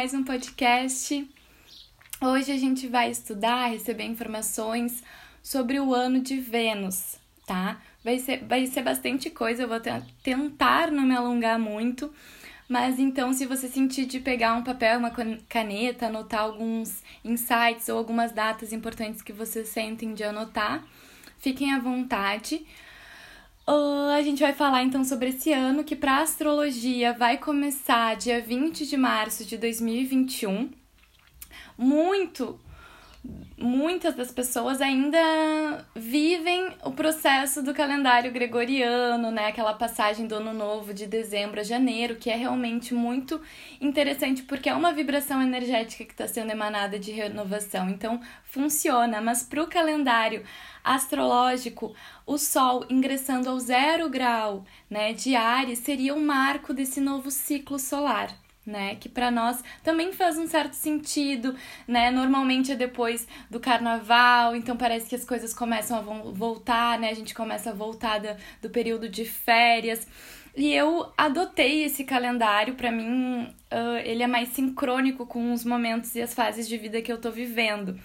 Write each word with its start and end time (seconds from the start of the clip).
mais 0.00 0.14
um 0.14 0.24
podcast. 0.24 1.30
Hoje 2.22 2.50
a 2.50 2.56
gente 2.56 2.88
vai 2.88 3.10
estudar, 3.10 3.66
receber 3.66 4.04
informações 4.04 5.04
sobre 5.42 5.78
o 5.78 5.94
ano 5.94 6.20
de 6.20 6.40
Vênus, 6.40 7.18
tá? 7.46 7.78
Vai 8.02 8.18
ser, 8.18 8.42
vai 8.46 8.66
ser 8.66 8.80
bastante 8.80 9.28
coisa, 9.28 9.64
eu 9.64 9.68
vou 9.68 9.78
tentar 10.22 10.90
não 10.90 11.02
me 11.02 11.14
alongar 11.14 11.58
muito, 11.58 12.10
mas 12.66 12.98
então 12.98 13.34
se 13.34 13.44
você 13.44 13.68
sentir 13.68 14.06
de 14.06 14.20
pegar 14.20 14.54
um 14.54 14.64
papel, 14.64 14.98
uma 14.98 15.12
caneta, 15.46 16.06
anotar 16.06 16.40
alguns 16.40 17.02
insights 17.22 17.90
ou 17.90 17.98
algumas 17.98 18.32
datas 18.32 18.72
importantes 18.72 19.20
que 19.20 19.34
vocês 19.34 19.68
sentem 19.68 20.14
de 20.14 20.24
anotar, 20.24 20.82
fiquem 21.40 21.74
à 21.74 21.78
vontade. 21.78 22.66
Uh, 23.70 24.10
a 24.18 24.20
gente 24.20 24.42
vai 24.42 24.52
falar 24.52 24.82
então 24.82 25.04
sobre 25.04 25.28
esse 25.28 25.52
ano 25.52 25.84
que 25.84 25.94
para 25.94 26.22
astrologia 26.22 27.12
vai 27.12 27.38
começar 27.38 28.16
dia 28.16 28.40
20 28.40 28.84
de 28.84 28.96
março 28.96 29.44
de 29.44 29.56
2021. 29.56 30.70
Muito 31.78 32.58
muitas 33.56 34.14
das 34.14 34.30
pessoas 34.32 34.80
ainda 34.80 35.86
vivem 35.94 36.74
o 36.82 36.90
processo 36.90 37.62
do 37.62 37.74
calendário 37.74 38.32
gregoriano, 38.32 39.30
né? 39.30 39.48
Aquela 39.48 39.74
passagem 39.74 40.26
do 40.26 40.36
ano 40.36 40.54
novo 40.54 40.94
de 40.94 41.06
dezembro 41.06 41.60
a 41.60 41.62
janeiro, 41.62 42.16
que 42.16 42.30
é 42.30 42.36
realmente 42.36 42.94
muito 42.94 43.40
interessante 43.80 44.42
porque 44.42 44.70
é 44.70 44.74
uma 44.74 44.92
vibração 44.92 45.42
energética 45.42 46.04
que 46.04 46.12
está 46.12 46.26
sendo 46.26 46.50
emanada 46.50 46.98
de 46.98 47.12
renovação. 47.12 47.90
Então 47.90 48.20
funciona, 48.44 49.20
mas 49.20 49.42
para 49.42 49.62
o 49.62 49.66
calendário 49.66 50.42
astrológico, 50.82 51.94
o 52.26 52.38
Sol 52.38 52.86
ingressando 52.88 53.50
ao 53.50 53.58
zero 53.58 54.08
grau 54.08 54.64
né, 54.88 55.12
de 55.12 55.36
Ares 55.36 55.80
seria 55.80 56.14
o 56.14 56.20
marco 56.20 56.72
desse 56.72 57.00
novo 57.00 57.30
ciclo 57.30 57.78
solar 57.78 58.39
né? 58.70 58.94
Que 58.94 59.08
para 59.08 59.30
nós 59.30 59.62
também 59.82 60.12
faz 60.12 60.38
um 60.38 60.46
certo 60.46 60.74
sentido, 60.74 61.54
né? 61.86 62.10
Normalmente 62.10 62.72
é 62.72 62.76
depois 62.76 63.26
do 63.50 63.60
carnaval, 63.60 64.56
então 64.56 64.76
parece 64.76 65.08
que 65.08 65.14
as 65.14 65.24
coisas 65.24 65.52
começam 65.52 65.98
a 65.98 66.00
voltar, 66.00 66.98
né? 66.98 67.10
A 67.10 67.14
gente 67.14 67.34
começa 67.34 67.70
a 67.70 67.74
voltar 67.74 68.18
do, 68.20 68.28
do 68.62 68.70
período 68.70 69.08
de 69.08 69.24
férias. 69.24 70.06
E 70.56 70.74
eu 70.74 71.12
adotei 71.16 71.84
esse 71.84 72.04
calendário, 72.04 72.74
para 72.74 72.90
mim, 72.90 73.44
uh, 73.44 73.98
ele 74.04 74.22
é 74.22 74.26
mais 74.26 74.48
sincrônico 74.48 75.24
com 75.24 75.52
os 75.52 75.64
momentos 75.64 76.14
e 76.16 76.20
as 76.20 76.34
fases 76.34 76.68
de 76.68 76.76
vida 76.76 77.00
que 77.00 77.12
eu 77.12 77.18
tô 77.18 77.30
vivendo. 77.30 77.98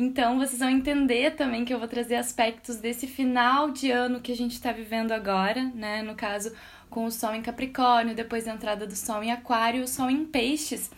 Então, 0.00 0.38
vocês 0.38 0.60
vão 0.60 0.70
entender 0.70 1.32
também 1.32 1.64
que 1.64 1.74
eu 1.74 1.78
vou 1.78 1.88
trazer 1.88 2.14
aspectos 2.14 2.76
desse 2.76 3.08
final 3.08 3.72
de 3.72 3.90
ano 3.90 4.20
que 4.20 4.30
a 4.30 4.36
gente 4.36 4.52
está 4.52 4.70
vivendo 4.70 5.10
agora, 5.10 5.72
né? 5.74 6.02
No 6.02 6.14
caso, 6.14 6.54
com 6.88 7.04
o 7.04 7.10
Sol 7.10 7.34
em 7.34 7.42
Capricórnio, 7.42 8.14
depois 8.14 8.46
a 8.46 8.52
entrada 8.52 8.86
do 8.86 8.96
Sol 8.96 9.22
em 9.22 9.32
Aquário 9.32 9.84
o 9.84 9.88
Sol 9.88 10.10
em 10.10 10.24
Peixes, 10.24 10.90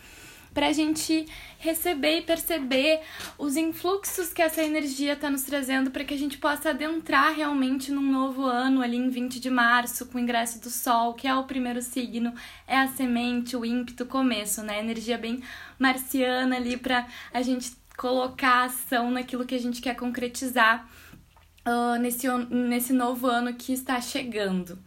para 0.53 0.67
a 0.67 0.73
gente 0.73 1.25
receber 1.59 2.19
e 2.19 2.21
perceber 2.21 2.99
os 3.37 3.55
influxos 3.55 4.33
que 4.33 4.41
essa 4.41 4.61
energia 4.61 5.13
está 5.13 5.29
nos 5.29 5.43
trazendo 5.43 5.91
para 5.91 6.03
que 6.03 6.13
a 6.13 6.17
gente 6.17 6.37
possa 6.37 6.71
adentrar 6.71 7.33
realmente 7.33 7.91
num 7.91 8.01
novo 8.01 8.43
ano 8.43 8.81
ali 8.81 8.97
em 8.97 9.09
20 9.09 9.39
de 9.39 9.49
março, 9.49 10.07
com 10.07 10.17
o 10.17 10.21
ingresso 10.21 10.59
do 10.59 10.69
Sol, 10.69 11.13
que 11.13 11.27
é 11.27 11.33
o 11.33 11.45
primeiro 11.45 11.81
signo, 11.81 12.33
é 12.67 12.77
a 12.77 12.87
semente, 12.87 13.55
o 13.55 13.65
ímpeto, 13.65 14.03
o 14.03 14.07
começo, 14.07 14.61
né? 14.61 14.79
Energia 14.79 15.17
bem 15.17 15.41
marciana 15.79 16.57
ali 16.57 16.75
para 16.75 17.07
a 17.33 17.41
gente 17.41 17.71
colocar 17.97 18.65
ação 18.65 19.11
naquilo 19.11 19.45
que 19.45 19.55
a 19.55 19.59
gente 19.59 19.81
quer 19.81 19.95
concretizar 19.95 20.89
uh, 21.65 21.99
nesse, 21.99 22.27
nesse 22.49 22.93
novo 22.93 23.27
ano 23.27 23.53
que 23.53 23.71
está 23.71 24.01
chegando 24.01 24.77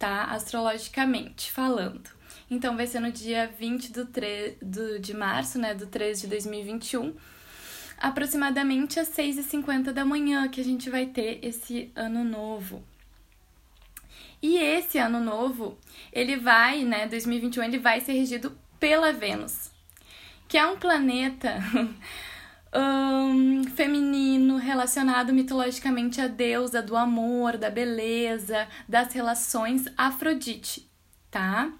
tá? 0.00 0.24
Astrologicamente 0.24 1.52
falando. 1.52 2.10
Então 2.50 2.74
vai 2.74 2.86
ser 2.86 3.00
no 3.00 3.12
dia 3.12 3.46
20 3.46 3.92
do 3.92 4.06
3, 4.06 4.56
do, 4.60 4.98
de 4.98 5.14
março, 5.14 5.58
né? 5.58 5.74
Do 5.74 5.86
3 5.86 6.22
de 6.22 6.26
2021, 6.26 7.14
aproximadamente 7.98 8.98
às 8.98 9.08
6h50 9.10 9.92
da 9.92 10.04
manhã, 10.04 10.48
que 10.48 10.60
a 10.60 10.64
gente 10.64 10.88
vai 10.88 11.06
ter 11.06 11.38
esse 11.42 11.92
ano 11.94 12.24
novo. 12.24 12.82
E 14.42 14.56
esse 14.56 14.96
ano 14.96 15.20
novo, 15.20 15.78
ele 16.10 16.36
vai, 16.36 16.82
né? 16.82 17.06
2021, 17.06 17.62
ele 17.62 17.78
vai 17.78 18.00
ser 18.00 18.14
regido 18.14 18.58
pela 18.80 19.12
Vênus, 19.12 19.70
que 20.48 20.56
é 20.56 20.66
um 20.66 20.78
planeta. 20.78 21.58
um, 22.74 23.64
feminino 23.64 24.56
relacionado 24.56 25.32
mitologicamente 25.32 26.20
à 26.20 26.26
deusa 26.26 26.80
do 26.82 26.96
amor, 26.96 27.56
da 27.56 27.70
beleza, 27.70 28.68
das 28.88 29.12
relações, 29.12 29.84
Afrodite, 29.96 30.88
tá? 31.30 31.70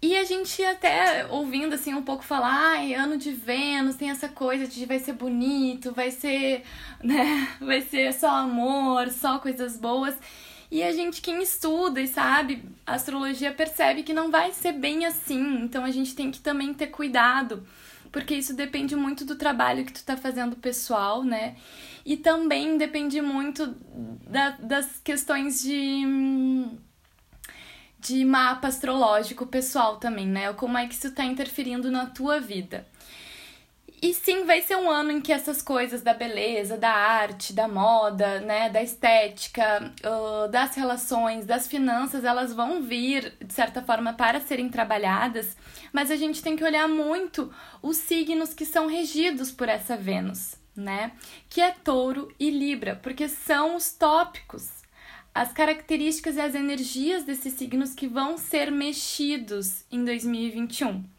E 0.00 0.16
a 0.18 0.24
gente 0.24 0.62
até 0.62 1.26
ouvindo 1.30 1.74
assim 1.74 1.94
um 1.94 2.02
pouco 2.02 2.22
falar, 2.22 2.72
ai, 2.72 2.94
ano 2.94 3.16
de 3.16 3.32
Vênus, 3.32 3.96
tem 3.96 4.10
essa 4.10 4.28
coisa 4.28 4.66
de 4.66 4.84
vai 4.84 4.98
ser 4.98 5.14
bonito, 5.14 5.92
vai 5.92 6.10
ser, 6.10 6.62
né, 7.02 7.48
vai 7.58 7.80
ser 7.80 8.12
só 8.12 8.28
amor, 8.28 9.10
só 9.10 9.38
coisas 9.38 9.78
boas. 9.78 10.14
E 10.70 10.82
a 10.82 10.92
gente, 10.92 11.22
quem 11.22 11.42
estuda 11.42 12.00
e 12.00 12.06
sabe 12.06 12.64
astrologia, 12.86 13.52
percebe 13.52 14.02
que 14.02 14.12
não 14.12 14.30
vai 14.30 14.52
ser 14.52 14.72
bem 14.72 15.06
assim. 15.06 15.62
Então 15.62 15.84
a 15.84 15.90
gente 15.90 16.14
tem 16.14 16.30
que 16.30 16.40
também 16.40 16.74
ter 16.74 16.88
cuidado 16.88 17.64
porque 18.14 18.36
isso 18.36 18.54
depende 18.54 18.94
muito 18.94 19.24
do 19.24 19.34
trabalho 19.34 19.84
que 19.84 19.92
tu 19.92 20.04
tá 20.04 20.16
fazendo 20.16 20.54
pessoal, 20.54 21.24
né? 21.24 21.56
E 22.06 22.16
também 22.16 22.78
depende 22.78 23.20
muito 23.20 23.74
da, 24.30 24.50
das 24.50 25.00
questões 25.02 25.60
de 25.60 26.70
de 27.98 28.24
mapa 28.24 28.68
astrológico 28.68 29.46
pessoal 29.46 29.96
também, 29.96 30.28
né? 30.28 30.52
Como 30.52 30.78
é 30.78 30.86
que 30.86 30.94
isso 30.94 31.10
tá 31.10 31.24
interferindo 31.24 31.90
na 31.90 32.06
tua 32.06 32.38
vida. 32.38 32.86
E 34.04 34.12
sim, 34.12 34.44
vai 34.44 34.60
ser 34.60 34.76
um 34.76 34.90
ano 34.90 35.12
em 35.12 35.20
que 35.22 35.32
essas 35.32 35.62
coisas 35.62 36.02
da 36.02 36.12
beleza, 36.12 36.76
da 36.76 36.92
arte, 36.92 37.54
da 37.54 37.66
moda, 37.66 38.38
né, 38.40 38.68
da 38.68 38.82
estética, 38.82 39.94
uh, 40.04 40.46
das 40.50 40.74
relações, 40.74 41.46
das 41.46 41.66
finanças, 41.66 42.22
elas 42.22 42.52
vão 42.52 42.82
vir, 42.82 43.32
de 43.42 43.54
certa 43.54 43.80
forma, 43.80 44.12
para 44.12 44.42
serem 44.42 44.68
trabalhadas, 44.68 45.56
mas 45.90 46.10
a 46.10 46.16
gente 46.16 46.42
tem 46.42 46.54
que 46.54 46.62
olhar 46.62 46.86
muito 46.86 47.50
os 47.80 47.96
signos 47.96 48.52
que 48.52 48.66
são 48.66 48.88
regidos 48.88 49.50
por 49.50 49.70
essa 49.70 49.96
Vênus, 49.96 50.56
né? 50.76 51.12
Que 51.48 51.62
é 51.62 51.70
touro 51.70 52.30
e 52.38 52.50
Libra, 52.50 53.00
porque 53.02 53.26
são 53.26 53.74
os 53.74 53.90
tópicos, 53.90 54.68
as 55.34 55.50
características 55.50 56.36
e 56.36 56.42
as 56.42 56.54
energias 56.54 57.24
desses 57.24 57.54
signos 57.54 57.94
que 57.94 58.06
vão 58.06 58.36
ser 58.36 58.70
mexidos 58.70 59.82
em 59.90 60.04
2021 60.04 61.13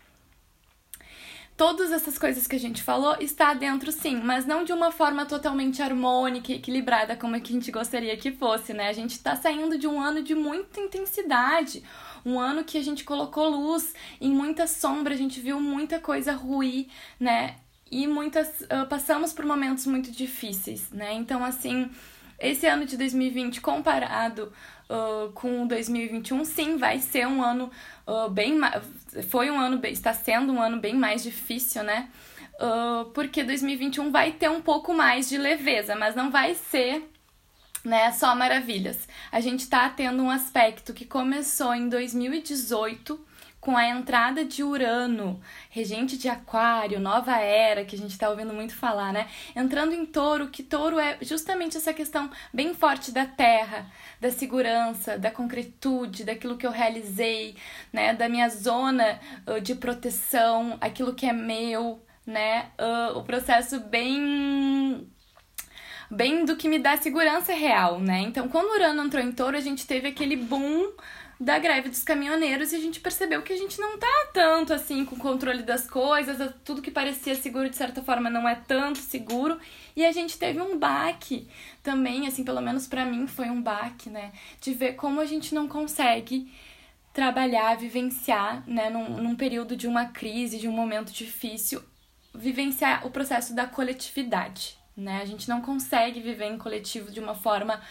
todas 1.58 1.92
essas 1.92 2.18
coisas 2.18 2.48
que 2.48 2.56
a 2.56 2.60
gente 2.60 2.84
falou 2.84 3.16
está 3.20 3.54
dentro 3.54 3.92
sim, 3.92 4.18
mas 4.22 4.46
não 4.46 4.64
de 4.64 4.74
uma 4.74 4.92
forma 4.92 5.26
totalmente 5.26 5.82
harmônica 5.82 6.52
e 6.52 6.56
equilibrada 6.56 7.16
como 7.16 7.36
a 7.36 7.40
gente 7.40 7.72
gostaria 7.72 8.16
que 8.18 8.32
fosse, 8.32 8.74
né? 8.74 8.90
A 8.90 8.94
gente 8.94 9.12
está 9.12 9.36
saindo 9.36 9.78
de 9.78 9.88
um 9.88 10.00
ano 10.00 10.22
de 10.22 10.36
muita 10.36 10.82
intensidade, 10.82 11.84
um 12.26 12.40
ano 12.40 12.64
que 12.64 12.78
a 12.78 12.84
gente 12.84 13.04
colocou 13.04 13.48
luz 13.48 13.94
em 14.20 14.32
muita 14.32 14.68
sombra, 14.68 15.14
a 15.14 15.18
gente 15.18 15.40
viu 15.40 15.60
muita 15.60 16.00
coisa 16.00 16.34
ruim, 16.34 16.88
né? 17.20 17.56
E 17.90 18.08
muitas 18.08 18.62
uh, 18.62 18.86
passamos 18.90 19.32
por 19.32 19.46
momentos 19.46 19.86
muito 19.86 20.12
difíceis, 20.12 20.90
né? 20.92 21.14
Então 21.14 21.46
assim, 21.46 21.90
esse 22.38 22.66
ano 22.66 22.86
de 22.86 22.98
2020 22.98 23.62
comparado 23.62 24.52
uh, 24.90 25.32
com 25.34 25.66
2021, 25.66 26.44
sim, 26.44 26.78
vai 26.78 27.00
ser 27.00 27.28
um 27.28 27.42
ano 27.42 27.72
uh, 28.08 28.30
bem 28.30 28.60
foi 29.30 29.50
um 29.50 29.60
ano 29.60 29.80
está 29.86 30.14
sendo 30.14 30.54
um 30.54 30.62
ano 30.62 30.78
bem 30.78 30.96
mais 30.96 31.24
difícil, 31.24 31.84
né? 31.84 32.10
Uh, 32.56 33.06
porque 33.12 33.44
2021 33.44 34.12
vai 34.12 34.32
ter 34.32 34.50
um 34.50 34.62
pouco 34.62 34.94
mais 34.94 35.28
de 35.28 35.38
leveza, 35.38 35.96
mas 35.96 36.16
não 36.16 36.32
vai 36.32 36.56
ser 36.56 37.10
né, 37.84 38.12
só 38.12 38.36
maravilhas. 38.36 39.08
A 39.32 39.40
gente 39.40 39.62
está 39.62 39.90
tendo 39.90 40.24
um 40.24 40.30
aspecto 40.30 40.94
que 40.94 41.06
começou 41.06 41.74
em 41.76 41.88
2018 41.88 43.20
com 43.66 43.76
a 43.76 43.88
entrada 43.88 44.46
de 44.46 44.64
Urano, 44.64 45.42
regente 45.72 46.20
de 46.20 46.30
Aquário, 46.30 47.00
nova 47.00 47.36
era, 47.40 47.84
que 47.84 47.96
a 47.96 47.98
gente 47.98 48.12
está 48.12 48.30
ouvindo 48.30 48.54
muito 48.54 48.76
falar, 48.76 49.12
né? 49.12 49.28
Entrando 49.56 49.92
em 49.92 50.06
Touro, 50.06 50.50
que 50.50 50.62
Touro 50.62 51.00
é 51.00 51.18
justamente 51.20 51.76
essa 51.76 51.92
questão 51.92 52.30
bem 52.54 52.76
forte 52.76 53.12
da 53.12 53.26
terra, 53.26 53.88
da 54.22 54.30
segurança, 54.30 55.18
da 55.18 55.32
concretude, 55.32 56.24
daquilo 56.24 56.58
que 56.58 56.68
eu 56.68 56.70
realizei, 56.70 57.56
né? 57.92 58.14
Da 58.14 58.30
minha 58.30 58.50
zona 58.50 59.20
de 59.64 59.74
proteção, 59.74 60.78
aquilo 60.80 61.16
que 61.16 61.26
é 61.26 61.34
meu, 61.34 62.00
né? 62.24 62.68
O 63.16 63.24
processo 63.24 63.80
bem 63.80 65.10
bem 66.12 66.46
do 66.46 66.56
que 66.56 66.70
me 66.70 66.78
dá 66.78 66.96
segurança 66.98 67.52
real, 67.52 68.00
né? 68.00 68.20
Então, 68.20 68.48
quando 68.48 68.76
Urano 68.76 69.04
entrou 69.04 69.24
em 69.24 69.32
touro, 69.32 69.58
a 69.58 69.60
gente 69.60 69.88
teve 69.88 70.08
aquele 70.10 70.36
boom 70.36 70.92
da 71.40 71.60
greve 71.60 71.90
dos 71.90 72.04
caminhoneiros 72.04 72.72
e 72.72 72.76
a 72.76 72.80
gente 72.80 73.00
percebeu 73.00 73.42
que 73.42 73.52
a 73.52 73.58
gente 73.58 73.80
não 73.80 73.98
tá 73.98 74.28
tanto 74.34 74.74
assim 74.74 75.04
com 75.04 75.16
o 75.16 75.20
controle 75.20 75.64
das 75.64 75.90
coisas, 75.90 76.54
tudo 76.64 76.82
que 76.82 76.92
parecia 76.92 77.36
seguro 77.36 77.70
de 77.70 77.76
certa 77.76 78.02
forma 78.02 78.30
não 78.30 78.48
é 78.48 78.56
tanto 78.56 79.00
seguro 79.00 79.60
e 79.96 80.06
a 80.06 80.12
gente 80.12 80.38
teve 80.38 80.62
um 80.62 80.78
baque 80.78 81.48
também, 81.84 82.28
assim, 82.28 82.44
pelo 82.44 82.62
menos 82.62 82.88
para 82.88 83.06
mim 83.06 83.28
foi 83.28 83.50
um 83.50 83.62
baque, 83.62 84.10
né, 84.10 84.32
de 84.62 84.74
ver 84.74 84.94
como 84.94 85.20
a 85.20 85.26
gente 85.26 85.54
não 85.54 85.68
consegue 85.68 86.52
trabalhar, 87.14 87.78
vivenciar, 87.78 88.64
né, 88.68 88.90
num, 88.90 89.22
num 89.22 89.36
período 89.36 89.76
de 89.76 89.88
uma 89.88 90.06
crise, 90.06 90.60
de 90.60 90.68
um 90.68 90.74
momento 90.74 91.14
difícil, 91.14 91.82
vivenciar 92.34 93.08
o 93.08 93.10
processo 93.10 93.56
da 93.56 93.66
coletividade, 93.66 94.78
né? 94.96 95.22
A 95.22 95.26
gente 95.26 95.48
não 95.48 95.62
consegue 95.62 96.20
viver 96.20 96.46
em 96.46 96.58
coletivo 96.58 97.12
de 97.12 97.20
uma 97.20 97.34
forma 97.34 97.82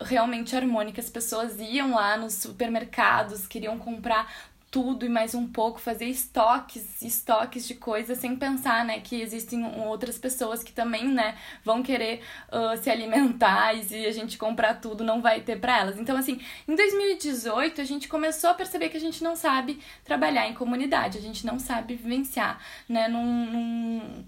realmente 0.00 0.54
harmônica. 0.54 1.00
As 1.00 1.10
pessoas 1.10 1.58
iam 1.58 1.94
lá 1.94 2.16
nos 2.16 2.34
supermercados, 2.34 3.46
queriam 3.46 3.78
comprar 3.78 4.30
tudo 4.70 5.06
e 5.06 5.08
mais 5.08 5.34
um 5.34 5.46
pouco, 5.46 5.80
fazer 5.80 6.04
estoques, 6.04 7.00
estoques 7.00 7.66
de 7.66 7.74
coisas 7.74 8.18
sem 8.18 8.36
pensar, 8.36 8.84
né, 8.84 9.00
que 9.00 9.20
existem 9.20 9.64
outras 9.78 10.18
pessoas 10.18 10.62
que 10.62 10.72
também, 10.72 11.08
né, 11.08 11.36
vão 11.64 11.82
querer 11.82 12.20
uh, 12.52 12.76
se 12.82 12.90
alimentar 12.90 13.72
e 13.74 13.82
se 13.82 14.06
a 14.06 14.12
gente 14.12 14.36
comprar 14.36 14.74
tudo 14.74 15.02
não 15.02 15.22
vai 15.22 15.40
ter 15.40 15.58
para 15.58 15.78
elas. 15.78 15.98
Então, 15.98 16.16
assim, 16.16 16.40
em 16.66 16.74
2018 16.74 17.80
a 17.80 17.84
gente 17.84 18.08
começou 18.08 18.50
a 18.50 18.54
perceber 18.54 18.90
que 18.90 18.98
a 18.98 19.00
gente 19.00 19.24
não 19.24 19.34
sabe 19.34 19.80
trabalhar 20.04 20.46
em 20.46 20.54
comunidade, 20.54 21.16
a 21.16 21.22
gente 21.22 21.46
não 21.46 21.58
sabe 21.58 21.94
vivenciar, 21.94 22.60
né, 22.86 23.08
num, 23.08 23.46
num, 23.46 24.24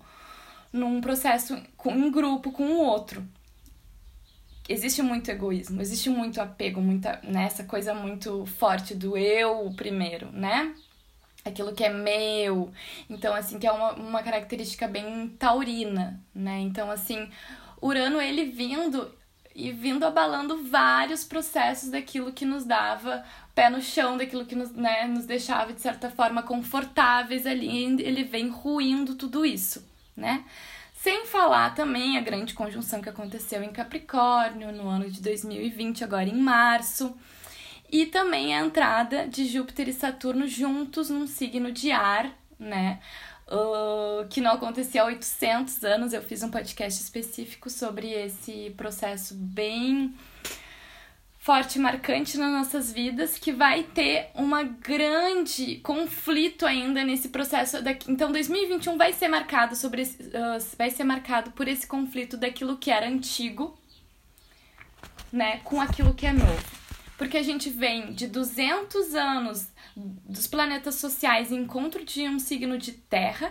num 0.72 1.00
processo 1.02 1.60
em 1.84 2.10
grupo 2.10 2.50
com 2.50 2.64
o 2.64 2.78
outro 2.78 3.22
existe 4.70 5.02
muito 5.02 5.30
egoísmo, 5.30 5.82
existe 5.82 6.08
muito 6.08 6.40
apego, 6.40 6.80
muita, 6.80 7.20
né, 7.24 7.44
essa 7.44 7.64
coisa 7.64 7.92
muito 7.92 8.46
forte 8.46 8.94
do 8.94 9.16
eu 9.16 9.72
primeiro, 9.76 10.30
né? 10.32 10.74
Aquilo 11.44 11.74
que 11.74 11.82
é 11.82 11.88
meu. 11.88 12.70
Então, 13.08 13.34
assim, 13.34 13.58
que 13.58 13.66
é 13.66 13.72
uma, 13.72 13.92
uma 13.94 14.22
característica 14.22 14.86
bem 14.86 15.28
taurina, 15.38 16.22
né? 16.34 16.60
Então, 16.60 16.90
assim, 16.90 17.28
Urano, 17.82 18.20
ele 18.20 18.44
vindo 18.44 19.12
e 19.54 19.72
vindo 19.72 20.04
abalando 20.04 20.62
vários 20.62 21.24
processos 21.24 21.90
daquilo 21.90 22.32
que 22.32 22.44
nos 22.44 22.64
dava 22.64 23.24
pé 23.54 23.68
no 23.68 23.80
chão, 23.82 24.16
daquilo 24.16 24.46
que 24.46 24.54
nos, 24.54 24.70
né, 24.72 25.06
nos 25.08 25.26
deixava, 25.26 25.72
de 25.72 25.80
certa 25.80 26.08
forma, 26.10 26.42
confortáveis 26.42 27.46
ali. 27.46 27.84
Ele 28.00 28.22
vem 28.22 28.48
ruindo 28.48 29.16
tudo 29.16 29.44
isso, 29.44 29.84
né? 30.16 30.44
Sem 31.02 31.24
falar 31.24 31.74
também 31.74 32.18
a 32.18 32.20
grande 32.20 32.52
conjunção 32.52 33.00
que 33.00 33.08
aconteceu 33.08 33.62
em 33.62 33.72
Capricórnio 33.72 34.70
no 34.70 34.86
ano 34.86 35.10
de 35.10 35.22
2020, 35.22 36.04
agora 36.04 36.28
em 36.28 36.36
março. 36.36 37.16
E 37.90 38.04
também 38.04 38.54
a 38.54 38.60
entrada 38.60 39.26
de 39.26 39.46
Júpiter 39.46 39.88
e 39.88 39.94
Saturno 39.94 40.46
juntos 40.46 41.08
num 41.08 41.26
signo 41.26 41.72
de 41.72 41.90
ar, 41.90 42.30
né? 42.58 43.00
Uh, 43.48 44.28
que 44.28 44.42
não 44.42 44.52
acontecia 44.52 45.00
há 45.00 45.06
800 45.06 45.82
anos. 45.84 46.12
Eu 46.12 46.20
fiz 46.20 46.42
um 46.42 46.50
podcast 46.50 47.02
específico 47.02 47.70
sobre 47.70 48.12
esse 48.12 48.74
processo 48.76 49.34
bem 49.34 50.14
forte 51.40 51.76
e 51.76 51.80
marcante 51.80 52.36
nas 52.36 52.52
nossas 52.52 52.92
vidas 52.92 53.38
que 53.38 53.50
vai 53.50 53.82
ter 53.82 54.30
uma 54.34 54.62
grande 54.62 55.76
conflito 55.76 56.66
ainda 56.66 57.02
nesse 57.02 57.30
processo 57.30 57.82
daqui. 57.82 58.12
Então 58.12 58.30
2021 58.30 58.98
vai 58.98 59.14
ser 59.14 59.26
marcado 59.28 59.74
sobre 59.74 60.02
esse, 60.02 60.22
uh, 60.22 60.76
vai 60.76 60.90
ser 60.90 61.02
marcado 61.02 61.50
por 61.52 61.66
esse 61.66 61.86
conflito 61.86 62.36
daquilo 62.36 62.76
que 62.76 62.90
era 62.90 63.08
antigo, 63.08 63.76
né, 65.32 65.60
com 65.64 65.80
aquilo 65.80 66.12
que 66.12 66.26
é 66.26 66.32
novo. 66.32 66.80
Porque 67.16 67.38
a 67.38 67.42
gente 67.42 67.70
vem 67.70 68.12
de 68.12 68.26
200 68.26 69.14
anos 69.14 69.68
dos 69.96 70.46
planetas 70.46 70.96
sociais 70.96 71.50
em 71.50 71.62
encontro 71.62 72.04
de 72.04 72.28
um 72.28 72.38
signo 72.38 72.76
de 72.76 72.92
terra, 72.92 73.50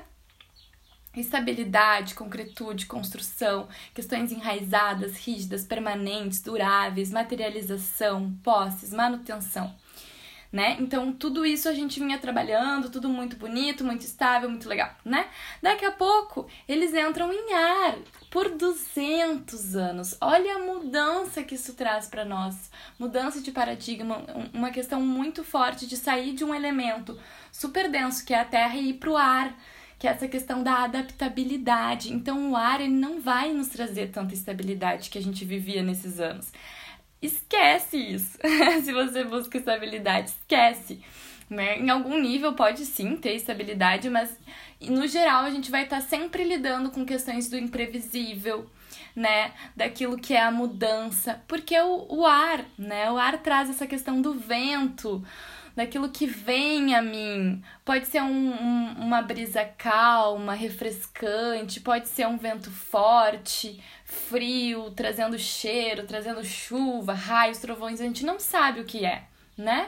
Estabilidade, 1.20 2.16
concretude, 2.16 2.86
construção, 2.86 3.68
questões 3.94 4.32
enraizadas, 4.32 5.18
rígidas, 5.18 5.66
permanentes, 5.66 6.42
duráveis, 6.42 7.12
materialização, 7.12 8.34
posses, 8.44 8.94
manutenção. 8.94 9.76
Né? 10.52 10.78
Então, 10.80 11.14
tudo 11.14 11.46
isso 11.46 11.70
a 11.70 11.74
gente 11.74 12.00
vinha 12.00 12.18
trabalhando, 12.18 12.90
tudo 12.90 13.08
muito 13.08 13.36
bonito, 13.36 13.84
muito 13.86 14.02
estável, 14.02 14.50
muito 14.50 14.68
legal, 14.68 14.96
né? 15.06 15.28
Daqui 15.62 15.86
a 15.86 15.92
pouco, 15.92 16.48
eles 16.68 16.92
entram 16.92 17.32
em 17.32 17.54
ar 17.54 18.00
por 18.32 18.50
200 18.50 19.76
anos. 19.76 20.18
Olha 20.20 20.56
a 20.56 20.60
mudança 20.60 21.44
que 21.44 21.54
isso 21.54 21.76
traz 21.76 22.08
para 22.08 22.26
nós. 22.26 22.72
Mudança 22.98 23.42
de 23.42 23.52
paradigma, 23.52 24.24
uma 24.52 24.72
questão 24.72 25.00
muito 25.00 25.44
forte 25.44 25.86
de 25.86 25.96
sair 25.96 26.34
de 26.34 26.44
um 26.44 26.56
elemento 26.56 27.20
super 27.52 27.88
denso 27.88 28.26
que 28.26 28.34
é 28.34 28.40
a 28.40 28.46
Terra 28.46 28.76
e 28.76 28.90
ir 28.90 28.94
para 28.96 29.10
o 29.12 29.18
ar 29.18 29.54
que 30.00 30.08
é 30.08 30.12
essa 30.12 30.30
questão 30.30 30.64
da 30.64 30.86
adaptabilidade. 30.86 32.12
Então, 32.14 32.52
o 32.52 32.56
ar 32.56 32.80
ele 32.80 32.94
não 32.94 33.20
vai 33.20 33.52
nos 33.52 33.68
trazer 33.68 34.10
tanta 34.12 34.34
estabilidade 34.34 35.10
que 35.10 35.18
a 35.18 35.22
gente 35.22 35.44
vivia 35.44 35.84
nesses 35.84 36.22
anos. 36.22 36.52
Esquece 37.22 37.98
isso. 37.98 38.40
Se 38.82 38.94
você 38.94 39.26
busca 39.26 39.58
estabilidade, 39.58 40.30
esquece. 40.30 41.02
Né? 41.50 41.80
Em 41.80 41.90
algum 41.90 42.18
nível 42.18 42.54
pode 42.54 42.86
sim 42.86 43.18
ter 43.18 43.34
estabilidade, 43.34 44.10
mas 44.10 44.32
no 44.82 45.06
geral 45.06 45.44
a 45.44 45.50
gente 45.50 45.70
vai 45.70 45.84
estar 45.84 46.00
sempre 46.00 46.46
lidando 46.46 46.92
com 46.92 47.06
questões 47.06 47.50
do 47.50 47.58
imprevisível, 47.58 48.70
né? 49.16 49.52
Daquilo 49.76 50.18
que 50.18 50.36
é 50.36 50.42
a 50.42 50.52
mudança, 50.52 51.42
porque 51.48 51.78
o, 51.78 52.06
o 52.08 52.26
ar, 52.26 52.64
né? 52.78 53.12
O 53.12 53.18
ar 53.18 53.40
traz 53.40 53.68
essa 53.70 53.88
questão 53.88 54.22
do 54.22 54.36
vento, 54.36 55.26
daquilo 55.80 56.10
que 56.10 56.28
vem 56.28 56.94
a 56.94 57.02
mim. 57.02 57.64
Pode 57.86 58.06
ser 58.06 58.22
um, 58.22 58.52
um, 58.52 58.94
uma 58.98 59.22
brisa 59.22 59.64
calma, 59.64 60.54
refrescante, 60.54 61.80
pode 61.80 62.10
ser 62.10 62.28
um 62.28 62.38
vento 62.38 62.70
forte, 62.70 63.82
frio, 64.04 64.92
trazendo 64.92 65.40
cheiro, 65.40 66.06
trazendo 66.06 66.44
chuva, 66.44 67.14
raios, 67.14 67.60
trovões, 67.60 68.02
a 68.02 68.04
gente 68.04 68.26
não 68.26 68.40
sabe 68.40 68.82
o 68.82 68.86
que 68.86 69.06
é, 69.06 69.24
né? 69.58 69.88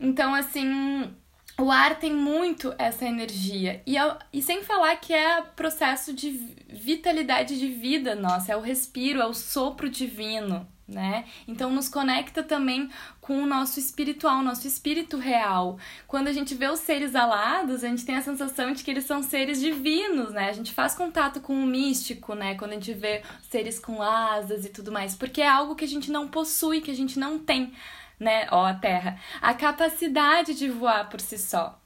Então, 0.00 0.34
assim, 0.34 1.14
o 1.56 1.70
ar 1.70 1.98
tem 2.00 2.12
muito 2.12 2.74
essa 2.76 3.04
energia. 3.06 3.82
E, 3.86 3.94
e 4.32 4.42
sem 4.42 4.64
falar 4.64 4.96
que 4.96 5.14
é 5.14 5.40
processo 5.54 6.12
de 6.12 6.30
vitalidade 6.68 7.58
de 7.58 7.68
vida 7.68 8.16
nossa, 8.16 8.52
é 8.52 8.56
o 8.56 8.60
respiro, 8.60 9.20
é 9.20 9.26
o 9.26 9.32
sopro 9.32 9.88
divino, 9.88 10.66
né? 10.86 11.24
Então 11.48 11.70
nos 11.70 11.88
conecta 11.88 12.42
também 12.42 12.90
com 13.26 13.42
o 13.42 13.46
nosso 13.46 13.80
espiritual, 13.80 14.40
nosso 14.40 14.68
espírito 14.68 15.16
real. 15.18 15.78
Quando 16.06 16.28
a 16.28 16.32
gente 16.32 16.54
vê 16.54 16.68
os 16.68 16.78
seres 16.78 17.16
alados, 17.16 17.82
a 17.82 17.88
gente 17.88 18.04
tem 18.04 18.14
a 18.14 18.22
sensação 18.22 18.72
de 18.72 18.84
que 18.84 18.90
eles 18.90 19.04
são 19.04 19.20
seres 19.20 19.60
divinos, 19.60 20.32
né? 20.32 20.48
A 20.48 20.52
gente 20.52 20.72
faz 20.72 20.94
contato 20.94 21.40
com 21.40 21.52
o 21.52 21.66
místico, 21.66 22.36
né? 22.36 22.54
Quando 22.54 22.70
a 22.70 22.74
gente 22.74 22.92
vê 22.92 23.22
seres 23.50 23.80
com 23.80 24.00
asas 24.00 24.64
e 24.64 24.68
tudo 24.68 24.92
mais, 24.92 25.16
porque 25.16 25.42
é 25.42 25.48
algo 25.48 25.74
que 25.74 25.84
a 25.84 25.88
gente 25.88 26.08
não 26.08 26.28
possui, 26.28 26.80
que 26.80 26.90
a 26.92 26.94
gente 26.94 27.18
não 27.18 27.36
tem, 27.36 27.72
né? 28.18 28.46
Ó, 28.52 28.64
a 28.64 28.74
Terra, 28.74 29.18
a 29.42 29.52
capacidade 29.52 30.54
de 30.54 30.70
voar 30.70 31.08
por 31.08 31.20
si 31.20 31.36
só. 31.36 31.76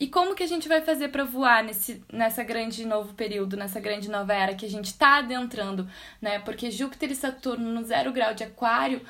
E 0.00 0.08
como 0.08 0.34
que 0.34 0.42
a 0.42 0.48
gente 0.48 0.66
vai 0.66 0.80
fazer 0.80 1.08
para 1.08 1.22
voar 1.22 1.62
nesse, 1.62 2.02
nessa 2.12 2.42
grande 2.42 2.84
novo 2.84 3.14
período, 3.14 3.56
nessa 3.56 3.78
grande 3.78 4.10
nova 4.10 4.34
era 4.34 4.54
que 4.54 4.66
a 4.66 4.70
gente 4.70 4.86
está 4.86 5.18
adentrando, 5.18 5.88
né? 6.20 6.40
Porque 6.40 6.72
Júpiter 6.72 7.12
e 7.12 7.14
Saturno 7.14 7.70
no 7.70 7.84
zero 7.84 8.10
grau 8.10 8.34
de 8.34 8.42
Aquário 8.42 9.00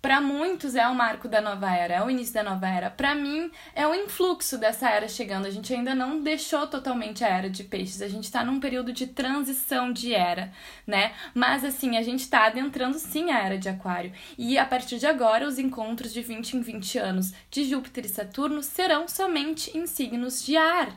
para 0.00 0.20
muitos 0.20 0.76
é 0.76 0.86
o 0.86 0.94
marco 0.94 1.26
da 1.26 1.40
nova 1.40 1.74
era, 1.74 1.94
é 1.94 2.02
o 2.02 2.08
início 2.08 2.32
da 2.32 2.44
nova 2.44 2.68
era. 2.68 2.88
Para 2.88 3.16
mim 3.16 3.50
é 3.74 3.84
o 3.84 3.92
influxo 3.94 4.56
dessa 4.56 4.88
era 4.88 5.08
chegando. 5.08 5.46
A 5.46 5.50
gente 5.50 5.74
ainda 5.74 5.92
não 5.92 6.22
deixou 6.22 6.68
totalmente 6.68 7.24
a 7.24 7.28
era 7.28 7.50
de 7.50 7.64
peixes. 7.64 8.00
A 8.00 8.06
gente 8.06 8.24
está 8.24 8.44
num 8.44 8.60
período 8.60 8.92
de 8.92 9.08
transição 9.08 9.92
de 9.92 10.14
era, 10.14 10.52
né? 10.86 11.14
Mas 11.34 11.64
assim, 11.64 11.96
a 11.96 12.02
gente 12.02 12.20
está 12.20 12.46
adentrando 12.46 12.96
sim 12.96 13.32
a 13.32 13.40
era 13.40 13.58
de 13.58 13.68
aquário. 13.68 14.12
E 14.36 14.56
a 14.56 14.64
partir 14.64 14.98
de 14.98 15.06
agora, 15.06 15.48
os 15.48 15.58
encontros 15.58 16.12
de 16.12 16.22
20 16.22 16.56
em 16.56 16.60
20 16.60 16.98
anos 16.98 17.34
de 17.50 17.64
Júpiter 17.64 18.06
e 18.06 18.08
Saturno 18.08 18.62
serão 18.62 19.08
somente 19.08 19.76
em 19.76 19.84
signos 19.86 20.44
de 20.44 20.56
ar, 20.56 20.96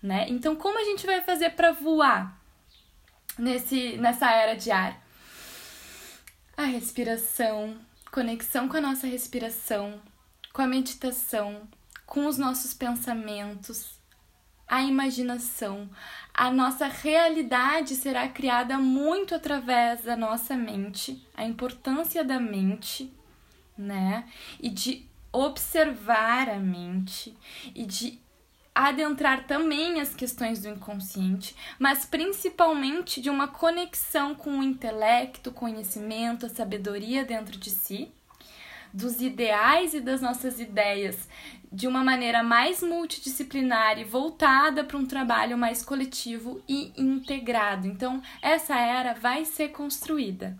né? 0.00 0.26
Então, 0.28 0.54
como 0.54 0.78
a 0.78 0.84
gente 0.84 1.04
vai 1.04 1.20
fazer 1.20 1.50
para 1.50 1.72
voar 1.72 2.40
nesse 3.36 3.96
nessa 3.96 4.30
era 4.30 4.54
de 4.54 4.70
ar? 4.70 5.04
A 6.56 6.64
respiração, 6.64 7.76
conexão 8.10 8.68
com 8.68 8.76
a 8.76 8.80
nossa 8.80 9.06
respiração, 9.06 10.00
com 10.52 10.62
a 10.62 10.66
meditação, 10.66 11.68
com 12.06 12.26
os 12.26 12.38
nossos 12.38 12.72
pensamentos, 12.72 13.96
a 14.66 14.82
imaginação. 14.82 15.88
A 16.34 16.50
nossa 16.50 16.86
realidade 16.86 17.94
será 17.94 18.28
criada 18.28 18.78
muito 18.78 19.34
através 19.34 20.02
da 20.02 20.16
nossa 20.16 20.56
mente, 20.56 21.26
a 21.34 21.44
importância 21.44 22.24
da 22.24 22.40
mente, 22.40 23.12
né? 23.76 24.28
E 24.60 24.68
de 24.68 25.06
observar 25.32 26.48
a 26.48 26.58
mente 26.58 27.36
e 27.74 27.84
de 27.84 28.18
adentrar 28.76 29.46
também 29.46 30.00
as 30.00 30.14
questões 30.14 30.60
do 30.60 30.68
inconsciente, 30.68 31.56
mas 31.78 32.04
principalmente 32.04 33.22
de 33.22 33.30
uma 33.30 33.48
conexão 33.48 34.34
com 34.34 34.58
o 34.58 34.62
intelecto, 34.62 35.50
conhecimento, 35.50 36.44
a 36.44 36.50
sabedoria 36.50 37.24
dentro 37.24 37.56
de 37.56 37.70
si, 37.70 38.12
dos 38.92 39.20
ideais 39.22 39.94
e 39.94 40.00
das 40.00 40.20
nossas 40.20 40.60
ideias 40.60 41.26
de 41.72 41.88
uma 41.88 42.04
maneira 42.04 42.42
mais 42.42 42.82
multidisciplinar 42.82 43.98
e 43.98 44.04
voltada 44.04 44.84
para 44.84 44.96
um 44.96 45.06
trabalho 45.06 45.56
mais 45.56 45.82
coletivo 45.82 46.62
e 46.68 46.92
integrado. 46.96 47.86
Então, 47.86 48.22
essa 48.40 48.78
era 48.78 49.14
vai 49.14 49.44
ser 49.44 49.68
construída. 49.68 50.56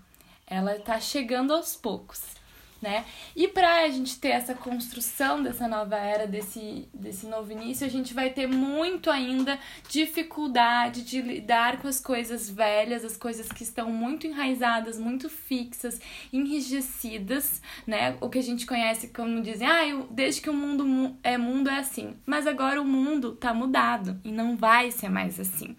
Ela 0.47 0.77
está 0.77 0.99
chegando 1.01 1.53
aos 1.53 1.77
poucos 1.77 2.36
né? 2.81 3.05
E 3.35 3.49
para 3.49 3.85
a 3.85 3.89
gente 3.89 4.19
ter 4.19 4.29
essa 4.29 4.55
construção 4.55 5.43
dessa 5.43 5.67
nova 5.67 5.97
era, 5.97 6.27
desse, 6.27 6.89
desse 6.93 7.27
novo 7.27 7.51
início, 7.51 7.87
a 7.87 7.91
gente 7.91 8.13
vai 8.13 8.31
ter 8.31 8.47
muito 8.47 9.11
ainda 9.11 9.59
dificuldade 9.89 11.03
de 11.03 11.23
lidar 11.23 11.79
com 11.79 11.89
as 11.89 12.01
coisas 12.01 12.51
velhas, 12.51 13.05
as 13.05 13.17
coisas 13.17 13.49
que 13.49 13.63
estão 13.63 13.91
muito 13.91 14.27
enraizadas, 14.27 14.99
muito 14.99 15.29
fixas, 15.29 16.01
enrijecidas, 16.33 17.63
né? 17.87 18.17
O 18.21 18.29
que 18.29 18.39
a 18.39 18.43
gente 18.43 18.67
conhece 18.67 19.09
como 19.09 19.41
dizem, 19.41 19.67
ah, 19.67 19.87
eu, 19.87 20.07
desde 20.11 20.41
que 20.41 20.51
o 20.51 20.55
mundo 20.55 21.17
é 21.23 21.39
mundo 21.39 21.71
é 21.71 21.79
assim. 21.79 22.17
Mas 22.27 22.47
agora 22.47 22.81
o 22.81 22.85
mundo 22.85 23.33
tá 23.33 23.55
mudado 23.55 24.21
e 24.23 24.31
não 24.31 24.57
vai 24.57 24.91
ser 24.91 25.09
mais 25.09 25.41
assim. 25.41 25.77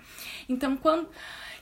Então, 0.49 0.75
quando 0.75 1.09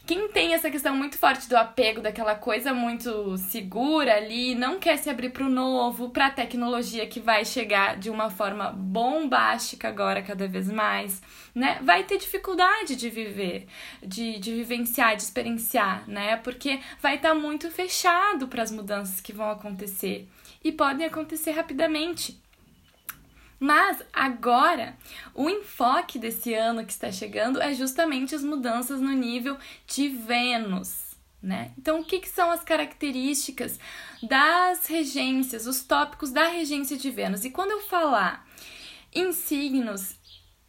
quem 0.06 0.28
tem 0.28 0.54
essa 0.54 0.70
questão 0.70 0.96
muito 0.96 1.18
forte 1.18 1.50
do 1.50 1.58
apego, 1.58 2.00
daquela 2.00 2.36
coisa 2.36 2.74
muito 2.74 3.38
segura 3.38 4.16
ali, 4.16 4.54
não 4.54 4.80
quer 4.80 4.98
se 4.98 5.10
abrir 5.10 5.30
para 5.32 5.46
o 5.46 5.50
novo, 5.50 6.10
para 6.10 6.28
a 6.28 6.32
tecnologia 6.32 7.08
que 7.08 7.20
vai 7.20 7.44
chegar 7.44 7.98
de 7.98 8.10
uma 8.10 8.30
forma 8.30 8.72
bombástica 8.72 9.88
agora 9.88 10.22
cada 10.22 10.48
vez 10.48 10.70
mais, 10.72 11.22
né? 11.56 11.80
Vai 11.82 12.04
ter 12.04 12.18
dificuldade 12.18 12.96
de 12.96 13.10
viver, 13.10 13.68
de, 14.02 14.38
de 14.38 14.54
vivenciar, 14.54 15.16
de 15.16 15.24
experienciar, 15.24 16.08
né? 16.08 16.38
Porque 16.38 16.80
vai 17.02 17.16
estar 17.16 17.30
tá 17.30 17.36
muito 17.36 17.72
fechado 17.72 18.48
para 18.48 18.62
as 18.62 18.72
mudanças 18.72 19.20
que 19.20 19.34
vão 19.34 19.50
acontecer 19.50 20.28
e 20.64 20.72
podem 20.72 21.06
acontecer 21.06 21.52
rapidamente. 21.52 22.40
Mas 23.66 24.00
agora, 24.14 24.96
o 25.34 25.50
enfoque 25.50 26.20
desse 26.20 26.54
ano 26.54 26.86
que 26.86 26.92
está 26.92 27.12
chegando 27.12 27.60
é 27.60 27.74
justamente 27.74 28.36
as 28.36 28.44
mudanças 28.44 29.02
no 29.02 29.10
nível 29.10 29.58
de 29.88 30.08
Vênus. 30.08 31.16
Né? 31.42 31.72
Então, 31.76 32.00
o 32.00 32.06
que, 32.06 32.20
que 32.20 32.30
são 32.30 32.52
as 32.52 32.64
características 32.64 33.80
das 34.22 34.86
regências, 34.86 35.66
os 35.66 35.84
tópicos 35.84 36.32
da 36.32 36.48
regência 36.48 36.96
de 36.96 37.10
Vênus? 37.10 37.44
E 37.44 37.50
quando 37.50 37.72
eu 37.72 37.82
falar 37.82 38.48
em 39.12 39.32
signos, 39.32 40.16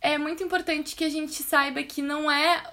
é 0.00 0.16
muito 0.16 0.42
importante 0.42 0.96
que 0.96 1.04
a 1.04 1.10
gente 1.10 1.42
saiba 1.42 1.82
que 1.82 2.00
não 2.00 2.30
é 2.30 2.64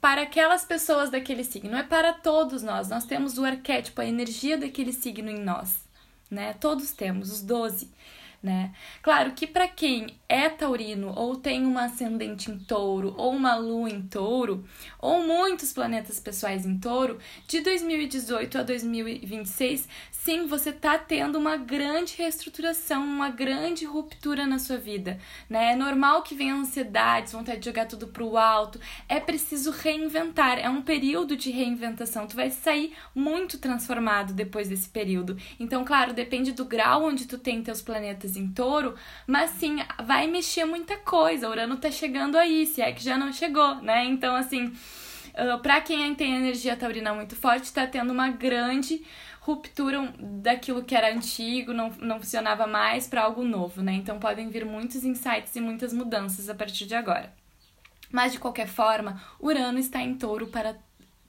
para 0.00 0.22
aquelas 0.22 0.64
pessoas 0.64 1.08
daquele 1.08 1.44
signo, 1.44 1.76
é 1.76 1.84
para 1.84 2.12
todos 2.12 2.64
nós. 2.64 2.88
Nós 2.88 3.04
temos 3.04 3.38
o 3.38 3.44
arquétipo, 3.44 4.00
a 4.00 4.06
energia 4.06 4.58
daquele 4.58 4.92
signo 4.92 5.30
em 5.30 5.38
nós, 5.38 5.88
né? 6.28 6.52
Todos 6.54 6.90
temos, 6.90 7.30
os 7.30 7.42
12 7.42 7.96
né? 8.42 8.72
Claro 9.02 9.32
que 9.32 9.46
para 9.46 9.68
quem 9.68 10.17
é 10.28 10.48
taurino 10.50 11.12
ou 11.16 11.36
tem 11.36 11.64
uma 11.64 11.84
ascendente 11.84 12.50
em 12.50 12.58
touro 12.58 13.14
ou 13.16 13.32
uma 13.32 13.54
lua 13.56 13.88
em 13.88 14.02
touro 14.02 14.62
ou 14.98 15.22
muitos 15.22 15.72
planetas 15.72 16.20
pessoais 16.20 16.66
em 16.66 16.78
touro, 16.78 17.18
de 17.46 17.60
2018 17.60 18.58
a 18.58 18.62
2026, 18.62 19.88
sim, 20.10 20.46
você 20.46 20.72
tá 20.72 20.98
tendo 20.98 21.38
uma 21.38 21.56
grande 21.56 22.14
reestruturação, 22.18 23.04
uma 23.04 23.30
grande 23.30 23.86
ruptura 23.86 24.46
na 24.46 24.58
sua 24.58 24.76
vida, 24.76 25.18
né? 25.48 25.72
É 25.72 25.76
normal 25.76 26.22
que 26.22 26.34
venha 26.34 26.54
ansiedades, 26.54 27.32
vontade 27.32 27.60
de 27.60 27.66
jogar 27.66 27.86
tudo 27.86 28.08
pro 28.08 28.36
alto, 28.36 28.78
é 29.08 29.20
preciso 29.20 29.70
reinventar, 29.70 30.58
é 30.58 30.68
um 30.68 30.82
período 30.82 31.36
de 31.36 31.50
reinventação, 31.50 32.26
tu 32.26 32.36
vai 32.36 32.50
sair 32.50 32.92
muito 33.14 33.56
transformado 33.58 34.32
depois 34.32 34.68
desse 34.68 34.88
período. 34.88 35.38
Então, 35.58 35.84
claro, 35.84 36.12
depende 36.12 36.52
do 36.52 36.64
grau 36.64 37.04
onde 37.04 37.26
tu 37.26 37.38
tem 37.38 37.62
teus 37.62 37.80
planetas 37.80 38.36
em 38.36 38.48
touro, 38.48 38.94
mas 39.26 39.52
sim, 39.52 39.78
vai 40.04 40.17
mexer 40.26 40.64
muita 40.64 40.96
coisa. 40.96 41.48
Urano 41.48 41.76
tá 41.76 41.90
chegando 41.90 42.36
aí, 42.36 42.66
se 42.66 42.80
é 42.80 42.92
que 42.92 43.02
já 43.02 43.16
não 43.16 43.32
chegou, 43.32 43.76
né? 43.76 44.04
Então, 44.04 44.34
assim, 44.34 44.66
uh, 44.66 45.58
pra 45.62 45.80
quem 45.80 46.14
tem 46.14 46.36
energia 46.36 46.76
taurina 46.76 47.14
muito 47.14 47.36
forte, 47.36 47.72
tá 47.72 47.86
tendo 47.86 48.12
uma 48.12 48.28
grande 48.28 49.04
ruptura 49.48 50.12
daquilo 50.18 50.84
que 50.84 50.94
era 50.94 51.10
antigo, 51.10 51.72
não, 51.72 51.90
não 52.00 52.18
funcionava 52.18 52.66
mais, 52.66 53.06
para 53.06 53.22
algo 53.22 53.42
novo, 53.42 53.82
né? 53.82 53.94
Então 53.94 54.18
podem 54.18 54.50
vir 54.50 54.66
muitos 54.66 55.04
insights 55.04 55.56
e 55.56 55.60
muitas 55.60 55.92
mudanças 55.92 56.50
a 56.50 56.54
partir 56.54 56.84
de 56.84 56.94
agora. 56.94 57.32
Mas 58.12 58.32
de 58.32 58.38
qualquer 58.38 58.68
forma, 58.68 59.22
Urano 59.40 59.78
está 59.78 60.02
em 60.02 60.14
touro 60.14 60.48
para 60.48 60.76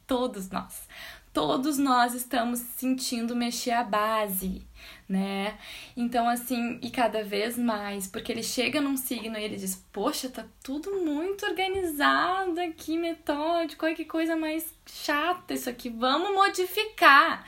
todos 0.06 0.50
nós. 0.50 0.88
Todos 1.32 1.78
nós 1.78 2.14
estamos 2.14 2.60
sentindo 2.60 3.36
mexer 3.36 3.72
a 3.72 3.84
base, 3.84 4.68
né? 5.10 5.58
Então, 5.98 6.30
assim, 6.30 6.80
e 6.84 6.92
cada 6.92 7.24
vez 7.24 7.58
mais, 7.58 8.06
porque 8.06 8.32
ele 8.32 8.44
chega 8.44 8.80
num 8.80 8.96
signo 8.96 9.40
e 9.40 9.44
ele 9.44 9.56
diz: 9.56 9.76
Poxa, 9.92 10.30
tá 10.30 10.46
tudo 10.62 11.04
muito 11.04 11.48
organizado 11.48 12.62
aqui, 12.62 12.96
metódico, 12.96 13.86
olha 13.86 13.96
que 13.96 14.06
coisa 14.06 14.36
mais 14.36 14.72
chata 14.86 15.54
isso 15.54 15.70
aqui, 15.70 15.90
vamos 15.90 16.34
modificar, 16.34 17.44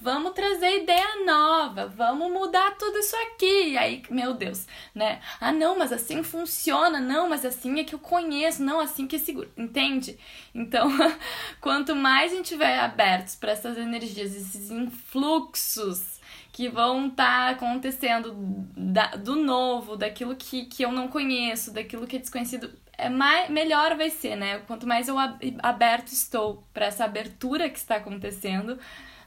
vamos 0.00 0.32
trazer 0.32 0.82
ideia 0.82 1.24
nova, 1.26 1.86
vamos 1.86 2.32
mudar 2.32 2.76
tudo 2.78 2.98
isso 2.98 3.16
aqui. 3.16 3.70
E 3.70 3.78
aí, 3.78 4.02
meu 4.08 4.32
Deus, 4.32 4.66
né? 4.94 5.20
Ah, 5.38 5.52
não, 5.52 5.78
mas 5.78 5.92
assim 5.92 6.22
funciona, 6.22 6.98
não, 6.98 7.28
mas 7.28 7.44
assim 7.44 7.78
é 7.78 7.84
que 7.84 7.94
eu 7.94 7.98
conheço, 7.98 8.62
não, 8.62 8.80
assim 8.80 9.06
que 9.06 9.16
é 9.16 9.18
seguro, 9.18 9.52
entende? 9.54 10.18
Então, 10.54 10.88
quanto 11.60 11.94
mais 11.94 12.32
a 12.32 12.36
gente 12.36 12.48
tiver 12.48 12.78
abertos 12.80 13.36
para 13.36 13.52
essas 13.52 13.76
energias, 13.76 14.34
esses 14.34 14.70
influxos 14.70 16.21
que 16.52 16.68
vão 16.68 17.08
estar 17.08 17.46
tá 17.46 17.50
acontecendo 17.50 18.34
da, 18.76 19.16
do 19.16 19.34
novo, 19.34 19.96
daquilo 19.96 20.36
que, 20.36 20.66
que 20.66 20.84
eu 20.84 20.92
não 20.92 21.08
conheço, 21.08 21.72
daquilo 21.72 22.06
que 22.06 22.16
é 22.16 22.18
desconhecido, 22.18 22.70
é 22.98 23.08
mais, 23.08 23.48
melhor 23.48 23.96
vai 23.96 24.10
ser, 24.10 24.36
né? 24.36 24.58
Quanto 24.66 24.86
mais 24.86 25.08
eu 25.08 25.16
aberto 25.62 26.12
estou 26.12 26.62
para 26.74 26.86
essa 26.86 27.06
abertura 27.06 27.70
que 27.70 27.78
está 27.78 27.96
acontecendo, 27.96 28.78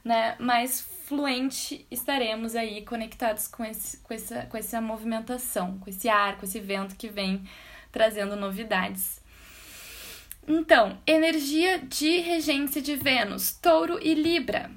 né? 0.03 0.36
Mais 0.39 0.82
fluente 0.82 1.86
estaremos 1.89 2.55
aí 2.55 2.84
conectados 2.84 3.48
com, 3.48 3.65
esse, 3.65 3.98
com, 3.98 4.13
essa, 4.13 4.44
com 4.46 4.55
essa 4.55 4.79
movimentação, 4.79 5.79
com 5.79 5.89
esse 5.89 6.08
ar, 6.08 6.38
com 6.38 6.46
esse 6.46 6.60
vento 6.60 6.96
que 6.96 7.10
vem 7.10 7.44
trazendo 7.91 8.36
novidades. 8.36 9.20
Então, 10.48 11.00
energia 11.08 11.79
de 11.79 12.20
regência 12.20 12.79
de 12.79 12.96
Vênus, 12.96 13.51
Touro 13.51 14.00
e 14.00 14.13
Libra 14.13 14.70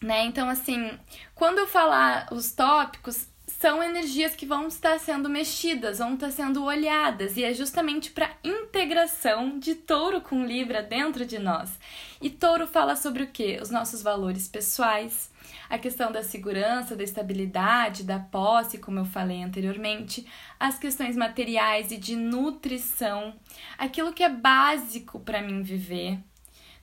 né? 0.00 0.24
Então, 0.24 0.48
assim, 0.48 0.90
quando 1.34 1.58
eu 1.58 1.66
falar 1.66 2.28
os 2.32 2.52
tópicos, 2.52 3.26
são 3.48 3.82
energias 3.82 4.36
que 4.36 4.46
vão 4.46 4.68
estar 4.68 5.00
sendo 5.00 5.28
mexidas, 5.28 5.98
vão 5.98 6.14
estar 6.14 6.30
sendo 6.30 6.62
olhadas, 6.64 7.36
e 7.36 7.42
é 7.42 7.52
justamente 7.52 8.10
para 8.10 8.30
integração 8.44 9.58
de 9.58 9.74
touro 9.74 10.20
com 10.20 10.44
Libra 10.44 10.80
dentro 10.80 11.26
de 11.26 11.38
nós. 11.38 11.76
E 12.20 12.30
touro 12.30 12.66
fala 12.66 12.94
sobre 12.94 13.24
o 13.24 13.26
que? 13.26 13.58
Os 13.60 13.70
nossos 13.70 14.00
valores 14.00 14.46
pessoais, 14.46 15.30
a 15.68 15.76
questão 15.76 16.12
da 16.12 16.22
segurança, 16.22 16.94
da 16.94 17.02
estabilidade, 17.02 18.04
da 18.04 18.18
posse, 18.18 18.78
como 18.78 19.00
eu 19.00 19.04
falei 19.04 19.42
anteriormente, 19.42 20.26
as 20.60 20.78
questões 20.78 21.16
materiais 21.16 21.90
e 21.90 21.96
de 21.96 22.14
nutrição, 22.14 23.34
aquilo 23.76 24.12
que 24.12 24.22
é 24.22 24.28
básico 24.28 25.18
para 25.18 25.42
mim 25.42 25.62
viver, 25.62 26.20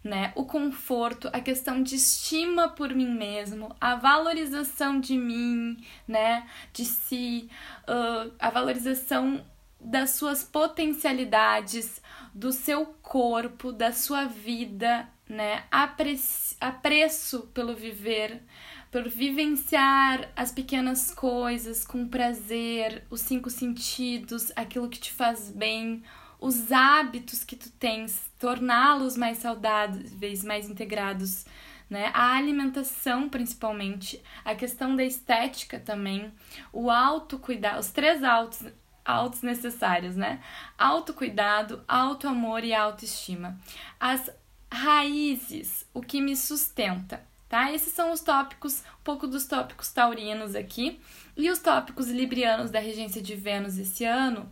né? 0.05 0.31
O 0.35 0.45
conforto, 0.45 1.27
a 1.33 1.41
questão 1.41 1.81
de 1.81 1.95
estima 1.95 2.69
por 2.69 2.93
mim 2.93 3.09
mesmo, 3.09 3.75
a 3.81 3.95
valorização 3.95 4.99
de 4.99 5.17
mim, 5.17 5.83
né? 6.07 6.47
De 6.71 6.85
si, 6.85 7.49
uh, 7.89 8.31
a 8.37 8.51
valorização 8.51 9.43
das 9.81 10.11
suas 10.11 10.43
potencialidades, 10.43 11.99
do 12.35 12.51
seu 12.51 12.85
corpo, 13.01 13.71
da 13.71 13.91
sua 13.91 14.25
vida, 14.25 15.09
né? 15.27 15.63
Apre 15.71 16.19
apreço 16.61 17.47
pelo 17.51 17.75
viver, 17.75 18.43
por 18.91 19.09
vivenciar 19.09 20.31
as 20.35 20.51
pequenas 20.51 21.11
coisas 21.15 21.83
com 21.83 22.07
prazer, 22.07 23.03
os 23.09 23.21
cinco 23.21 23.49
sentidos, 23.49 24.51
aquilo 24.55 24.87
que 24.87 24.99
te 24.99 25.11
faz 25.11 25.49
bem, 25.49 26.03
os 26.45 26.71
hábitos 26.71 27.43
que 27.43 27.55
tu 27.55 27.71
tens, 27.71 28.31
torná-los 28.37 29.17
mais 29.17 29.39
saudáveis, 29.39 30.43
mais 30.43 30.69
integrados, 30.69 31.43
né? 31.89 32.11
A 32.13 32.35
alimentação, 32.35 33.27
principalmente, 33.27 34.21
a 34.43 34.53
questão 34.53 34.95
da 34.95 35.03
estética 35.03 35.79
também, 35.79 36.31
o 36.71 36.91
autocuidado, 36.91 37.79
os 37.79 37.89
três 37.89 38.23
autos, 38.23 38.63
autos 39.03 39.41
necessários, 39.41 40.15
né? 40.15 40.39
Autocuidado, 40.77 41.83
autoamor 41.87 42.63
e 42.63 42.75
autoestima. 42.75 43.57
As 43.99 44.29
raízes, 44.71 45.83
o 45.95 46.01
que 46.01 46.21
me 46.21 46.35
sustenta, 46.35 47.25
tá? 47.49 47.71
Esses 47.71 47.91
são 47.91 48.11
os 48.11 48.21
tópicos, 48.21 48.83
um 48.99 49.03
pouco 49.03 49.25
dos 49.25 49.47
tópicos 49.47 49.91
taurinos 49.91 50.53
aqui. 50.53 50.99
E 51.35 51.49
os 51.49 51.57
tópicos 51.57 52.07
librianos 52.07 52.69
da 52.69 52.79
regência 52.79 53.19
de 53.19 53.35
Vênus 53.35 53.79
esse 53.79 54.05
ano 54.05 54.47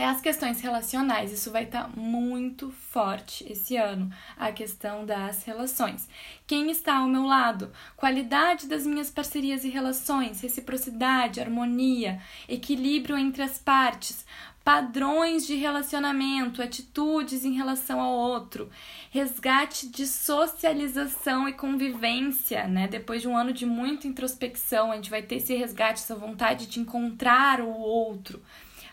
é 0.00 0.06
as 0.06 0.20
questões 0.20 0.60
relacionais. 0.60 1.30
Isso 1.30 1.50
vai 1.50 1.64
estar 1.64 1.84
tá 1.84 1.90
muito 1.94 2.70
forte 2.70 3.44
esse 3.50 3.76
ano, 3.76 4.10
a 4.36 4.50
questão 4.50 5.04
das 5.04 5.44
relações. 5.44 6.08
Quem 6.46 6.70
está 6.70 6.96
ao 6.96 7.06
meu 7.06 7.24
lado? 7.24 7.70
Qualidade 7.96 8.66
das 8.66 8.86
minhas 8.86 9.10
parcerias 9.10 9.62
e 9.62 9.68
relações, 9.68 10.40
reciprocidade, 10.40 11.40
harmonia, 11.40 12.18
equilíbrio 12.48 13.18
entre 13.18 13.42
as 13.42 13.58
partes, 13.58 14.24
padrões 14.64 15.46
de 15.46 15.54
relacionamento, 15.54 16.62
atitudes 16.62 17.44
em 17.44 17.52
relação 17.52 18.00
ao 18.00 18.12
outro, 18.12 18.70
resgate 19.10 19.86
de 19.88 20.06
socialização 20.06 21.46
e 21.46 21.52
convivência, 21.52 22.66
né? 22.66 22.88
Depois 22.88 23.20
de 23.20 23.28
um 23.28 23.36
ano 23.36 23.52
de 23.52 23.66
muita 23.66 24.06
introspecção, 24.06 24.92
a 24.92 24.96
gente 24.96 25.10
vai 25.10 25.22
ter 25.22 25.36
esse 25.36 25.54
resgate, 25.54 26.00
essa 26.00 26.14
vontade 26.14 26.66
de 26.66 26.80
encontrar 26.80 27.60
o 27.60 27.70
outro 27.70 28.42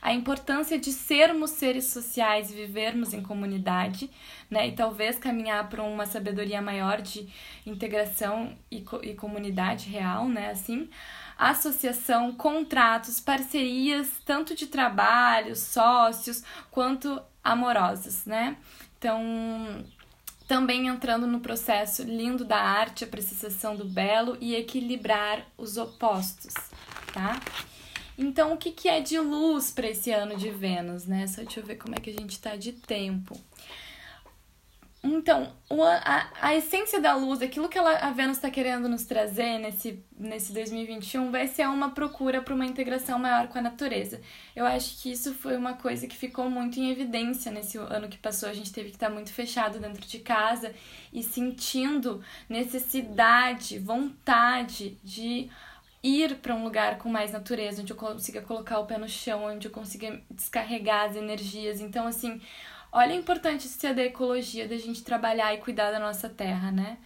a 0.07 0.13
importância 0.13 0.79
de 0.79 0.93
sermos 0.93 1.51
seres 1.51 1.87
sociais 1.87 2.49
e 2.49 2.53
vivermos 2.53 3.13
em 3.13 3.21
comunidade, 3.21 4.09
né? 4.49 4.69
E 4.69 4.71
talvez 4.71 5.19
caminhar 5.19 5.67
para 5.67 5.83
uma 5.83 6.05
sabedoria 6.05 6.61
maior 6.61 7.01
de 7.01 7.27
integração 7.65 8.57
e, 8.71 8.79
co 8.79 9.03
e 9.03 9.13
comunidade 9.15 9.89
real, 9.89 10.29
né? 10.29 10.51
Assim, 10.51 10.89
associação, 11.37 12.31
contratos, 12.31 13.19
parcerias, 13.19 14.09
tanto 14.23 14.55
de 14.55 14.67
trabalho, 14.67 15.57
sócios, 15.57 16.41
quanto 16.71 17.21
amorosos, 17.43 18.25
né? 18.25 18.55
Então, 18.97 19.83
também 20.47 20.87
entrando 20.87 21.27
no 21.27 21.41
processo 21.41 22.03
lindo 22.03 22.45
da 22.45 22.61
arte, 22.61 23.03
a 23.03 23.07
apreciação 23.07 23.75
do 23.75 23.83
belo 23.83 24.37
e 24.39 24.55
equilibrar 24.55 25.45
os 25.57 25.75
opostos, 25.75 26.53
tá? 27.11 27.37
Então, 28.17 28.53
o 28.53 28.57
que, 28.57 28.71
que 28.71 28.89
é 28.89 28.99
de 28.99 29.19
luz 29.19 29.69
para 29.69 29.87
esse 29.87 30.11
ano 30.11 30.35
de 30.35 30.49
Vênus, 30.49 31.05
né? 31.05 31.27
Só 31.27 31.43
deixa 31.43 31.59
eu 31.59 31.65
ver 31.65 31.75
como 31.75 31.95
é 31.95 31.99
que 31.99 32.09
a 32.09 32.13
gente 32.13 32.31
está 32.31 32.55
de 32.55 32.73
tempo. 32.73 33.39
Então, 35.03 35.53
a, 36.03 36.27
a 36.41 36.55
essência 36.55 36.99
da 36.99 37.15
luz, 37.15 37.41
aquilo 37.41 37.69
que 37.69 37.77
ela, 37.77 37.97
a 37.97 38.11
Vênus 38.11 38.37
está 38.37 38.49
querendo 38.49 38.89
nos 38.89 39.05
trazer 39.05 39.59
nesse, 39.59 40.03
nesse 40.17 40.51
2021, 40.51 41.31
vai 41.31 41.47
ser 41.47 41.67
uma 41.67 41.91
procura 41.91 42.41
por 42.41 42.53
uma 42.53 42.65
integração 42.65 43.19
maior 43.19 43.47
com 43.47 43.59
a 43.59 43.61
natureza. 43.61 44.19
Eu 44.55 44.65
acho 44.65 45.01
que 45.01 45.11
isso 45.11 45.33
foi 45.35 45.55
uma 45.55 45.73
coisa 45.73 46.07
que 46.07 46.15
ficou 46.17 46.49
muito 46.49 46.79
em 46.79 46.89
evidência 46.89 47.51
nesse 47.51 47.77
ano 47.77 48.09
que 48.09 48.17
passou. 48.17 48.49
A 48.49 48.53
gente 48.53 48.73
teve 48.73 48.89
que 48.89 48.95
estar 48.95 49.07
tá 49.07 49.13
muito 49.13 49.31
fechado 49.31 49.79
dentro 49.79 50.05
de 50.05 50.19
casa 50.19 50.73
e 51.13 51.21
sentindo 51.21 52.21
necessidade, 52.49 53.77
vontade 53.77 54.97
de 55.03 55.49
ir 56.07 56.37
para 56.37 56.55
um 56.55 56.63
lugar 56.63 56.97
com 56.97 57.09
mais 57.09 57.31
natureza, 57.31 57.81
onde 57.81 57.91
eu 57.91 57.97
consiga 57.97 58.41
colocar 58.41 58.79
o 58.79 58.85
pé 58.85 58.97
no 58.97 59.09
chão, 59.09 59.43
onde 59.45 59.67
eu 59.67 59.71
consiga 59.71 60.21
descarregar 60.29 61.09
as 61.09 61.15
energias. 61.15 61.81
Então, 61.81 62.07
assim, 62.07 62.41
olha 62.91 63.13
a 63.13 63.15
importância 63.15 63.93
da 63.93 64.03
ecologia, 64.03 64.67
da 64.67 64.77
gente 64.77 65.03
trabalhar 65.03 65.53
e 65.53 65.57
cuidar 65.57 65.91
da 65.91 65.99
nossa 65.99 66.29
terra, 66.29 66.71
né? 66.71 66.97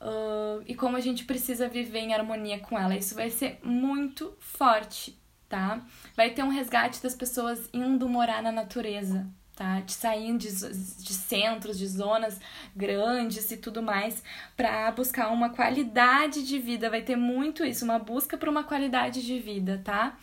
Uh, 0.00 0.62
e 0.66 0.74
como 0.74 0.96
a 0.96 1.00
gente 1.00 1.24
precisa 1.24 1.68
viver 1.68 2.00
em 2.00 2.14
harmonia 2.14 2.58
com 2.58 2.78
ela. 2.78 2.96
Isso 2.96 3.14
vai 3.14 3.30
ser 3.30 3.58
muito 3.62 4.36
forte, 4.38 5.18
tá? 5.48 5.80
Vai 6.14 6.30
ter 6.30 6.42
um 6.42 6.48
resgate 6.48 7.02
das 7.02 7.14
pessoas 7.14 7.68
indo 7.72 8.08
morar 8.08 8.42
na 8.42 8.52
natureza, 8.52 9.26
tá? 9.56 9.80
De 9.80 9.92
sair 9.92 10.36
de, 10.36 10.48
de 10.48 11.14
centros, 11.14 11.78
de 11.78 11.88
zonas 11.88 12.38
grandes 12.76 13.50
e 13.50 13.56
tudo 13.56 13.82
mais, 13.82 14.22
para 14.54 14.90
buscar 14.92 15.28
uma 15.30 15.48
qualidade 15.48 16.46
de 16.46 16.58
vida. 16.58 16.90
Vai 16.90 17.00
ter 17.00 17.16
muito 17.16 17.64
isso, 17.64 17.84
uma 17.84 17.98
busca 17.98 18.36
por 18.36 18.48
uma 18.48 18.62
qualidade 18.62 19.24
de 19.24 19.38
vida, 19.38 19.80
tá? 19.82 20.16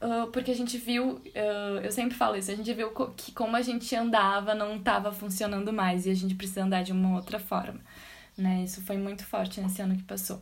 Uh, 0.00 0.28
porque 0.28 0.50
a 0.50 0.54
gente 0.54 0.78
viu, 0.78 1.16
uh, 1.16 1.80
eu 1.82 1.92
sempre 1.92 2.16
falo 2.16 2.34
isso, 2.34 2.50
a 2.50 2.54
gente 2.54 2.72
viu 2.72 2.90
que 3.14 3.32
como 3.32 3.54
a 3.54 3.60
gente 3.60 3.94
andava 3.94 4.54
não 4.54 4.76
estava 4.76 5.12
funcionando 5.12 5.74
mais 5.74 6.06
e 6.06 6.10
a 6.10 6.14
gente 6.14 6.34
precisa 6.34 6.64
andar 6.64 6.82
de 6.82 6.92
uma 6.92 7.16
outra 7.16 7.38
forma, 7.38 7.80
né? 8.38 8.62
Isso 8.64 8.80
foi 8.80 8.96
muito 8.96 9.26
forte 9.26 9.60
nesse 9.60 9.82
ano 9.82 9.96
que 9.96 10.02
passou. 10.04 10.40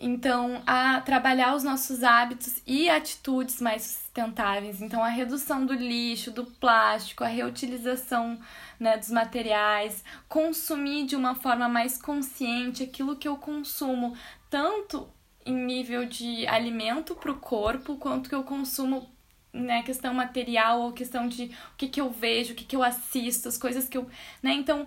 Então, 0.00 0.62
a 0.64 1.00
trabalhar 1.00 1.56
os 1.56 1.64
nossos 1.64 2.04
hábitos 2.04 2.62
e 2.64 2.88
atitudes 2.88 3.60
mais 3.60 4.07
sustentáveis. 4.18 4.82
Então, 4.82 5.02
a 5.02 5.08
redução 5.08 5.64
do 5.64 5.72
lixo, 5.72 6.30
do 6.30 6.44
plástico, 6.44 7.22
a 7.22 7.28
reutilização 7.28 8.38
né, 8.78 8.96
dos 8.96 9.10
materiais, 9.10 10.04
consumir 10.28 11.06
de 11.06 11.14
uma 11.14 11.34
forma 11.34 11.68
mais 11.68 12.00
consciente 12.00 12.82
aquilo 12.82 13.16
que 13.16 13.28
eu 13.28 13.36
consumo, 13.36 14.16
tanto 14.50 15.08
em 15.46 15.54
nível 15.54 16.04
de 16.04 16.46
alimento 16.46 17.14
para 17.14 17.30
o 17.30 17.38
corpo, 17.38 17.96
quanto 17.96 18.28
que 18.28 18.34
eu 18.34 18.42
consumo 18.42 19.08
né, 19.52 19.82
questão 19.82 20.12
material 20.12 20.82
ou 20.82 20.92
questão 20.92 21.26
de 21.26 21.44
o 21.72 21.76
que, 21.76 21.88
que 21.88 22.00
eu 22.00 22.10
vejo, 22.10 22.52
o 22.52 22.56
que, 22.56 22.64
que 22.64 22.76
eu 22.76 22.82
assisto, 22.82 23.48
as 23.48 23.56
coisas 23.56 23.88
que 23.88 23.96
eu. 23.96 24.06
Né? 24.42 24.52
Então 24.52 24.86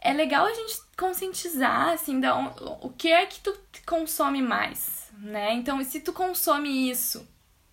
é 0.00 0.12
legal 0.12 0.46
a 0.46 0.54
gente 0.54 0.80
conscientizar, 0.96 1.90
assim, 1.90 2.18
da, 2.18 2.34
o 2.80 2.88
que 2.88 3.12
é 3.12 3.26
que 3.26 3.40
tu 3.40 3.54
consome 3.84 4.40
mais, 4.40 5.10
né? 5.18 5.52
Então, 5.52 5.82
se 5.84 6.00
tu 6.00 6.10
consome 6.10 6.90
isso, 6.90 7.28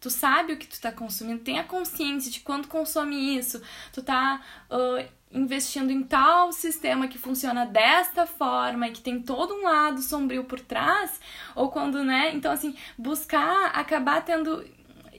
tu 0.08 0.10
sabe 0.10 0.54
o 0.54 0.58
que 0.58 0.66
tu 0.66 0.80
tá 0.80 0.90
consumindo, 0.90 1.44
tenha 1.44 1.66
consciência 1.66 2.32
de 2.32 2.40
quando 2.40 2.70
consome 2.70 3.38
isso, 3.38 3.62
tu 3.92 4.02
tá 4.02 4.42
uh, 4.72 5.06
investindo 5.30 5.92
em 5.92 6.02
tal 6.02 6.54
sistema 6.54 7.10
que 7.10 7.18
funciona 7.18 7.66
desta 7.66 8.26
forma 8.26 8.88
e 8.88 8.92
que 8.92 9.02
tem 9.02 9.22
todo 9.22 9.54
um 9.54 9.64
lado 9.64 10.02
sombrio 10.02 10.46
por 10.46 10.62
trás, 10.62 11.20
ou 11.54 11.70
quando, 11.70 12.06
né? 12.06 12.32
Então, 12.34 12.50
assim, 12.50 12.74
buscar 12.98 13.66
acabar 13.74 14.24
tendo 14.24 14.64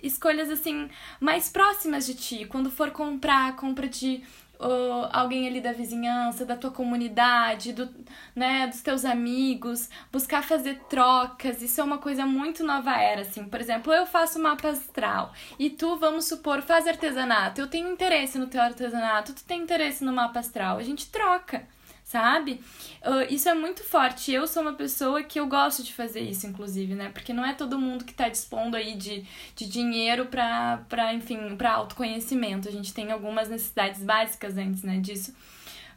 escolhas 0.03 0.49
assim 0.49 0.89
mais 1.21 1.51
próximas 1.51 2.07
de 2.07 2.15
ti, 2.15 2.47
quando 2.47 2.71
for 2.71 2.91
comprar, 2.91 3.57
compra 3.57 3.87
de 3.87 4.23
uh, 4.61 5.09
alguém 5.13 5.47
ali 5.47 5.61
da 5.61 5.73
vizinhança, 5.73 6.45
da 6.45 6.57
tua 6.57 6.71
comunidade, 6.71 7.73
do, 7.73 7.89
né, 8.35 8.67
dos 8.67 8.81
teus 8.81 9.05
amigos, 9.05 9.89
buscar 10.13 10.43
fazer 10.43 10.81
trocas, 10.89 11.63
isso 11.63 11.81
é 11.81 11.85
uma 11.85 11.99
coisa 11.99 12.27
muito 12.27 12.65
nova 12.65 13.01
era, 13.01 13.23
assim. 13.23 13.45
Por 13.45 13.61
exemplo, 13.61 13.93
eu 13.93 14.07
faço 14.07 14.39
mapa 14.39 14.69
astral 14.69 15.33
e 15.59 15.71
tu, 15.71 15.97
vamos 15.97 16.27
supor, 16.27 16.63
faz 16.63 16.87
artesanato. 16.87 17.61
Eu 17.61 17.69
tenho 17.69 17.91
interesse 17.91 18.39
no 18.39 18.47
teu 18.47 18.61
artesanato, 18.61 19.35
tu 19.35 19.45
tem 19.45 19.63
interesse 19.63 20.05
no 20.05 20.13
mapa 20.13 20.41
astral, 20.41 20.79
a 20.79 20.83
gente 20.83 21.11
troca 21.11 21.67
sabe? 22.09 22.63
Uh, 23.05 23.31
isso 23.31 23.51
é 23.51 23.55
muito 23.55 23.85
forte. 23.85 24.33
Eu 24.33 24.47
sou 24.47 24.63
uma 24.63 24.73
pessoa 24.73 25.23
que 25.23 25.39
eu 25.39 25.47
gosto 25.47 25.83
de 25.83 25.93
fazer 25.93 26.21
isso, 26.21 26.47
inclusive, 26.47 26.95
né? 26.95 27.11
Porque 27.11 27.35
não 27.35 27.45
é 27.45 27.53
todo 27.53 27.79
mundo 27.79 28.03
que 28.03 28.15
tá 28.15 28.31
dispondo 28.31 28.77
aí 28.77 28.95
de, 28.97 29.27
de 29.55 29.69
dinheiro 29.69 30.25
pra, 30.25 30.87
pra, 30.89 31.13
enfim, 31.13 31.55
pra 31.55 31.73
autoconhecimento. 31.73 32.67
A 32.67 32.73
gente 32.73 32.95
tem 32.95 33.13
algumas 33.13 33.51
necessidades 33.51 34.03
básicas 34.03 34.57
antes, 34.57 34.83
né, 34.83 34.99
disso. 34.99 35.37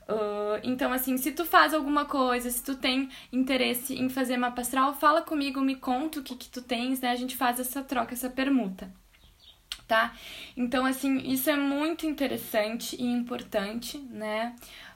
Uh, 0.09 0.59
então, 0.63 0.91
assim, 0.91 1.15
se 1.15 1.31
tu 1.31 1.45
faz 1.45 1.73
alguma 1.73 2.03
coisa, 2.03 2.49
se 2.49 2.61
tu 2.61 2.75
tem 2.75 3.07
interesse 3.31 3.95
em 3.95 4.09
fazer 4.09 4.35
mapa 4.35 4.59
astral, 4.59 4.93
fala 4.93 5.21
comigo, 5.21 5.61
me 5.61 5.77
conta 5.77 6.19
o 6.19 6.23
que, 6.23 6.35
que 6.35 6.49
tu 6.49 6.61
tens, 6.61 6.99
né? 6.99 7.11
A 7.11 7.15
gente 7.15 7.37
faz 7.37 7.57
essa 7.57 7.81
troca, 7.81 8.13
essa 8.13 8.29
permuta, 8.29 8.91
tá? 9.87 10.13
Então, 10.57 10.85
assim, 10.85 11.19
isso 11.19 11.49
é 11.49 11.55
muito 11.55 12.05
interessante 12.05 12.97
e 12.99 13.05
importante, 13.05 13.97
né? 13.97 14.53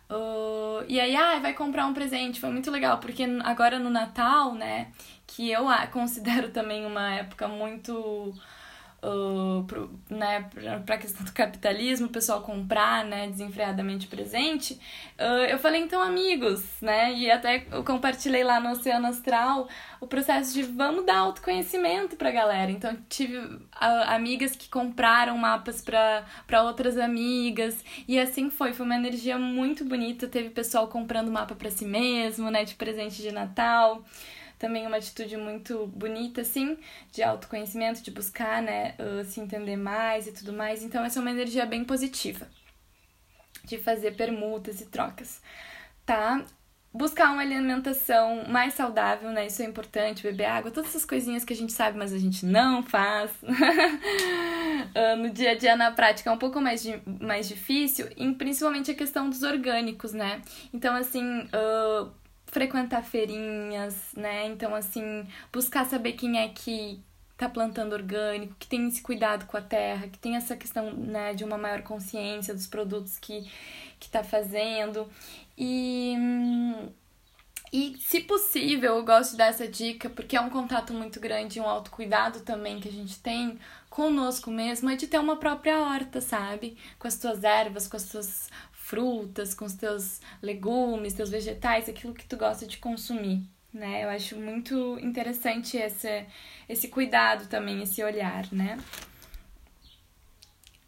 Uh, 0.10 0.86
e 0.88 1.00
aí, 1.00 1.16
ah, 1.16 1.40
vai 1.40 1.54
comprar 1.54 1.86
um 1.86 1.94
presente. 1.94 2.40
Foi 2.40 2.50
muito 2.50 2.70
legal, 2.70 3.00
porque 3.00 3.24
agora 3.44 3.80
no 3.80 3.90
Natal, 3.90 4.54
né, 4.54 4.92
que 5.26 5.52
eu 5.52 5.66
considero 5.92 6.50
também 6.54 6.86
uma 6.86 7.14
época 7.14 7.48
muito 7.48 8.34
uh, 9.06 9.64
pro, 9.66 10.00
né, 10.10 10.50
para 10.86 10.96
a 10.96 10.98
questão 10.98 11.24
do 11.24 11.32
capitalismo, 11.32 12.08
o 12.08 12.10
pessoal 12.10 12.42
comprar, 12.42 13.06
né, 13.06 13.28
desenfreadamente 13.28 14.08
presente, 14.08 14.74
uh, 15.20 15.46
eu 15.48 15.60
falei, 15.60 15.82
então, 15.82 16.02
amigos, 16.02 16.64
né, 16.82 17.14
e 17.14 17.30
até 17.30 17.66
eu 17.72 17.84
compartilhei 17.84 18.44
lá 18.44 18.60
no 18.60 18.72
Oceano 18.72 19.08
Astral 19.08 19.68
o 20.02 20.08
processo 20.08 20.54
de 20.54 20.64
vamos 20.64 21.06
dar 21.06 21.20
autoconhecimento 21.20 22.16
pra 22.16 22.32
galera. 22.32 22.72
Então, 22.72 22.98
tive 23.08 23.38
uh, 23.38 23.66
amigas 24.08 24.56
que 24.56 24.70
compraram 24.70 25.38
mapas 25.38 25.82
para 25.82 26.64
outras 26.64 26.98
amigas, 26.98 27.84
e 28.08 28.20
assim 28.20 28.50
foi, 28.50 28.74
foi 28.74 28.86
uma 28.86 28.96
energia 28.96 29.38
muito 29.38 29.86
bonita. 29.86 30.28
Teve 30.28 30.50
pessoal 30.50 30.88
comprando 30.88 31.32
mapa 31.32 31.56
para 31.56 31.70
si 31.70 31.86
mesmo, 31.86 32.50
né, 32.50 32.66
de 32.66 32.76
presente 32.76 33.22
de 33.22 33.32
Natal 33.32 34.04
também 34.66 34.88
uma 34.88 34.98
atitude 34.98 35.38
muito 35.38 35.86
bonita, 35.86 36.42
assim, 36.42 36.76
de 37.12 37.22
autoconhecimento, 37.22 38.02
de 38.02 38.10
buscar, 38.10 38.64
né, 38.64 38.96
uh, 38.98 39.24
se 39.24 39.40
entender 39.40 39.78
mais 39.78 40.26
e 40.26 40.32
tudo 40.32 40.52
mais. 40.52 40.82
Então, 40.82 41.06
essa 41.06 41.20
é 41.20 41.22
uma 41.22 41.30
energia 41.30 41.68
bem 41.68 41.84
positiva 41.84 42.48
de 43.64 43.78
fazer 43.78 44.16
permutas 44.16 44.82
e 44.82 44.86
trocas, 44.88 45.40
tá? 46.04 46.44
Buscar 46.92 47.32
uma 47.32 47.44
alimentação 47.44 48.46
mais 48.48 48.74
saudável, 48.74 49.30
né? 49.30 49.46
Isso 49.46 49.62
é 49.62 49.66
importante, 49.66 50.24
beber 50.24 50.46
água, 50.46 50.72
todas 50.72 50.90
essas 50.90 51.06
coisinhas 51.06 51.46
que 51.46 51.54
a 51.54 51.56
gente 51.56 51.72
sabe, 51.72 51.96
mas 52.00 52.12
a 52.12 52.18
gente 52.18 52.44
não 52.44 52.82
faz. 52.82 53.30
uh, 53.44 55.16
no 55.22 55.30
dia 55.30 55.52
a 55.52 55.56
dia, 55.56 55.76
na 55.76 55.92
prática, 55.92 56.32
é 56.32 56.34
um 56.34 56.40
pouco 56.40 56.60
mais, 56.60 56.84
mais 57.22 57.48
difícil, 57.48 58.08
e 58.18 58.34
principalmente 58.34 58.90
a 58.90 58.96
questão 58.96 59.30
dos 59.30 59.44
orgânicos, 59.44 60.12
né? 60.12 60.42
Então, 60.74 60.96
assim, 60.96 61.42
uh, 61.42 62.10
frequentar 62.56 63.04
feirinhas, 63.04 64.14
né? 64.16 64.48
Então, 64.48 64.74
assim, 64.74 65.28
buscar 65.52 65.86
saber 65.86 66.14
quem 66.14 66.40
é 66.40 66.48
que 66.48 67.02
tá 67.36 67.50
plantando 67.50 67.92
orgânico, 67.92 68.56
que 68.58 68.66
tem 68.66 68.88
esse 68.88 69.02
cuidado 69.02 69.46
com 69.46 69.58
a 69.58 69.62
terra, 69.62 70.08
que 70.08 70.18
tem 70.18 70.38
essa 70.38 70.56
questão 70.56 70.94
né, 70.94 71.34
de 71.34 71.44
uma 71.44 71.58
maior 71.58 71.82
consciência 71.82 72.54
dos 72.54 72.66
produtos 72.66 73.20
que, 73.20 73.52
que 74.00 74.10
tá 74.10 74.24
fazendo. 74.24 75.06
E, 75.58 76.16
e, 77.74 77.98
se 78.00 78.22
possível, 78.22 78.96
eu 78.96 79.04
gosto 79.04 79.32
de 79.32 79.38
dar 79.38 79.48
essa 79.48 79.68
dica, 79.68 80.10
porque 80.10 80.38
é 80.38 80.40
um 80.40 80.50
contato 80.50 80.94
muito 80.94 81.20
grande, 81.20 81.60
um 81.60 81.68
autocuidado 81.68 82.40
também 82.40 82.80
que 82.80 82.88
a 82.88 82.92
gente 82.92 83.20
tem 83.20 83.60
conosco 83.90 84.50
mesmo, 84.50 84.90
é 84.90 84.96
de 84.96 85.08
ter 85.08 85.20
uma 85.20 85.36
própria 85.36 85.78
horta, 85.78 86.22
sabe? 86.22 86.78
Com 86.98 87.06
as 87.06 87.18
tuas 87.18 87.44
ervas, 87.44 87.86
com 87.86 87.98
as 87.98 88.06
tuas 88.06 88.50
frutas, 88.88 89.54
com 89.54 89.66
os 89.66 89.74
teus 89.74 90.22
legumes, 90.42 91.14
teus 91.14 91.30
vegetais, 91.30 91.90
aquilo 91.90 92.14
que 92.14 92.26
tu 92.26 92.38
gosta 92.38 92.66
de 92.68 92.78
consumir 92.78 93.44
né? 93.76 94.06
Eu 94.06 94.10
acho 94.10 94.38
muito 94.38 94.98
interessante 95.00 95.78
esse, 95.78 96.26
esse 96.68 96.88
cuidado 96.88 97.48
também, 97.48 97.84
esse 97.84 98.02
olhar, 98.02 98.48
né? 98.52 98.80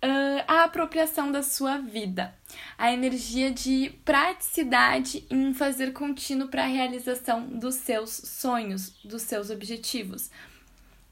Uh, 0.04 0.44
a 0.48 0.64
apropriação 0.64 1.32
da 1.32 1.44
sua 1.44 1.80
vida, 1.80 2.34
a 2.78 2.94
energia 2.94 3.52
de 3.52 3.90
praticidade 4.06 5.26
em 5.30 5.54
fazer 5.54 5.92
contínuo 5.92 6.48
para 6.48 6.64
a 6.64 6.68
realização 6.68 7.48
dos 7.48 7.76
seus 7.76 8.12
sonhos, 8.12 8.92
dos 9.04 9.24
seus 9.24 9.50
objetivos. 9.50 10.32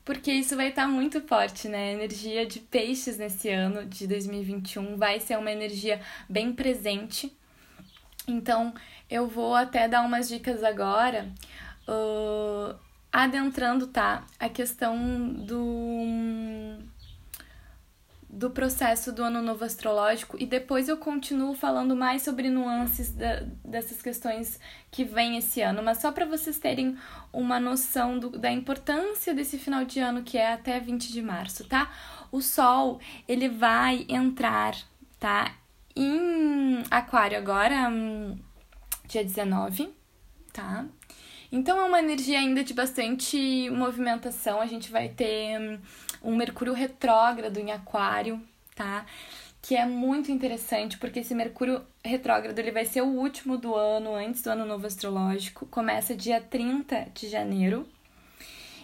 Porque 0.05 0.31
isso 0.31 0.55
vai 0.55 0.69
estar 0.69 0.83
tá 0.83 0.87
muito 0.87 1.19
forte, 1.21 1.67
né? 1.67 1.89
A 1.89 1.93
energia 1.93 2.45
de 2.45 2.59
peixes 2.59 3.17
nesse 3.17 3.49
ano 3.49 3.85
de 3.85 4.05
2021 4.05 4.95
vai 4.97 5.19
ser 5.19 5.35
uma 5.35 5.51
energia 5.51 5.99
bem 6.29 6.53
presente. 6.53 7.35
Então, 8.27 8.71
eu 9.09 9.27
vou 9.27 9.55
até 9.55 9.87
dar 9.87 10.03
umas 10.03 10.29
dicas 10.29 10.63
agora 10.63 11.27
uh, 11.87 12.75
adentrando, 13.11 13.87
tá? 13.87 14.23
A 14.39 14.47
questão 14.47 15.27
do 15.33 16.77
do 18.35 18.49
processo 18.49 19.13
do 19.13 19.23
ano 19.23 19.41
novo 19.41 19.63
astrológico 19.63 20.35
e 20.37 20.45
depois 20.45 20.89
eu 20.89 20.97
continuo 20.97 21.55
falando 21.55 21.95
mais 21.95 22.21
sobre 22.21 22.49
nuances 22.49 23.11
da, 23.13 23.43
dessas 23.63 24.01
questões 24.01 24.59
que 24.91 25.05
vem 25.05 25.37
esse 25.37 25.61
ano, 25.61 25.81
mas 25.81 25.99
só 25.99 26.11
para 26.11 26.25
vocês 26.25 26.59
terem 26.59 26.97
uma 27.31 27.61
noção 27.61 28.19
do, 28.19 28.31
da 28.37 28.51
importância 28.51 29.33
desse 29.33 29.57
final 29.57 29.85
de 29.85 30.01
ano 30.01 30.21
que 30.21 30.37
é 30.37 30.51
até 30.51 30.77
20 30.81 31.13
de 31.13 31.21
março, 31.21 31.63
tá? 31.63 31.89
O 32.29 32.41
Sol, 32.41 32.99
ele 33.25 33.47
vai 33.47 34.05
entrar, 34.09 34.75
tá? 35.17 35.55
Em 35.95 36.83
Aquário 36.91 37.37
agora, 37.37 37.87
hum, 37.89 38.37
dia 39.07 39.23
19, 39.23 39.95
tá? 40.51 40.85
Então 41.49 41.79
é 41.79 41.85
uma 41.85 41.99
energia 41.99 42.39
ainda 42.39 42.65
de 42.65 42.73
bastante 42.73 43.69
movimentação. 43.69 44.59
A 44.59 44.65
gente 44.65 44.91
vai 44.91 45.07
ter 45.07 45.57
hum, 45.57 45.79
um 46.25 46.35
Mercúrio 46.35 46.73
retrógrado 46.73 47.57
em 47.59 47.71
Aquário, 47.71 48.41
tá? 48.75 49.05
Que 49.61 49.75
é 49.75 49.85
muito 49.85 50.31
interessante, 50.31 50.97
porque 50.97 51.19
esse 51.19 51.33
Mercúrio 51.33 51.81
retrógrado 52.03 52.57
ele 52.59 52.71
vai 52.71 52.85
ser 52.85 53.01
o 53.01 53.07
último 53.07 53.57
do 53.57 53.75
ano, 53.75 54.15
antes 54.15 54.41
do 54.41 54.49
ano 54.49 54.65
novo 54.65 54.85
astrológico. 54.85 55.65
Começa 55.67 56.15
dia 56.15 56.41
30 56.41 57.07
de 57.13 57.29
janeiro 57.29 57.87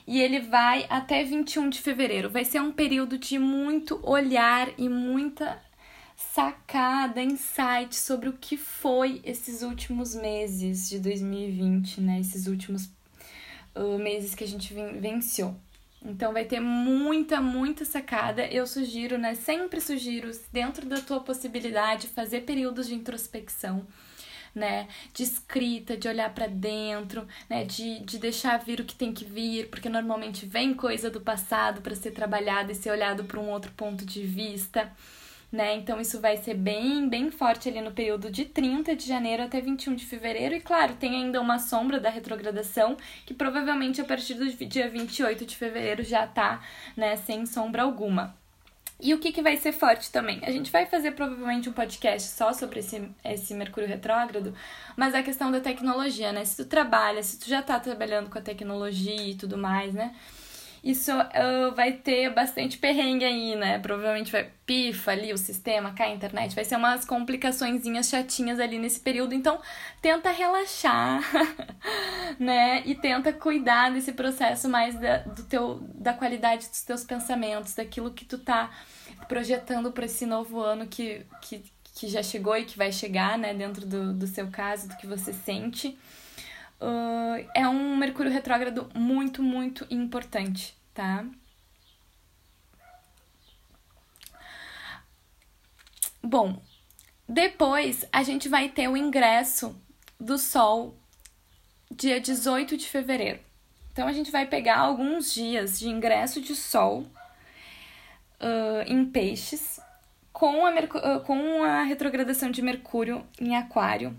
e 0.08 0.19
ele 0.19 0.39
vai 0.39 0.86
até 0.89 1.23
21 1.23 1.69
de 1.69 1.82
fevereiro. 1.82 2.30
Vai 2.30 2.45
ser 2.45 2.62
um 2.62 2.71
período 2.71 3.17
de 3.17 3.38
muito 3.38 3.99
olhar 4.04 4.69
e 4.77 4.89
muita 4.89 5.60
sacada, 6.15 7.21
insight 7.21 7.95
sobre 7.95 8.30
o 8.30 8.34
que 8.34 8.58
foi 8.58 9.21
esses 9.23 9.63
últimos 9.63 10.15
meses 10.15 10.89
de 10.89 10.99
2020, 10.99 12.01
né? 12.01 12.19
Esses 12.19 12.47
últimos 12.47 12.89
uh, 13.75 13.97
meses 13.97 14.36
que 14.36 14.43
a 14.43 14.47
gente 14.47 14.73
venceu. 14.73 15.56
Então 16.04 16.34
vai 16.34 16.46
ter 16.46 16.60
muita, 16.60 17.40
muita 17.40 17.86
sacada. 17.86 18.46
Eu 18.48 18.66
sugiro, 18.66 19.18
né? 19.18 19.36
Sempre 19.36 19.80
sugiro, 19.80 20.32
dentro 20.52 20.86
da 20.86 21.00
tua 21.00 21.20
possibilidade, 21.20 22.08
fazer 22.08 22.42
períodos 22.42 22.88
de 22.88 22.96
introspecção, 22.96 23.86
né? 24.54 24.88
De 25.14 25.22
escrita, 25.24 25.96
de 25.96 26.08
olhar 26.08 26.34
para 26.34 26.48
dentro, 26.48 27.28
né? 27.48 27.64
De, 27.66 28.00
de 28.00 28.18
deixar 28.18 28.58
vir 28.58 28.80
o 28.80 28.86
que 28.86 28.96
tem 28.96 29.14
que 29.14 29.26
vir, 29.26 29.70
porque 29.70 29.90
normalmente 29.90 30.46
vem 30.46 30.74
coisa 30.74 31.10
do 31.10 31.22
passado 31.22 31.82
para 31.82 31.96
ser 31.96 32.12
trabalhada 32.12 32.72
e 32.72 32.76
ser 32.76 32.90
olhado 32.90 33.24
por 33.26 33.38
um 33.38 33.50
outro 33.50 33.72
ponto 33.74 34.04
de 34.04 34.24
vista 34.24 34.92
né? 35.52 35.76
Então 35.76 36.00
isso 36.00 36.20
vai 36.22 36.38
ser 36.38 36.54
bem, 36.54 37.10
bem 37.10 37.30
forte 37.30 37.68
ali 37.68 37.82
no 37.82 37.92
período 37.92 38.32
de 38.32 38.46
30 38.46 38.96
de 38.96 39.06
janeiro 39.06 39.44
até 39.44 39.60
21 39.60 39.96
de 39.96 40.06
fevereiro. 40.06 40.56
E 40.56 40.62
claro, 40.62 40.96
tem 40.96 41.16
ainda 41.16 41.42
uma 41.42 41.60
sombra 41.60 42.00
da 42.00 42.10
retrogradação, 42.10 42.96
que 43.26 43.34
provavelmente 43.34 44.00
a 44.00 44.06
partir 44.06 44.36
do 44.36 44.50
dia 44.66 44.90
28 44.90 45.46
de 45.46 45.56
fevereiro 45.56 46.04
já 46.04 46.26
tá, 46.26 46.64
né, 46.96 47.16
sem 47.18 47.46
sombra 47.46 47.84
alguma. 47.84 48.36
E 49.02 49.16
o 49.16 49.20
que, 49.20 49.32
que 49.32 49.42
vai 49.42 49.58
ser 49.58 49.72
forte 49.72 50.12
também? 50.12 50.40
A 50.44 50.52
gente 50.52 50.72
vai 50.72 50.86
fazer 50.86 51.12
provavelmente 51.14 51.68
um 51.68 51.74
podcast 51.74 52.30
só 52.30 52.54
sobre 52.54 52.80
esse, 52.80 53.10
esse 53.26 53.54
Mercúrio 53.56 53.90
retrógrado, 53.90 54.54
mas 54.96 55.16
a 55.16 55.24
questão 55.24 55.52
da 55.52 55.60
tecnologia, 55.60 56.32
né? 56.32 56.46
Se 56.46 56.58
tu 56.58 56.66
trabalha, 56.66 57.24
se 57.24 57.40
tu 57.40 57.50
já 57.50 57.64
tá 57.64 57.80
trabalhando 57.80 58.30
com 58.30 58.38
a 58.38 58.42
tecnologia 58.42 59.30
e 59.32 59.34
tudo 59.34 59.58
mais, 59.58 59.92
né? 59.92 60.14
Isso 60.84 61.12
uh, 61.12 61.76
vai 61.76 61.94
ter 61.94 62.34
bastante 62.34 62.80
perrengue 62.80 63.24
aí, 63.24 63.56
né? 63.56 63.78
Provavelmente 63.78 64.32
vai 64.32 64.50
pifa 64.65 65.12
ali 65.12 65.32
o 65.32 65.38
sistema, 65.38 65.94
cai 65.94 66.12
a 66.12 66.15
internet, 66.15 66.56
vai 66.56 66.65
ser 66.65 66.76
umas 66.76 67.06
complicaçõezinhas 67.06 68.10
chatinhas 68.10 68.60
ali 68.60 68.80
nesse 68.80 69.00
período, 69.00 69.36
então 69.36 69.60
tenta 70.02 70.32
relaxar, 70.32 71.22
né? 72.39 72.82
E 72.84 72.96
tenta 72.96 73.32
cuidar 73.32 73.91
desse 73.91 74.12
processo 74.13 74.67
mais 74.67 75.00
da, 75.00 75.17
do 75.17 75.44
teu, 75.44 75.80
da 75.94 76.13
qualidade 76.13 76.67
dos 76.67 76.82
teus 76.82 77.04
pensamentos, 77.04 77.76
daquilo 77.76 78.12
que 78.12 78.26
tu 78.26 78.39
tá 78.39 78.72
projetando 79.28 79.91
para 79.91 80.06
esse 80.06 80.26
novo 80.26 80.62
ano 80.62 80.88
que, 80.88 81.24
que, 81.41 81.63
que 81.94 82.08
já 82.08 82.24
chegou 82.24 82.58
e 82.58 82.65
que 82.65 82.76
vai 82.76 82.91
chegar, 82.91 83.38
né? 83.38 83.54
Dentro 83.54 83.86
do, 83.86 84.13
do 84.13 84.26
seu 84.26 84.48
caso, 84.48 84.88
do 84.88 84.98
que 84.98 85.06
você 85.06 85.32
sente 85.32 85.96
uh, 86.82 87.50
é 87.56 87.67
um 87.67 87.96
Mercúrio 87.96 88.32
retrógrado 88.32 88.89
muito, 88.96 89.44
muito 89.44 89.86
importante, 89.89 90.76
tá? 90.94 91.26
Bom, 96.24 96.62
depois 97.28 98.06
a 98.12 98.24
gente 98.24 98.50
vai 98.50 98.70
ter 98.70 98.88
o 98.88 98.98
ingresso 98.98 99.80
do 100.20 100.38
Sol 100.38 100.98
dia 101.89 102.20
18 102.20 102.78
de 102.78 102.88
fevereiro. 102.88 103.39
Então 103.91 104.08
a 104.08 104.13
gente 104.13 104.32
vai 104.32 104.46
pegar 104.46 104.78
alguns 104.78 105.34
dias 105.34 105.80
de 105.80 105.89
ingresso 105.89 106.41
de 106.41 106.56
Sol 106.56 107.02
uh, 108.39 108.82
em 108.88 109.06
Peixes 109.06 109.80
com 110.32 110.65
a, 110.65 110.72
uh, 110.72 111.20
com 111.26 111.63
a 111.63 111.84
retrogradação 111.84 112.50
de 112.50 112.62
Mercúrio 112.62 113.26
em 113.39 113.56
Aquário 113.56 114.15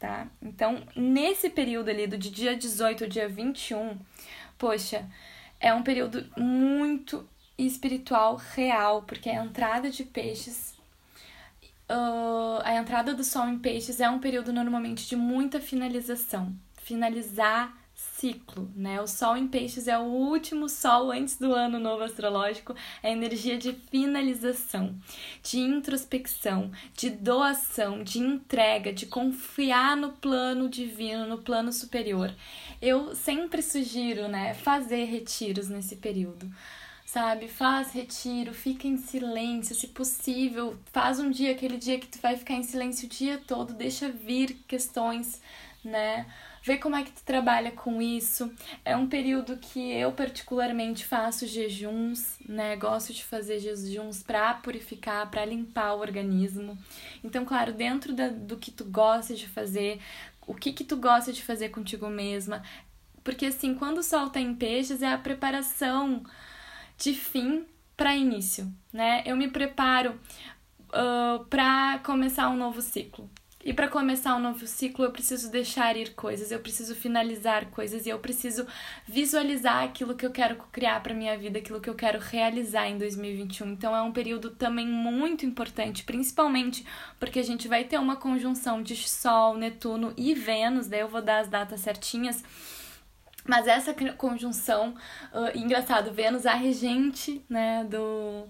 tá? 0.00 0.26
Então, 0.40 0.82
nesse 0.96 1.50
período 1.50 1.90
ali, 1.90 2.06
do 2.06 2.16
dia 2.16 2.56
18 2.56 3.04
ao 3.04 3.10
dia 3.10 3.28
21, 3.28 3.98
poxa, 4.58 5.06
é 5.60 5.72
um 5.72 5.82
período 5.82 6.26
muito 6.36 7.28
espiritual 7.58 8.36
real, 8.36 9.02
porque 9.02 9.28
a 9.28 9.44
entrada 9.44 9.90
de 9.90 10.02
peixes, 10.02 10.74
uh, 11.90 12.62
a 12.64 12.74
entrada 12.74 13.12
do 13.12 13.22
sol 13.22 13.46
em 13.46 13.58
peixes 13.58 14.00
é 14.00 14.08
um 14.08 14.18
período 14.18 14.52
normalmente 14.52 15.06
de 15.06 15.14
muita 15.14 15.60
finalização. 15.60 16.56
Finalizar 16.78 17.76
ciclo, 18.20 18.70
né? 18.76 19.00
O 19.00 19.06
Sol 19.06 19.34
em 19.34 19.48
Peixes 19.48 19.88
é 19.88 19.98
o 19.98 20.02
último 20.02 20.68
Sol 20.68 21.10
antes 21.10 21.38
do 21.38 21.54
ano 21.54 21.80
novo 21.80 22.02
astrológico, 22.02 22.74
é 23.02 23.10
energia 23.10 23.56
de 23.56 23.72
finalização, 23.72 24.94
de 25.42 25.58
introspecção, 25.58 26.70
de 26.94 27.08
doação, 27.08 28.04
de 28.04 28.18
entrega, 28.18 28.92
de 28.92 29.06
confiar 29.06 29.96
no 29.96 30.12
plano 30.12 30.68
divino, 30.68 31.26
no 31.26 31.38
plano 31.38 31.72
superior. 31.72 32.34
Eu 32.80 33.14
sempre 33.14 33.62
sugiro, 33.62 34.28
né, 34.28 34.52
fazer 34.52 35.04
retiros 35.04 35.68
nesse 35.68 35.96
período 35.96 36.50
sabe? 37.06 37.48
Faz 37.48 37.92
retiro, 37.92 38.54
fica 38.54 38.86
em 38.86 38.96
silêncio, 38.96 39.74
se 39.74 39.88
possível, 39.88 40.78
faz 40.92 41.18
um 41.18 41.28
dia, 41.28 41.50
aquele 41.50 41.76
dia 41.76 41.98
que 41.98 42.06
tu 42.06 42.20
vai 42.20 42.36
ficar 42.36 42.54
em 42.54 42.62
silêncio 42.62 43.06
o 43.06 43.10
dia 43.10 43.36
todo, 43.48 43.74
deixa 43.74 44.08
vir 44.08 44.54
questões, 44.68 45.42
né? 45.84 46.24
Ver 46.62 46.78
como 46.78 46.96
é 46.96 47.02
que 47.02 47.12
tu 47.12 47.22
trabalha 47.24 47.70
com 47.70 48.00
isso. 48.00 48.52
É 48.84 48.96
um 48.96 49.06
período 49.06 49.56
que 49.56 49.92
eu 49.92 50.12
particularmente 50.12 51.04
faço 51.04 51.46
jejuns, 51.46 52.36
né? 52.46 52.76
Gosto 52.76 53.12
de 53.12 53.24
fazer 53.24 53.58
jejuns 53.58 54.22
para 54.22 54.54
purificar, 54.54 55.30
para 55.30 55.44
limpar 55.44 55.94
o 55.94 56.00
organismo. 56.00 56.78
Então, 57.24 57.44
claro, 57.44 57.72
dentro 57.72 58.12
da, 58.12 58.28
do 58.28 58.56
que 58.56 58.70
tu 58.70 58.84
gosta 58.84 59.34
de 59.34 59.48
fazer, 59.48 60.00
o 60.46 60.54
que 60.54 60.72
que 60.72 60.84
tu 60.84 60.96
gosta 60.96 61.32
de 61.32 61.42
fazer 61.42 61.70
contigo 61.70 62.08
mesma, 62.08 62.62
porque 63.24 63.46
assim, 63.46 63.74
quando 63.74 63.98
o 63.98 64.02
sol 64.02 64.30
tá 64.30 64.40
em 64.40 64.54
peixes 64.54 65.02
é 65.02 65.12
a 65.12 65.18
preparação 65.18 66.22
de 66.98 67.14
fim 67.14 67.64
para 67.96 68.16
início, 68.16 68.72
né? 68.92 69.22
Eu 69.26 69.36
me 69.36 69.48
preparo 69.48 70.18
uh, 70.88 71.44
para 71.46 71.98
começar 72.00 72.48
um 72.50 72.56
novo 72.56 72.80
ciclo 72.80 73.30
E 73.62 73.74
para 73.74 73.88
começar 73.88 74.34
um 74.36 74.40
novo 74.40 74.66
ciclo, 74.66 75.04
eu 75.04 75.12
preciso 75.12 75.50
deixar 75.50 75.94
ir 75.94 76.14
coisas, 76.14 76.50
eu 76.50 76.60
preciso 76.60 76.94
finalizar 76.94 77.66
coisas 77.66 78.06
e 78.06 78.08
eu 78.08 78.18
preciso 78.18 78.66
visualizar 79.06 79.84
aquilo 79.84 80.14
que 80.14 80.24
eu 80.24 80.30
quero 80.30 80.56
criar 80.72 81.02
para 81.02 81.12
minha 81.12 81.36
vida, 81.36 81.58
aquilo 81.58 81.78
que 81.78 81.90
eu 81.90 81.94
quero 81.94 82.18
realizar 82.18 82.88
em 82.88 82.96
2021. 82.96 83.72
Então 83.72 83.94
é 83.94 84.00
um 84.00 84.12
período 84.12 84.50
também 84.50 84.86
muito 84.86 85.44
importante, 85.44 86.04
principalmente 86.04 86.86
porque 87.18 87.38
a 87.38 87.44
gente 87.44 87.68
vai 87.68 87.84
ter 87.84 87.98
uma 87.98 88.16
conjunção 88.16 88.82
de 88.82 88.96
Sol, 88.96 89.54
Netuno 89.54 90.14
e 90.16 90.32
Vênus, 90.34 90.86
daí 90.86 91.00
eu 91.00 91.08
vou 91.08 91.20
dar 91.20 91.40
as 91.40 91.48
datas 91.48 91.80
certinhas. 91.80 92.42
Mas 93.46 93.66
essa 93.66 93.94
conjunção, 94.16 94.94
uh, 95.34 95.58
engraçado, 95.58 96.12
Vênus, 96.12 96.46
a 96.46 96.54
regente, 96.54 97.44
né, 97.48 97.84
do, 97.84 98.46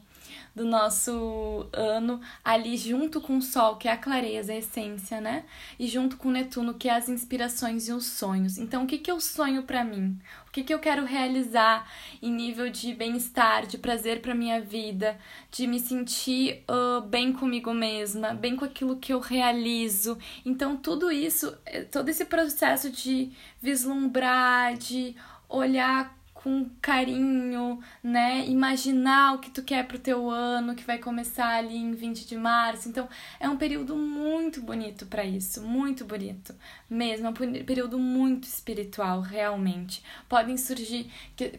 do 0.54 0.64
nosso 0.64 1.68
ano 1.72 2.20
ali 2.44 2.76
junto 2.76 3.20
com 3.20 3.38
o 3.38 3.42
Sol, 3.42 3.76
que 3.76 3.88
é 3.88 3.92
a 3.92 3.96
clareza, 3.96 4.52
a 4.52 4.56
essência, 4.56 5.20
né? 5.20 5.44
E 5.78 5.86
junto 5.86 6.16
com 6.16 6.30
Netuno, 6.30 6.74
que 6.74 6.88
é 6.88 6.94
as 6.94 7.08
inspirações 7.08 7.88
e 7.88 7.92
os 7.92 8.06
sonhos. 8.06 8.58
Então, 8.58 8.84
o 8.84 8.86
que, 8.86 8.98
que 8.98 9.10
eu 9.10 9.20
sonho 9.20 9.62
para 9.62 9.84
mim? 9.84 10.18
O 10.48 10.50
que, 10.50 10.64
que 10.64 10.74
eu 10.74 10.80
quero 10.80 11.04
realizar 11.04 11.88
em 12.20 12.32
nível 12.32 12.68
de 12.70 12.92
bem-estar, 12.92 13.66
de 13.66 13.78
prazer 13.78 14.20
para 14.20 14.34
minha 14.34 14.60
vida, 14.60 15.16
de 15.50 15.66
me 15.66 15.78
sentir 15.78 16.64
uh, 16.68 17.00
bem 17.02 17.32
comigo 17.32 17.72
mesma, 17.72 18.34
bem 18.34 18.56
com 18.56 18.64
aquilo 18.64 18.96
que 18.96 19.12
eu 19.12 19.20
realizo. 19.20 20.18
Então, 20.44 20.76
tudo 20.76 21.10
isso, 21.10 21.56
eh, 21.64 21.84
todo 21.84 22.08
esse 22.08 22.24
processo 22.24 22.90
de 22.90 23.30
vislumbrar, 23.62 24.76
de 24.76 25.14
olhar 25.48 26.19
com 26.42 26.70
carinho, 26.80 27.80
né? 28.02 28.46
Imaginar 28.46 29.34
o 29.34 29.38
que 29.38 29.50
tu 29.50 29.62
quer 29.62 29.86
pro 29.86 29.98
teu 29.98 30.30
ano, 30.30 30.74
que 30.74 30.82
vai 30.82 30.96
começar 30.96 31.56
ali 31.56 31.76
em 31.76 31.92
20 31.92 32.26
de 32.26 32.36
março. 32.36 32.88
Então, 32.88 33.06
é 33.38 33.48
um 33.48 33.58
período 33.58 33.94
muito 33.94 34.62
bonito 34.62 35.04
para 35.04 35.22
isso, 35.22 35.60
muito 35.60 36.02
bonito. 36.02 36.54
Mesmo, 36.88 37.26
é 37.26 37.30
um 37.30 37.34
período 37.34 37.98
muito 37.98 38.44
espiritual, 38.44 39.20
realmente. 39.20 40.02
Podem 40.28 40.56
surgir 40.56 41.10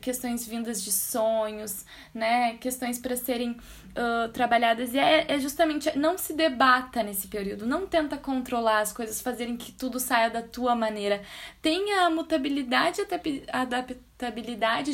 questões 0.02 0.48
vindas 0.48 0.84
de 0.84 0.92
sonhos, 0.92 1.86
né? 2.12 2.58
Questões 2.58 2.98
para 2.98 3.16
serem 3.16 3.52
uh, 3.52 4.30
trabalhadas. 4.34 4.96
E 4.96 5.00
é, 5.00 5.32
é 5.32 5.40
justamente 5.40 5.96
não 5.96 6.18
se 6.18 6.34
debata 6.34 7.04
nesse 7.04 7.28
período, 7.28 7.68
não 7.68 7.86
tenta 7.86 8.18
controlar 8.18 8.80
as 8.80 8.92
coisas, 8.92 9.22
fazerem 9.22 9.56
que 9.56 9.72
tudo 9.72 10.00
saia 10.00 10.30
da 10.32 10.42
tua 10.42 10.76
maneira. 10.76 11.22
Tenha 11.62 12.08
a 12.08 12.10
mutabilidade 12.10 13.00
e 13.00 13.44
adaptabilidade 13.52 14.11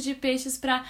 de 0.04 0.16
peixes 0.16 0.58
para 0.58 0.86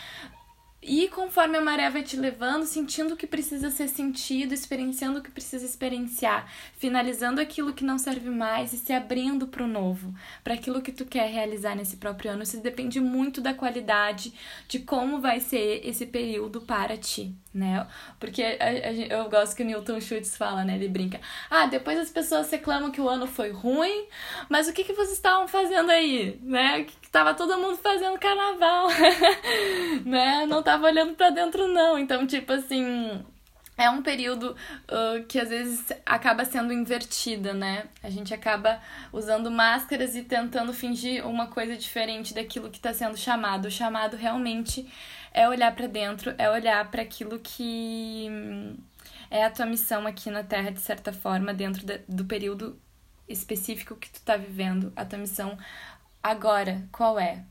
e 0.88 1.10
conforme 1.10 1.58
a 1.58 1.62
maré 1.62 1.90
vai 1.90 2.02
te 2.02 2.16
levando, 2.16 2.66
sentindo 2.66 3.14
o 3.14 3.18
que 3.18 3.28
precisa 3.28 3.70
ser 3.70 3.90
sentido, 3.90 4.54
experienciando 4.54 5.20
o 5.20 5.22
que 5.22 5.30
precisa 5.30 5.66
experienciar, 5.66 6.50
finalizando 6.78 7.42
aquilo 7.42 7.74
que 7.74 7.84
não 7.84 7.98
serve 7.98 8.30
mais 8.30 8.72
e 8.72 8.78
se 8.78 8.94
abrindo 8.94 9.48
para 9.48 9.66
o 9.66 9.68
novo, 9.68 10.16
para 10.46 10.54
aquilo 10.54 10.82
que 10.82 10.94
tu 10.94 11.06
quer 11.06 11.30
realizar 11.30 11.76
nesse 11.76 11.98
próprio 11.98 12.32
ano. 12.32 12.44
Isso 12.44 12.62
depende 12.62 13.02
muito 13.02 13.42
da 13.42 13.54
qualidade, 13.54 14.34
de 14.66 14.80
como 14.80 15.20
vai 15.20 15.42
ser 15.42 15.82
esse 15.84 16.06
período 16.06 16.62
para 16.62 16.96
ti, 16.96 17.36
né? 17.54 17.86
Porque 18.18 18.42
eu 19.10 19.30
gosto 19.30 19.58
que 19.58 19.64
o 19.64 19.66
Newton 19.66 20.00
Schultz 20.00 20.38
fala, 20.38 20.64
né? 20.64 20.76
Ele 20.76 20.88
brinca: 20.88 21.20
ah, 21.50 21.66
depois 21.66 22.00
as 22.00 22.10
pessoas 22.10 22.50
reclamam 22.50 22.92
que 22.92 23.02
o 23.02 23.10
ano 23.10 23.28
foi 23.28 23.52
ruim, 23.52 24.06
mas 24.48 24.70
o 24.70 24.74
que, 24.74 24.86
que 24.86 24.94
vocês 24.94 25.18
estavam 25.18 25.50
fazendo 25.50 25.90
aí, 25.90 26.40
né? 26.42 26.86
Que 26.86 27.10
tava 27.10 27.34
todo 27.34 27.58
mundo 27.58 27.76
fazendo 27.78 28.18
carnaval, 28.18 28.88
né? 30.06 30.46
Não 30.46 30.64
tava 30.64 30.77
olhando 30.86 31.16
para 31.16 31.30
dentro, 31.30 31.68
não. 31.68 31.98
Então, 31.98 32.26
tipo 32.28 32.54
assim, 32.54 33.24
é 33.78 33.90
um 33.90 34.02
período 34.02 34.56
uh, 34.90 35.24
que 35.28 35.40
às 35.40 35.50
vezes 35.50 35.86
acaba 36.06 36.44
sendo 36.44 36.74
invertida, 36.74 37.54
né? 37.54 37.86
A 38.02 38.10
gente 38.10 38.34
acaba 38.34 38.82
usando 39.14 39.52
máscaras 39.52 40.16
e 40.16 40.24
tentando 40.24 40.74
fingir 40.74 41.26
uma 41.26 41.48
coisa 41.48 41.78
diferente 41.78 42.34
daquilo 42.34 42.72
que 42.72 42.78
está 42.78 42.94
sendo 42.94 43.16
chamado. 43.16 43.66
O 43.66 43.72
chamado 43.72 44.18
realmente 44.18 44.92
é 45.32 45.48
olhar 45.48 45.76
para 45.76 45.88
dentro, 45.88 46.34
é 46.38 46.50
olhar 46.50 46.90
para 46.90 47.04
aquilo 47.04 47.38
que 47.40 48.28
é 49.30 49.46
a 49.46 49.52
tua 49.52 49.68
missão 49.68 50.08
aqui 50.08 50.32
na 50.32 50.44
Terra, 50.44 50.72
de 50.72 50.82
certa 50.82 51.14
forma, 51.14 51.54
dentro 51.54 51.86
do 52.08 52.26
período 52.26 52.80
específico 53.28 53.96
que 53.96 54.10
tu 54.10 54.22
tá 54.22 54.38
vivendo. 54.38 54.92
A 54.96 55.06
tua 55.06 55.20
missão 55.20 55.58
agora, 56.24 56.88
qual 56.92 57.20
é? 57.20 57.44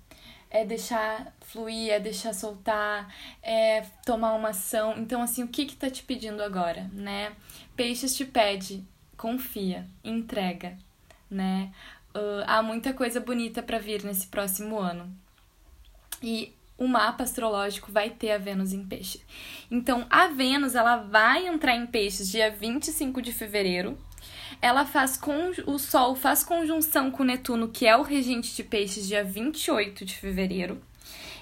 É 0.56 0.64
deixar 0.64 1.34
fluir, 1.40 1.90
é 1.90 2.00
deixar 2.00 2.32
soltar, 2.32 3.12
é 3.42 3.82
tomar 4.04 4.34
uma 4.34 4.50
ação. 4.50 4.94
Então, 4.96 5.20
assim, 5.20 5.42
o 5.42 5.48
que 5.48 5.66
que 5.66 5.76
tá 5.76 5.90
te 5.90 6.02
pedindo 6.02 6.42
agora, 6.42 6.90
né? 6.92 7.32
Peixes 7.76 8.16
te 8.16 8.24
pede, 8.24 8.82
confia, 9.16 9.86
entrega, 10.02 10.78
né? 11.30 11.72
Uh, 12.14 12.44
há 12.46 12.62
muita 12.62 12.94
coisa 12.94 13.20
bonita 13.20 13.62
para 13.62 13.78
vir 13.78 14.02
nesse 14.02 14.28
próximo 14.28 14.78
ano. 14.78 15.14
E 16.22 16.54
o 16.78 16.86
mapa 16.86 17.24
astrológico 17.24 17.92
vai 17.92 18.10
ter 18.10 18.32
a 18.32 18.38
Vênus 18.38 18.72
em 18.72 18.84
peixes. 18.84 19.22
Então, 19.70 20.06
a 20.10 20.28
Vênus, 20.28 20.74
ela 20.74 20.96
vai 20.96 21.46
entrar 21.46 21.74
em 21.74 21.86
peixes 21.86 22.30
dia 22.30 22.50
25 22.50 23.20
de 23.22 23.32
fevereiro, 23.32 23.98
ela 24.60 24.84
faz 24.84 25.16
com 25.16 25.52
o 25.66 25.78
Sol 25.78 26.14
faz 26.14 26.42
conjunção 26.42 27.10
com 27.10 27.24
Netuno, 27.24 27.68
que 27.68 27.86
é 27.86 27.96
o 27.96 28.02
regente 28.02 28.54
de 28.54 28.64
peixes, 28.64 29.06
dia 29.06 29.24
28 29.24 30.04
de 30.04 30.16
fevereiro. 30.16 30.80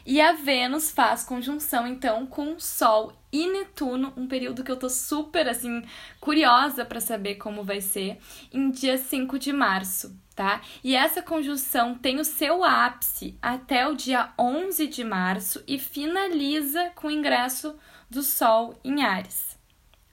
E 0.06 0.20
a 0.20 0.32
Vênus 0.32 0.90
faz 0.90 1.24
conjunção, 1.24 1.86
então, 1.86 2.26
com 2.26 2.60
Sol 2.60 3.14
e 3.32 3.46
Netuno, 3.50 4.12
um 4.16 4.26
período 4.26 4.62
que 4.62 4.70
eu 4.70 4.76
tô 4.76 4.90
super, 4.90 5.48
assim, 5.48 5.82
curiosa 6.20 6.84
para 6.84 7.00
saber 7.00 7.36
como 7.36 7.64
vai 7.64 7.80
ser, 7.80 8.18
em 8.52 8.70
dia 8.70 8.98
5 8.98 9.38
de 9.38 9.50
março, 9.50 10.14
tá? 10.36 10.60
E 10.82 10.94
essa 10.94 11.22
conjunção 11.22 11.94
tem 11.94 12.20
o 12.20 12.24
seu 12.24 12.62
ápice 12.62 13.38
até 13.40 13.88
o 13.88 13.94
dia 13.94 14.30
11 14.38 14.86
de 14.88 15.02
março 15.02 15.64
e 15.66 15.78
finaliza 15.78 16.90
com 16.94 17.08
o 17.08 17.10
ingresso 17.10 17.74
do 18.10 18.22
Sol 18.22 18.78
em 18.84 19.02
Ares, 19.02 19.58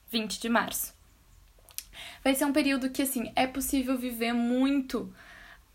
20 0.10 0.40
de 0.40 0.48
março 0.48 0.91
vai 2.24 2.36
ser 2.36 2.46
um 2.46 2.54
período 2.54 2.90
que, 2.90 3.02
assim, 3.02 3.32
é 3.36 3.48
possível 3.48 3.98
viver 3.98 4.34
muito, 4.34 5.14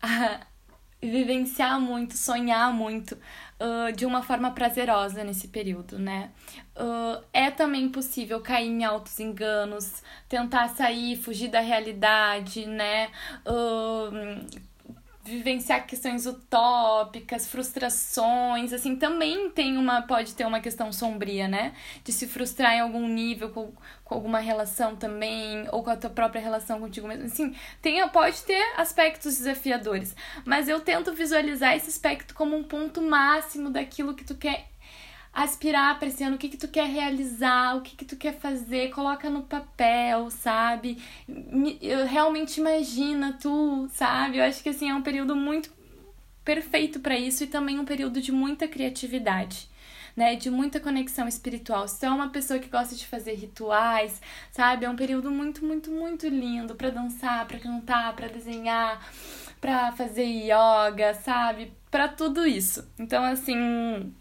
uh, 0.03 0.45
vivenciar 1.01 1.79
muito, 1.79 2.17
sonhar 2.17 2.73
muito 2.73 3.13
uh, 3.13 3.91
de 3.95 4.05
uma 4.05 4.23
forma 4.23 4.51
prazerosa 4.51 5.23
nesse 5.23 5.47
período, 5.47 5.99
né? 5.99 6.31
Uh, 6.75 7.23
é 7.31 7.51
também 7.51 7.89
possível 7.89 8.41
cair 8.41 8.67
em 8.67 8.83
altos 8.83 9.19
enganos, 9.19 10.01
tentar 10.27 10.69
sair, 10.69 11.15
fugir 11.15 11.49
da 11.49 11.59
realidade, 11.59 12.65
né? 12.65 13.09
Vivenciar 15.27 15.85
questões 15.85 16.25
utópicas, 16.25 17.47
frustrações, 17.47 18.73
assim, 18.73 18.95
também 18.95 19.49
tem 19.49 19.77
uma 19.77 20.01
pode 20.01 20.33
ter 20.33 20.45
uma 20.45 20.59
questão 20.59 20.91
sombria, 20.91 21.47
né? 21.47 21.73
De 22.03 22.11
se 22.11 22.27
frustrar 22.27 22.73
em 22.73 22.79
algum 22.79 23.07
nível 23.07 23.49
com, 23.49 23.71
com 24.03 24.15
alguma 24.15 24.39
relação 24.39 24.95
também 24.95 25.67
ou 25.71 25.83
com 25.83 25.89
a 25.89 25.97
tua 25.97 26.09
própria 26.09 26.41
relação 26.41 26.79
contigo 26.79 27.07
mesmo. 27.07 27.25
Assim, 27.25 27.55
tem 27.81 28.07
pode 28.09 28.41
ter 28.43 28.61
aspectos 28.77 29.37
desafiadores, 29.37 30.15
mas 30.45 30.69
eu 30.69 30.79
tento 30.79 31.13
visualizar 31.13 31.75
esse 31.75 31.89
aspecto 31.89 32.33
como 32.33 32.55
um 32.55 32.63
ponto 32.63 33.01
máximo 33.01 33.69
daquilo 33.69 34.13
que 34.13 34.23
tu 34.23 34.35
quer 34.35 34.67
aspirar 35.37 35.99
para 35.99 36.07
esse 36.07 36.23
ano, 36.23 36.35
o 36.35 36.39
que 36.39 36.49
que 36.49 36.57
tu 36.57 36.67
quer 36.67 36.87
realizar, 36.87 37.77
o 37.77 37.81
que 37.81 37.95
que 37.95 38.03
tu 38.03 38.15
quer 38.15 38.39
fazer, 38.39 38.89
coloca 38.89 39.29
no 39.29 39.43
papel, 39.43 40.31
sabe? 40.31 40.97
Eu 41.79 42.07
realmente 42.07 42.59
imagina 42.59 43.37
tu, 43.39 43.87
sabe? 43.91 44.39
Eu 44.39 44.43
acho 44.43 44.63
que 44.63 44.69
assim 44.69 44.89
é 44.89 44.95
um 44.95 45.03
período 45.03 45.35
muito 45.35 45.71
perfeito 46.43 46.99
para 46.99 47.15
isso 47.15 47.43
e 47.43 47.47
também 47.47 47.77
um 47.77 47.85
período 47.85 48.19
de 48.19 48.31
muita 48.31 48.67
criatividade. 48.67 49.69
Né, 50.15 50.35
de 50.35 50.49
muita 50.49 50.79
conexão 50.79 51.27
espiritual. 51.27 51.87
Se 51.87 51.99
tu 51.99 52.07
é 52.07 52.09
uma 52.09 52.29
pessoa 52.29 52.59
que 52.59 52.67
gosta 52.67 52.95
de 52.95 53.05
fazer 53.05 53.35
rituais, 53.35 54.19
sabe? 54.51 54.83
É 54.83 54.89
um 54.89 54.95
período 54.95 55.29
muito, 55.29 55.63
muito, 55.63 55.91
muito 55.91 56.27
lindo 56.27 56.73
para 56.73 56.89
dançar, 56.89 57.45
para 57.45 57.59
cantar, 57.59 58.15
para 58.15 58.27
desenhar, 58.27 58.99
para 59.61 59.91
fazer 59.91 60.25
yoga, 60.25 61.13
sabe? 61.13 61.71
Para 61.91 62.07
tudo 62.07 62.47
isso. 62.47 62.83
Então, 62.97 63.23
assim, 63.23 64.11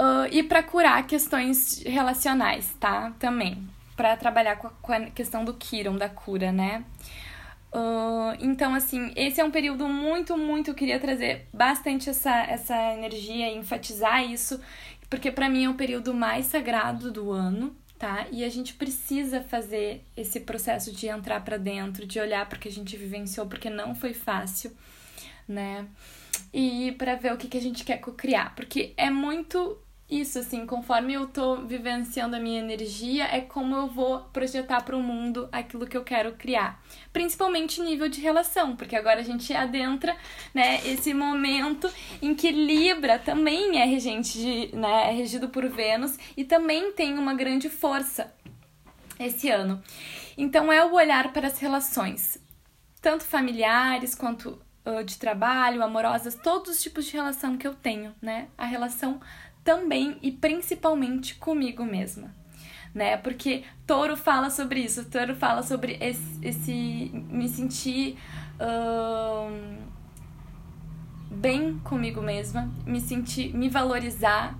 Uh, 0.00 0.26
e 0.32 0.42
para 0.42 0.62
curar 0.62 1.06
questões 1.06 1.82
relacionais, 1.84 2.74
tá? 2.80 3.12
Também. 3.18 3.68
Para 3.94 4.16
trabalhar 4.16 4.56
com 4.56 4.68
a, 4.68 4.70
com 4.70 4.92
a, 4.94 5.00
questão 5.10 5.44
do 5.44 5.52
Kiron, 5.52 5.98
da 5.98 6.08
cura, 6.08 6.50
né? 6.50 6.86
Uh, 7.70 8.34
então, 8.40 8.74
assim, 8.74 9.12
esse 9.14 9.42
é 9.42 9.44
um 9.44 9.50
período 9.50 9.86
muito, 9.86 10.38
muito. 10.38 10.70
Eu 10.70 10.74
queria 10.74 10.98
trazer 10.98 11.46
bastante 11.52 12.08
essa, 12.08 12.34
essa 12.44 12.74
energia, 12.94 13.52
enfatizar 13.52 14.24
isso, 14.24 14.58
porque 15.10 15.30
para 15.30 15.50
mim 15.50 15.64
é 15.64 15.68
o 15.68 15.74
período 15.74 16.14
mais 16.14 16.46
sagrado 16.46 17.12
do 17.12 17.30
ano, 17.30 17.76
tá? 17.98 18.26
E 18.32 18.42
a 18.42 18.48
gente 18.48 18.72
precisa 18.72 19.42
fazer 19.42 20.02
esse 20.16 20.40
processo 20.40 20.92
de 20.92 21.08
entrar 21.08 21.44
para 21.44 21.58
dentro, 21.58 22.06
de 22.06 22.18
olhar 22.18 22.48
porque 22.48 22.68
a 22.68 22.72
gente 22.72 22.96
vivenciou, 22.96 23.46
porque 23.46 23.68
não 23.68 23.94
foi 23.94 24.14
fácil, 24.14 24.74
né? 25.46 25.86
E 26.54 26.92
para 26.92 27.16
ver 27.16 27.34
o 27.34 27.36
que, 27.36 27.48
que 27.48 27.58
a 27.58 27.62
gente 27.62 27.84
quer 27.84 28.00
criar, 28.00 28.54
porque 28.54 28.94
é 28.96 29.10
muito 29.10 29.76
isso, 30.10 30.40
assim, 30.40 30.66
conforme 30.66 31.14
eu 31.14 31.28
tô 31.28 31.56
vivenciando 31.58 32.34
a 32.34 32.40
minha 32.40 32.58
energia, 32.58 33.24
é 33.24 33.40
como 33.40 33.76
eu 33.76 33.86
vou 33.86 34.20
projetar 34.32 34.82
para 34.82 34.96
o 34.96 35.02
mundo 35.02 35.48
aquilo 35.52 35.86
que 35.86 35.96
eu 35.96 36.02
quero 36.02 36.32
criar. 36.32 36.82
Principalmente 37.12 37.80
nível 37.80 38.08
de 38.08 38.20
relação, 38.20 38.74
porque 38.74 38.96
agora 38.96 39.20
a 39.20 39.22
gente 39.22 39.54
adentra, 39.54 40.16
né, 40.52 40.80
esse 40.84 41.14
momento 41.14 41.88
em 42.20 42.34
que 42.34 42.50
Libra 42.50 43.18
também 43.18 43.80
é 43.80 43.84
regente 43.84 44.36
de, 44.36 44.76
né, 44.76 45.10
é 45.10 45.12
regido 45.12 45.48
por 45.48 45.68
Vênus 45.68 46.18
e 46.36 46.44
também 46.44 46.92
tem 46.92 47.16
uma 47.16 47.34
grande 47.34 47.70
força 47.70 48.34
esse 49.18 49.48
ano. 49.48 49.80
Então 50.36 50.72
é 50.72 50.84
o 50.84 50.94
olhar 50.94 51.32
para 51.32 51.46
as 51.46 51.58
relações, 51.60 52.36
tanto 53.00 53.22
familiares 53.22 54.14
quanto 54.14 54.60
de 55.04 55.18
trabalho, 55.18 55.82
amorosas, 55.82 56.34
todos 56.34 56.70
os 56.70 56.82
tipos 56.82 57.04
de 57.04 57.12
relação 57.12 57.56
que 57.56 57.66
eu 57.66 57.74
tenho, 57.74 58.14
né? 58.20 58.48
A 58.56 58.64
relação 58.64 59.20
também 59.64 60.16
e 60.22 60.30
principalmente 60.30 61.34
comigo 61.34 61.84
mesma. 61.84 62.34
Né? 62.94 63.16
Porque 63.16 63.64
Touro 63.86 64.16
fala 64.16 64.50
sobre 64.50 64.80
isso, 64.80 65.04
Touro 65.04 65.34
fala 65.34 65.62
sobre 65.62 65.96
esse, 66.00 66.38
esse 66.42 67.10
me 67.12 67.48
sentir 67.48 68.18
bem 71.30 71.78
comigo 71.78 72.20
mesma, 72.20 72.70
me 72.84 73.00
sentir, 73.00 73.54
me 73.54 73.68
valorizar, 73.68 74.58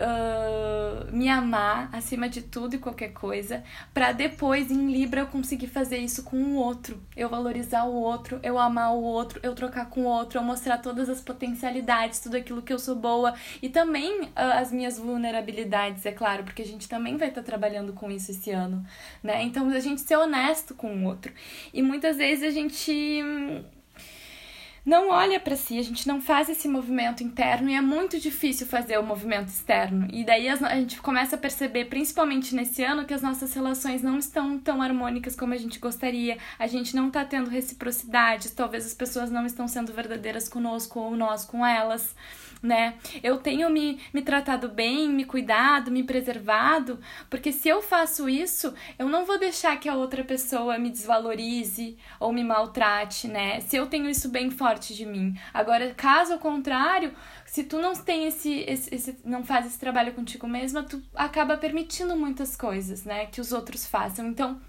uh, 0.00 1.14
me 1.14 1.28
amar 1.28 1.88
acima 1.92 2.28
de 2.28 2.42
tudo 2.42 2.74
e 2.74 2.78
qualquer 2.78 3.12
coisa, 3.12 3.62
para 3.92 4.12
depois 4.12 4.70
em 4.70 4.90
Libra 4.90 5.20
eu 5.20 5.26
conseguir 5.26 5.66
fazer 5.66 5.98
isso 5.98 6.22
com 6.22 6.36
o 6.36 6.54
outro, 6.54 7.00
eu 7.16 7.28
valorizar 7.28 7.84
o 7.84 7.94
outro, 7.94 8.40
eu 8.42 8.58
amar 8.58 8.94
o 8.94 9.02
outro, 9.02 9.38
eu 9.42 9.54
trocar 9.54 9.88
com 9.90 10.02
o 10.02 10.06
outro, 10.06 10.38
eu 10.38 10.42
mostrar 10.42 10.78
todas 10.78 11.08
as 11.08 11.20
potencialidades, 11.20 12.20
tudo 12.20 12.36
aquilo 12.36 12.62
que 12.62 12.72
eu 12.72 12.78
sou 12.78 12.96
boa 12.96 13.34
e 13.60 13.68
também 13.68 14.22
uh, 14.22 14.30
as 14.34 14.72
minhas 14.72 14.98
vulnerabilidades, 14.98 16.04
é 16.06 16.12
claro, 16.12 16.44
porque 16.44 16.62
a 16.62 16.66
gente 16.66 16.88
também 16.88 17.16
vai 17.16 17.28
estar 17.28 17.42
tá 17.42 17.46
trabalhando 17.46 17.92
com 17.92 18.10
isso 18.10 18.30
esse 18.30 18.50
ano, 18.50 18.84
né? 19.22 19.42
Então 19.42 19.68
a 19.68 19.80
gente 19.80 20.00
ser 20.00 20.16
honesto 20.16 20.74
com 20.74 20.94
o 20.94 21.04
outro. 21.04 21.32
E 21.72 21.82
muitas 21.82 22.16
vezes 22.16 22.44
a 22.44 22.50
gente 22.50 23.22
não 24.84 25.10
olha 25.10 25.38
para 25.38 25.56
si, 25.56 25.78
a 25.78 25.82
gente 25.82 26.08
não 26.08 26.20
faz 26.20 26.48
esse 26.48 26.66
movimento 26.66 27.22
interno 27.22 27.68
e 27.68 27.74
é 27.74 27.80
muito 27.80 28.18
difícil 28.18 28.66
fazer 28.66 28.98
o 28.98 29.02
movimento 29.02 29.48
externo. 29.48 30.08
E 30.12 30.24
daí 30.24 30.48
a 30.48 30.56
gente 30.76 31.00
começa 31.00 31.36
a 31.36 31.38
perceber, 31.38 31.86
principalmente 31.86 32.54
nesse 32.54 32.82
ano, 32.82 33.04
que 33.04 33.14
as 33.14 33.22
nossas 33.22 33.52
relações 33.52 34.02
não 34.02 34.18
estão 34.18 34.58
tão 34.58 34.80
harmônicas 34.80 35.36
como 35.36 35.54
a 35.54 35.58
gente 35.58 35.78
gostaria, 35.78 36.38
a 36.58 36.66
gente 36.66 36.96
não 36.96 37.10
tá 37.10 37.24
tendo 37.24 37.50
reciprocidade, 37.50 38.52
talvez 38.52 38.86
as 38.86 38.94
pessoas 38.94 39.30
não 39.30 39.44
estão 39.44 39.68
sendo 39.68 39.92
verdadeiras 39.92 40.48
conosco 40.48 40.98
ou 40.98 41.16
nós 41.16 41.44
com 41.44 41.64
elas 41.64 42.14
né? 42.62 42.94
Eu 43.22 43.38
tenho 43.38 43.70
me, 43.70 44.00
me 44.12 44.22
tratado 44.22 44.68
bem, 44.68 45.08
me 45.08 45.24
cuidado, 45.24 45.90
me 45.90 46.02
preservado, 46.02 46.98
porque 47.28 47.52
se 47.52 47.68
eu 47.68 47.80
faço 47.82 48.28
isso, 48.28 48.74
eu 48.98 49.08
não 49.08 49.24
vou 49.24 49.38
deixar 49.38 49.78
que 49.78 49.88
a 49.88 49.94
outra 49.94 50.24
pessoa 50.24 50.78
me 50.78 50.90
desvalorize 50.90 51.96
ou 52.18 52.32
me 52.32 52.44
maltrate, 52.44 53.28
né? 53.28 53.60
Se 53.60 53.76
eu 53.76 53.86
tenho 53.86 54.08
isso 54.08 54.28
bem 54.28 54.50
forte 54.50 54.94
de 54.94 55.06
mim. 55.06 55.34
Agora, 55.52 55.94
caso 55.94 56.38
contrário, 56.38 57.12
se 57.46 57.64
tu 57.64 57.78
não 57.78 57.94
tem 57.94 58.26
esse, 58.26 58.60
esse, 58.60 58.94
esse 58.94 59.16
não 59.24 59.44
faz 59.44 59.66
esse 59.66 59.78
trabalho 59.78 60.12
contigo 60.12 60.46
mesma, 60.46 60.82
tu 60.82 61.02
acaba 61.14 61.56
permitindo 61.56 62.16
muitas 62.16 62.56
coisas, 62.56 63.04
né, 63.04 63.26
que 63.26 63.40
os 63.40 63.52
outros 63.52 63.86
façam. 63.86 64.26
Então, 64.28 64.60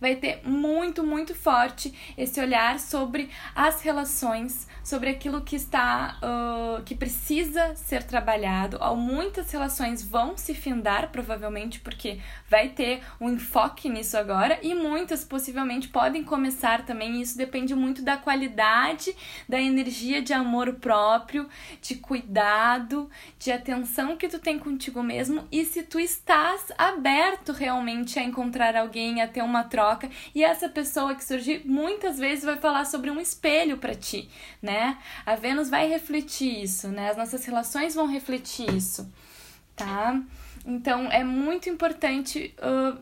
vai 0.00 0.16
ter 0.16 0.40
muito, 0.44 1.02
muito 1.02 1.34
forte 1.34 1.92
esse 2.16 2.40
olhar 2.40 2.78
sobre 2.80 3.30
as 3.54 3.82
relações, 3.82 4.68
sobre 4.82 5.10
aquilo 5.10 5.40
que 5.40 5.56
está, 5.56 6.18
uh, 6.22 6.82
que 6.82 6.94
precisa 6.94 7.74
ser 7.76 8.02
trabalhado. 8.02 8.78
Muitas 8.96 9.50
relações 9.50 10.02
vão 10.02 10.36
se 10.36 10.54
findar, 10.54 11.10
provavelmente, 11.10 11.80
porque 11.80 12.18
vai 12.48 12.68
ter 12.68 13.02
um 13.20 13.30
enfoque 13.30 13.88
nisso 13.88 14.16
agora, 14.16 14.58
e 14.62 14.74
muitas 14.74 15.24
possivelmente 15.24 15.88
podem 15.88 16.22
começar 16.24 16.84
também. 16.84 17.20
Isso 17.20 17.36
depende 17.36 17.74
muito 17.74 18.02
da 18.02 18.16
qualidade, 18.16 19.14
da 19.48 19.60
energia 19.60 20.20
de 20.20 20.32
amor 20.32 20.74
próprio, 20.74 21.48
de 21.80 21.96
cuidado, 21.96 23.10
de 23.38 23.52
atenção 23.52 24.16
que 24.16 24.28
tu 24.28 24.38
tem 24.38 24.58
contigo 24.58 25.02
mesmo 25.02 25.46
e 25.50 25.64
se 25.64 25.82
tu 25.82 25.98
estás 26.00 26.72
aberto 26.76 27.52
realmente 27.52 28.18
a 28.18 28.22
encontrar 28.22 28.76
alguém, 28.76 29.22
a 29.22 29.28
ter 29.28 29.42
uma 29.42 29.64
troca. 29.64 29.83
E 30.34 30.42
essa 30.42 30.68
pessoa 30.68 31.14
que 31.14 31.24
surgir 31.24 31.62
muitas 31.64 32.18
vezes 32.18 32.44
vai 32.44 32.56
falar 32.56 32.84
sobre 32.84 33.10
um 33.10 33.20
espelho 33.20 33.78
para 33.78 33.94
ti, 33.94 34.28
né? 34.60 34.98
A 35.24 35.34
Vênus 35.34 35.68
vai 35.68 35.88
refletir 35.88 36.62
isso, 36.62 36.88
né? 36.88 37.10
As 37.10 37.16
nossas 37.16 37.44
relações 37.44 37.94
vão 37.94 38.06
refletir 38.06 38.72
isso, 38.74 39.12
tá? 39.76 40.20
Então 40.66 41.10
é 41.10 41.22
muito 41.22 41.68
importante 41.68 42.54
uh, 42.58 42.98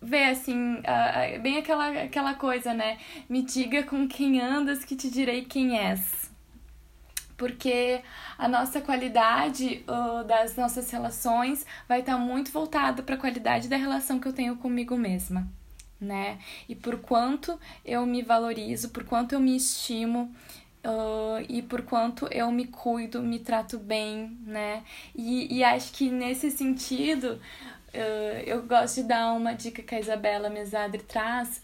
ver 0.00 0.30
assim, 0.30 0.74
uh, 0.74 1.40
bem 1.40 1.58
aquela, 1.58 2.02
aquela 2.02 2.34
coisa, 2.34 2.74
né? 2.74 2.98
Me 3.28 3.42
diga 3.42 3.82
com 3.82 4.08
quem 4.08 4.40
andas 4.40 4.84
que 4.84 4.96
te 4.96 5.10
direi 5.10 5.44
quem 5.44 5.78
és. 5.78 6.30
Porque 7.36 8.02
a 8.36 8.48
nossa 8.48 8.80
qualidade 8.80 9.84
uh, 9.86 10.24
das 10.24 10.56
nossas 10.56 10.90
relações 10.90 11.64
vai 11.88 12.00
estar 12.00 12.14
tá 12.14 12.18
muito 12.18 12.50
voltada 12.50 13.02
para 13.02 13.14
a 13.14 13.18
qualidade 13.18 13.68
da 13.68 13.76
relação 13.76 14.18
que 14.18 14.26
eu 14.26 14.32
tenho 14.32 14.56
comigo 14.56 14.96
mesma, 14.96 15.46
né? 16.00 16.38
E 16.68 16.74
por 16.74 16.98
quanto 17.00 17.58
eu 17.84 18.04
me 18.06 18.22
valorizo, 18.22 18.90
por 18.90 19.04
quanto 19.04 19.34
eu 19.34 19.40
me 19.40 19.56
estimo, 19.56 20.32
Uh, 20.78 21.44
e 21.48 21.60
por 21.60 21.82
quanto 21.82 22.26
eu 22.32 22.50
me 22.52 22.64
cuido, 22.66 23.20
me 23.20 23.40
trato 23.40 23.78
bem, 23.78 24.38
né? 24.46 24.84
E, 25.14 25.58
e 25.58 25.64
acho 25.64 25.92
que 25.92 26.08
nesse 26.08 26.52
sentido, 26.52 27.32
uh, 27.32 28.38
eu 28.46 28.62
gosto 28.62 29.02
de 29.02 29.08
dar 29.08 29.32
uma 29.32 29.54
dica 29.54 29.82
que 29.82 29.94
a 29.94 30.00
Isabela 30.00 30.48
Mesadri 30.48 31.02
traz, 31.02 31.60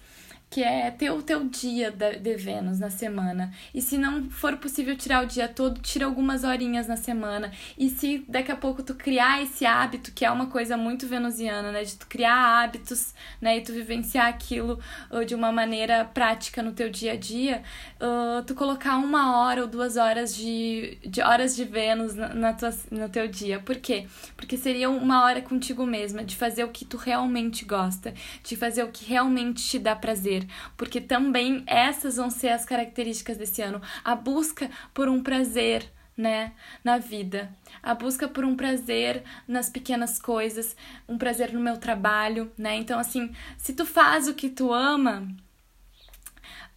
que 0.51 0.63
é 0.63 0.89
ter 0.89 1.11
o 1.11 1.21
teu 1.21 1.45
dia 1.49 1.91
de 1.91 2.37
Vênus 2.37 2.79
na 2.79 2.89
semana. 2.89 3.53
E 3.75 3.83
se 3.83 3.99
não 3.99 4.31
for 4.31 4.57
possível 4.57 4.97
tirar 4.97 5.25
o 5.25 5.27
dia 5.27 5.49
todo, 5.49 5.81
tira 5.81 6.07
algumas 6.07 6.45
horinhas 6.45 6.87
na 6.87 6.97
semana. 6.97 7.51
E 7.77 7.91
se 7.91 8.25
daqui 8.29 8.53
a 8.53 8.57
pouco 8.57 8.81
tu 8.81 8.95
criar 8.95 9.43
esse 9.43 9.67
hábito, 9.67 10.13
que 10.13 10.25
é 10.25 10.31
uma 10.31 10.47
coisa 10.47 10.77
muito 10.77 11.09
venusiana, 11.09 11.73
né, 11.73 11.83
de 11.83 11.97
tu 11.97 12.07
criar 12.07 12.63
hábitos, 12.63 13.15
né, 13.41 13.59
e 13.59 13.63
tu 13.63 13.73
vivenciar 13.73 14.29
aquilo 14.29 14.79
uh, 15.11 15.25
de 15.25 15.35
uma 15.35 15.51
maneira 15.51 16.05
prática 16.05 16.63
no 16.63 16.73
teu 16.73 16.89
dia 16.89 17.15
a 17.15 17.17
dia, 17.17 17.63
uh, 18.01 18.45
tu 18.45 18.55
colocar 18.55 18.97
uma 18.99 19.37
hora 19.39 19.63
ou 19.63 19.67
duas 19.67 19.97
horas 19.97 20.37
de, 20.37 20.99
de 21.05 21.21
horas 21.21 21.57
de 21.57 21.65
Vênus 21.65 22.15
na, 22.15 22.33
na 22.33 22.53
tua, 22.53 22.73
no 22.93 23.09
teu 23.09 23.27
dia. 23.27 23.59
Por 23.59 23.77
quê? 23.77 24.07
Porque 24.37 24.57
seria 24.57 24.89
uma 24.89 25.25
hora 25.25 25.43
contigo 25.43 25.85
mesma, 25.85 26.23
de 26.23 26.37
fazer 26.37 26.63
o 26.63 26.69
que 26.69 26.85
tu 26.85 26.97
realmente 26.97 27.65
gosta, 27.65 28.15
de 28.45 28.55
fazer 28.55 28.85
o 28.85 28.89
que 28.89 29.05
realmente 29.05 29.65
te 29.65 29.81
dá 29.81 29.97
prazer 29.97 30.34
porque 30.77 31.01
também 31.01 31.63
essas 31.67 32.17
vão 32.17 32.31
ser 32.31 32.49
as 32.49 32.65
características 32.65 33.37
desse 33.37 33.63
ano. 33.63 33.81
A 34.05 34.15
busca 34.15 34.71
por 34.93 35.09
um 35.09 35.23
prazer, 35.23 35.91
né, 36.17 36.53
na 36.83 36.99
vida. 36.99 37.53
A 37.83 37.95
busca 37.95 38.29
por 38.29 38.45
um 38.45 38.57
prazer 38.57 39.23
nas 39.47 39.69
pequenas 39.69 40.19
coisas, 40.19 40.77
um 41.09 41.19
prazer 41.19 41.53
no 41.53 41.61
meu 41.61 41.77
trabalho, 41.77 42.51
né? 42.57 42.77
Então, 42.77 42.99
assim, 42.99 43.35
se 43.59 43.73
tu 43.73 43.85
faz 43.85 44.29
o 44.29 44.35
que 44.35 44.49
tu 44.49 44.73
ama, 44.73 45.29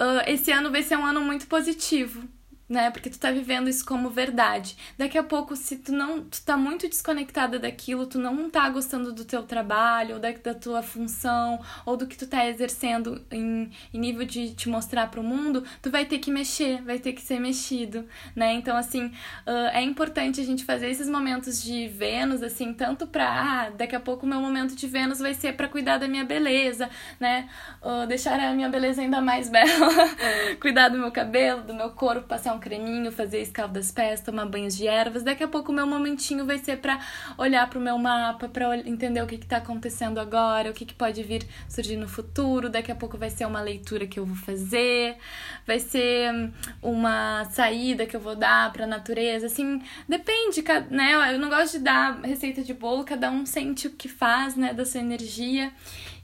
uh, 0.02 0.24
esse 0.28 0.52
ano 0.52 0.72
vai 0.72 0.84
ser 0.84 0.98
um 0.98 1.06
ano 1.06 1.22
muito 1.22 1.48
positivo, 1.48 2.28
né? 2.70 2.92
Porque 2.92 3.10
tu 3.10 3.20
tá 3.20 3.32
vivendo 3.32 3.70
isso 3.70 3.86
como 3.86 4.10
verdade. 4.10 4.78
Daqui 4.98 5.18
a 5.18 5.24
pouco, 5.24 5.56
se 5.56 5.78
tu 5.78 5.92
não, 5.92 6.24
tu 6.24 6.42
tá 6.44 6.58
muito 6.58 6.88
desconectada 6.88 7.58
daquilo, 7.58 8.06
tu 8.06 8.20
não 8.20 8.50
tá 8.50 8.70
gostando 8.70 9.14
do 9.14 9.24
teu 9.24 9.44
trabalho, 9.44 10.16
ou 10.16 10.20
da, 10.20 10.32
da 10.32 10.54
tua 10.54 10.82
função, 10.82 11.60
ou 11.86 11.96
do 11.96 12.06
que 12.06 12.18
tu 12.18 12.28
tá 12.28 12.46
exercendo 12.48 13.26
em, 13.32 13.72
em 13.94 14.00
nível 14.00 14.26
de 14.26 14.54
te 14.54 14.68
mostrar 14.70 15.08
pro 15.10 15.24
mundo, 15.24 15.64
tu 15.82 15.90
vai 15.90 16.06
ter 16.06 16.20
que 16.20 16.30
mexer, 16.32 16.82
vai 16.82 17.00
ter 17.00 17.14
que 17.14 17.22
ser 17.22 17.40
mexido, 17.40 18.06
né? 18.36 18.54
Então, 18.54 18.76
assim, 18.76 19.06
uh, 19.06 19.70
é 19.72 19.82
importante 19.82 20.42
a 20.42 20.44
gente 20.44 20.66
fazer 20.66 20.90
esses 20.90 21.08
momentos 21.08 21.62
de 21.62 21.88
Vênus, 21.88 22.44
assim, 22.44 22.74
tanto 22.74 23.08
pra, 23.08 23.28
ah, 23.28 23.70
daqui 23.70 23.96
a 23.96 24.00
pouco 24.00 24.26
o 24.26 24.30
meu 24.30 24.42
momento 24.42 24.76
de 24.76 24.88
Vênus 24.88 25.20
vai 25.20 25.34
ser 25.34 25.54
para 25.54 25.68
cuidar 25.70 25.98
da 25.98 26.08
minha 26.08 26.26
beleza, 26.26 26.90
né? 27.20 27.50
Uh, 27.82 28.06
deixar 28.08 28.40
a 28.40 28.54
minha 28.54 28.70
beleza 28.70 29.02
ainda 29.02 29.22
mais 29.22 29.50
bela, 29.50 29.70
cuidar 30.60 30.90
do 30.90 30.98
meu 30.98 31.12
cabelo, 31.12 31.64
do 31.64 31.74
meu 31.74 31.92
corpo, 31.92 32.28
passar 32.28 32.54
um 32.54 32.57
um 32.58 32.60
creminho, 32.60 33.12
fazer 33.12 33.42
escaldo 33.42 33.76
das 33.76 33.92
pés, 33.92 34.20
tomar 34.20 34.46
banhos 34.46 34.76
de 34.76 34.88
ervas. 34.88 35.24
Daqui 35.24 35.44
a 35.44 35.48
pouco 35.48 35.72
o 35.72 35.76
meu 35.76 35.88
momentinho 35.88 36.46
vai 36.46 36.58
ser 36.58 36.78
para 36.78 37.00
olhar 37.38 37.70
para 37.70 37.80
o 37.80 37.82
meu 37.82 37.98
mapa, 37.98 38.50
para 38.50 38.78
entender 38.80 39.22
o 39.22 39.28
que 39.28 39.36
está 39.36 39.58
acontecendo 39.58 40.20
agora, 40.20 40.70
o 40.70 40.74
que, 40.74 40.86
que 40.86 40.94
pode 40.94 41.24
vir 41.24 41.48
surgir 41.70 41.96
no 41.96 42.08
futuro. 42.08 42.70
Daqui 42.70 42.92
a 42.92 42.96
pouco 42.96 43.18
vai 43.18 43.30
ser 43.30 43.46
uma 43.46 43.62
leitura 43.62 44.06
que 44.06 44.20
eu 44.20 44.26
vou 44.26 44.36
fazer, 44.36 45.18
vai 45.66 45.80
ser 45.80 46.34
hum, 46.34 46.52
uma 46.82 47.46
saída 47.46 48.06
que 48.06 48.16
eu 48.16 48.20
vou 48.20 48.36
dar 48.36 48.74
para 48.74 48.84
a 48.84 48.88
natureza. 48.88 49.46
Assim, 49.46 49.82
depende, 50.10 50.64
né? 50.90 51.34
Eu 51.34 51.40
não 51.40 51.50
gosto 51.50 51.78
de 51.78 51.84
dar 51.84 52.20
receita 52.22 52.64
de 52.64 52.74
bolo, 52.74 53.04
cada 53.04 53.32
um 53.32 53.46
sente 53.46 53.88
o 53.88 53.92
que 53.92 54.10
faz, 54.10 54.56
né, 54.56 54.74
da 54.74 54.86
sua 54.86 55.00
energia 55.00 55.72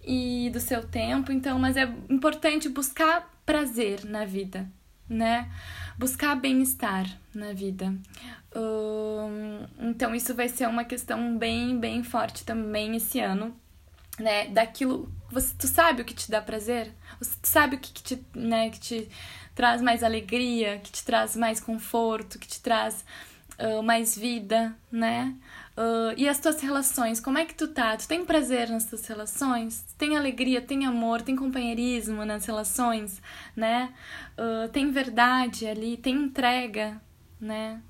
e 0.06 0.50
do 0.52 0.60
seu 0.60 0.84
tempo. 0.84 1.32
Então, 1.32 1.58
mas 1.60 1.78
é 1.78 1.84
importante 2.10 2.68
buscar 2.68 3.32
prazer 3.46 4.06
na 4.06 4.26
vida, 4.26 4.70
né? 5.14 5.50
Buscar 5.98 6.36
bem-estar 6.36 7.06
na 7.34 7.54
vida. 7.54 7.94
então, 9.80 10.14
isso 10.14 10.34
vai 10.34 10.50
ser 10.50 10.68
uma 10.68 10.84
questão 10.84 11.38
bem, 11.38 11.80
bem 11.80 12.04
forte 12.04 12.44
também 12.44 12.96
esse 12.96 13.20
ano, 13.20 13.56
né? 14.20 14.48
Daquilo. 14.48 15.12
Você, 15.32 15.54
tu 15.58 15.68
sabe 15.68 16.02
o 16.02 16.06
que 16.06 16.14
te 16.14 16.30
dá 16.30 16.42
prazer? 16.42 16.94
Você, 17.20 17.32
tu 17.42 17.48
sabe 17.48 17.76
o 17.76 17.80
que, 17.80 17.92
que, 17.92 18.04
te, 18.04 18.26
né, 18.36 18.70
que 18.70 18.80
te 18.80 19.10
traz 19.56 19.82
mais 19.82 20.04
alegria, 20.04 20.80
que 20.80 20.92
te 20.92 21.04
traz 21.04 21.36
mais 21.36 21.60
conforto, 21.60 22.40
que 22.40 22.48
te 22.48 22.62
traz 22.62 23.06
uh, 23.60 23.82
mais 23.84 24.18
vida, 24.18 24.76
né? 24.92 25.36
Uh, 25.76 26.14
e 26.18 26.30
as 26.30 26.38
tuas 26.40 26.62
relações, 26.62 27.20
como 27.20 27.40
é 27.40 27.46
que 27.46 27.56
tu 27.56 27.68
tá? 27.68 27.98
Tu 27.98 28.08
tem 28.08 28.24
prazer 28.24 28.70
nas 28.70 28.86
tuas 28.86 29.08
relações? 29.08 29.84
tem 29.98 30.16
alegria, 30.16 30.62
tem 30.62 30.86
amor, 30.86 31.22
tem 31.22 31.36
companheirismo 31.36 32.24
nas 32.26 32.46
relações, 32.46 33.22
né? 33.56 33.92
Uh, 34.38 34.68
tem 34.70 34.92
verdade 34.92 35.66
ali, 35.66 35.98
tem 35.98 36.16
entrega, 36.16 37.02
né? 37.42 37.82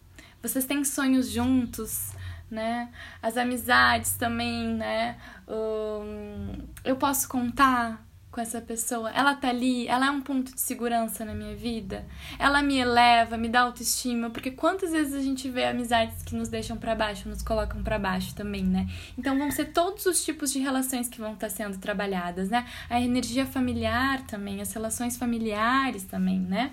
Vocês 0.42 0.66
têm 0.66 0.84
sonhos 0.84 1.30
juntos, 1.30 2.12
né? 2.50 2.90
As 3.22 3.36
amizades 3.36 4.14
também, 4.14 4.68
né? 4.76 5.18
Uh, 5.48 6.64
eu 6.86 6.96
posso 6.96 7.28
contar 7.28 8.06
com 8.34 8.42
essa 8.42 8.60
pessoa, 8.60 9.12
ela 9.12 9.36
tá 9.36 9.50
ali, 9.50 9.88
ela 9.88 10.08
é 10.08 10.10
um 10.10 10.20
ponto 10.20 10.56
de 10.56 10.60
segurança 10.60 11.24
na 11.24 11.36
minha 11.36 11.56
vida, 11.56 12.04
ela 12.40 12.64
me 12.64 12.80
eleva, 12.80 13.38
me 13.38 13.48
dá 13.48 13.62
autoestima, 13.62 14.32
porque 14.32 14.50
quantas 14.50 14.92
vezes 14.92 15.14
a 15.14 15.22
gente 15.22 15.48
vê 15.48 15.66
amizades 15.66 16.24
que 16.24 16.36
nos 16.36 16.50
deixam 16.50 16.76
para 16.76 16.96
baixo, 16.96 17.30
nos 17.30 17.44
colocam 17.44 17.84
para 17.84 18.00
baixo 18.00 18.34
também, 18.34 18.64
né? 18.64 18.90
Então 19.16 19.38
vão 19.38 19.52
ser 19.52 19.66
todos 19.66 20.08
os 20.08 20.26
tipos 20.26 20.52
de 20.52 20.58
relações 20.58 21.08
que 21.08 21.22
vão 21.22 21.34
estar 21.34 21.48
tá 21.48 21.54
sendo 21.54 21.78
trabalhadas, 21.78 22.50
né? 22.50 22.66
A 22.90 23.00
energia 23.00 23.46
familiar 23.46 24.26
também, 24.26 24.62
as 24.62 24.74
relações 24.74 25.16
familiares 25.16 26.04
também, 26.04 26.40
né? 26.40 26.72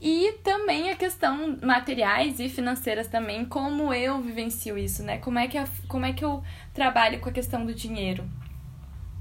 E 0.00 0.32
também 0.42 0.90
a 0.90 0.96
questão 0.96 1.56
materiais 1.62 2.40
e 2.40 2.48
financeiras 2.48 3.06
também, 3.06 3.44
como 3.44 3.94
eu 3.94 4.20
vivencio 4.20 4.76
isso, 4.76 5.04
né? 5.04 5.18
Como 5.18 5.38
é 5.38 5.46
que, 5.46 5.56
como 5.86 6.04
é 6.04 6.12
que 6.12 6.24
eu 6.24 6.42
trabalho 6.74 7.20
com 7.20 7.28
a 7.28 7.32
questão 7.32 7.64
do 7.64 7.72
dinheiro, 7.72 8.28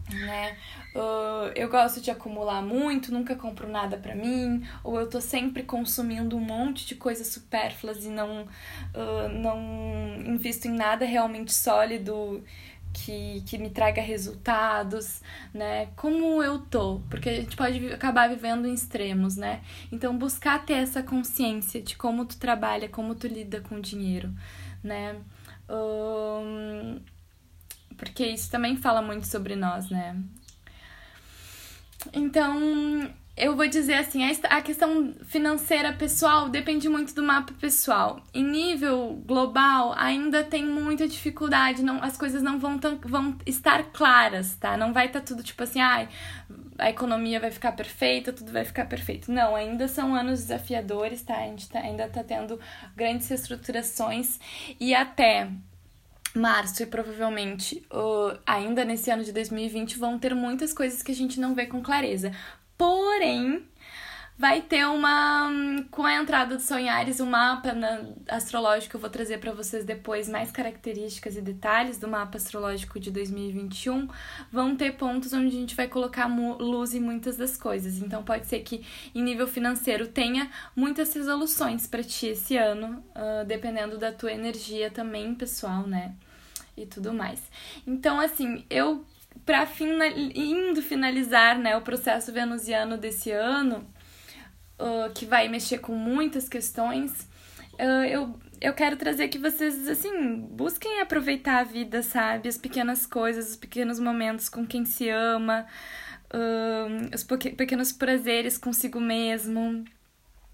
né? 0.09 0.57
Uh, 0.95 1.51
eu 1.55 1.69
gosto 1.69 1.99
de 1.99 2.11
acumular 2.11 2.61
muito, 2.61 3.11
nunca 3.11 3.35
compro 3.35 3.67
nada 3.67 3.97
para 3.97 4.13
mim, 4.13 4.63
ou 4.83 4.99
eu 4.99 5.09
tô 5.09 5.19
sempre 5.19 5.63
consumindo 5.63 6.37
um 6.37 6.39
monte 6.39 6.85
de 6.85 6.93
coisas 6.93 7.27
supérfluas 7.27 8.05
e 8.05 8.09
não, 8.09 8.43
uh, 8.43 9.29
não 9.29 9.57
invisto 10.25 10.67
em 10.67 10.71
nada 10.71 11.03
realmente 11.03 11.51
sólido 11.51 12.43
que, 12.93 13.41
que 13.47 13.57
me 13.57 13.71
traga 13.71 14.01
resultados, 14.01 15.21
né? 15.51 15.87
Como 15.95 16.43
eu 16.43 16.59
tô, 16.59 17.01
porque 17.09 17.29
a 17.29 17.35
gente 17.35 17.55
pode 17.55 17.91
acabar 17.91 18.29
vivendo 18.29 18.67
em 18.67 18.73
extremos, 18.73 19.35
né? 19.35 19.61
Então, 19.91 20.15
buscar 20.15 20.63
ter 20.63 20.73
essa 20.73 21.01
consciência 21.01 21.81
de 21.81 21.97
como 21.97 22.23
tu 22.23 22.37
trabalha, 22.37 22.87
como 22.87 23.15
tu 23.15 23.27
lida 23.27 23.61
com 23.61 23.75
o 23.75 23.81
dinheiro, 23.81 24.31
né? 24.83 25.15
Um, 25.67 27.01
porque 27.97 28.25
isso 28.27 28.51
também 28.51 28.77
fala 28.77 29.01
muito 29.01 29.25
sobre 29.25 29.55
nós, 29.55 29.89
né? 29.89 30.15
Então, 32.11 33.09
eu 33.35 33.55
vou 33.55 33.67
dizer 33.67 33.95
assim, 33.95 34.21
a 34.43 34.61
questão 34.61 35.11
financeira 35.25 35.91
pessoal 35.93 36.49
depende 36.49 36.87
muito 36.87 37.15
do 37.15 37.23
mapa 37.23 37.51
pessoal. 37.59 38.21
Em 38.31 38.43
nível 38.43 39.21
global, 39.25 39.93
ainda 39.97 40.43
tem 40.43 40.63
muita 40.63 41.07
dificuldade, 41.07 41.81
não, 41.81 42.03
as 42.03 42.15
coisas 42.15 42.43
não 42.43 42.59
vão, 42.59 42.77
tão, 42.77 42.99
vão 43.03 43.35
estar 43.45 43.85
claras, 43.85 44.55
tá? 44.55 44.77
Não 44.77 44.93
vai 44.93 45.07
estar 45.07 45.19
tá 45.19 45.25
tudo 45.25 45.41
tipo 45.41 45.63
assim, 45.63 45.81
ai, 45.81 46.07
a 46.77 46.91
economia 46.91 47.39
vai 47.39 47.49
ficar 47.49 47.71
perfeita, 47.71 48.31
tudo 48.31 48.51
vai 48.51 48.65
ficar 48.65 48.85
perfeito. 48.85 49.31
Não, 49.31 49.55
ainda 49.55 49.87
são 49.87 50.13
anos 50.13 50.41
desafiadores, 50.41 51.23
tá? 51.23 51.37
A 51.37 51.47
gente 51.47 51.67
tá, 51.69 51.79
ainda 51.79 52.07
tá 52.07 52.23
tendo 52.23 52.59
grandes 52.95 53.27
reestruturações 53.29 54.39
e 54.79 54.93
até 54.93 55.49
março 56.33 56.81
e 56.83 56.85
provavelmente 56.85 57.85
uh, 57.91 58.37
ainda 58.45 58.83
nesse 58.83 59.11
ano 59.11 59.23
de 59.23 59.31
2020 59.31 59.97
vão 59.97 60.17
ter 60.17 60.33
muitas 60.33 60.73
coisas 60.73 61.03
que 61.03 61.11
a 61.11 61.15
gente 61.15 61.39
não 61.39 61.53
vê 61.53 61.65
com 61.65 61.81
clareza. 61.81 62.31
Porém, 62.77 63.63
vai 64.37 64.61
ter 64.61 64.85
uma 64.85 65.49
com 65.91 66.03
a 66.03 66.15
entrada 66.15 66.55
do 66.55 66.61
Sonhares, 66.61 67.19
um 67.19 67.25
mapa 67.25 67.73
na, 67.73 68.01
astrológico 68.27 68.95
eu 68.95 69.01
vou 69.01 69.09
trazer 69.09 69.39
para 69.39 69.51
vocês 69.51 69.85
depois 69.85 70.27
mais 70.27 70.51
características 70.51 71.37
e 71.37 71.41
detalhes 71.41 71.97
do 71.97 72.07
mapa 72.07 72.37
astrológico 72.37 72.99
de 72.99 73.11
2021. 73.11 74.07
Vão 74.51 74.75
ter 74.75 74.93
pontos 74.93 75.33
onde 75.33 75.47
a 75.47 75.59
gente 75.59 75.75
vai 75.75 75.87
colocar 75.87 76.27
luz 76.27 76.93
em 76.93 76.99
muitas 76.99 77.37
das 77.37 77.57
coisas. 77.57 77.97
Então 77.97 78.23
pode 78.23 78.47
ser 78.47 78.59
que 78.59 78.85
em 79.13 79.21
nível 79.21 79.47
financeiro 79.47 80.07
tenha 80.07 80.49
muitas 80.75 81.13
resoluções 81.13 81.87
para 81.87 82.03
ti 82.03 82.27
esse 82.27 82.57
ano, 82.57 83.03
uh, 83.15 83.45
dependendo 83.45 83.97
da 83.97 84.11
tua 84.11 84.31
energia 84.31 84.89
também 84.89 85.33
pessoal, 85.35 85.85
né? 85.87 86.13
e 86.75 86.85
tudo 86.85 87.13
mais. 87.13 87.39
Então, 87.85 88.19
assim, 88.19 88.65
eu 88.69 89.05
para 89.45 89.65
final, 89.65 90.07
indo 90.17 90.81
finalizar, 90.81 91.57
né, 91.57 91.75
o 91.75 91.81
processo 91.81 92.31
venusiano 92.31 92.97
desse 92.97 93.31
ano, 93.31 93.85
uh, 94.79 95.11
que 95.13 95.25
vai 95.25 95.47
mexer 95.47 95.79
com 95.79 95.93
muitas 95.93 96.47
questões, 96.49 97.27
uh, 97.73 98.05
eu 98.09 98.33
eu 98.63 98.73
quero 98.73 98.95
trazer 98.95 99.27
que 99.27 99.37
vocês, 99.37 99.89
assim, 99.89 100.39
busquem 100.39 101.01
aproveitar 101.01 101.59
a 101.59 101.63
vida, 101.65 102.01
sabe? 102.01 102.47
As 102.47 102.57
pequenas 102.57 103.05
coisas, 103.05 103.49
os 103.51 103.55
pequenos 103.57 103.99
momentos 103.99 104.47
com 104.47 104.65
quem 104.65 104.85
se 104.85 105.09
ama, 105.09 105.65
uh, 106.33 107.13
os 107.13 107.25
pequenos 107.25 107.91
prazeres 107.91 108.57
consigo 108.57 109.01
mesmo, 109.01 109.83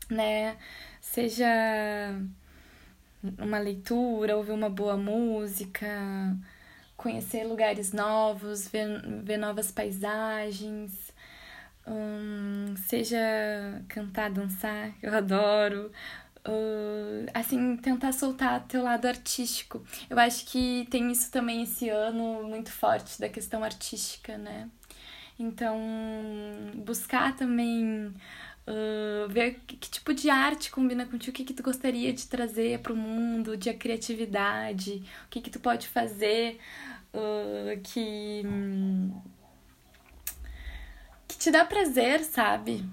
né? 0.09 0.57
Seja 0.99 1.45
uma 3.37 3.59
leitura, 3.59 4.35
ouvir 4.35 4.53
uma 4.53 4.69
boa 4.71 4.97
música, 4.97 5.87
conhecer 6.97 7.43
lugares 7.43 7.93
novos, 7.93 8.67
ver, 8.67 9.01
ver 9.23 9.37
novas 9.37 9.71
paisagens, 9.71 11.08
um, 11.89 12.75
seja 12.77 13.17
cantar, 13.87 14.29
dançar, 14.29 14.93
eu 15.01 15.13
adoro. 15.13 15.91
Uh, 16.47 17.29
assim, 17.33 17.75
tentar 17.77 18.13
soltar 18.13 18.65
teu 18.67 18.83
lado 18.83 19.05
artístico. 19.05 19.83
Eu 20.09 20.17
acho 20.19 20.45
que 20.45 20.87
tem 20.89 21.11
isso 21.11 21.31
também 21.31 21.63
esse 21.63 21.89
ano 21.89 22.43
muito 22.43 22.71
forte 22.71 23.19
da 23.19 23.27
questão 23.27 23.63
artística, 23.63 24.37
né? 24.37 24.69
Então, 25.37 25.77
buscar 26.75 27.35
também 27.35 28.13
Uh, 28.67 29.27
ver 29.29 29.59
que, 29.65 29.89
tipo 29.89 30.13
de 30.13 30.29
arte 30.29 30.69
combina 30.69 31.03
contigo, 31.03 31.31
o 31.31 31.33
que, 31.33 31.43
que 31.43 31.55
tu 31.55 31.63
gostaria 31.63 32.13
de 32.13 32.27
trazer 32.27 32.77
para 32.81 32.93
o 32.93 32.95
mundo, 32.95 33.57
de 33.57 33.67
a 33.67 33.73
criatividade, 33.73 35.03
o 35.25 35.29
que, 35.29 35.41
que 35.41 35.49
tu 35.49 35.59
pode 35.59 35.87
fazer 35.87 36.59
uh, 37.11 37.81
que, 37.81 38.43
que 38.43 38.43
te 41.39 41.49
dá 41.49 41.65
prazer, 41.65 42.23
sabe? 42.23 42.85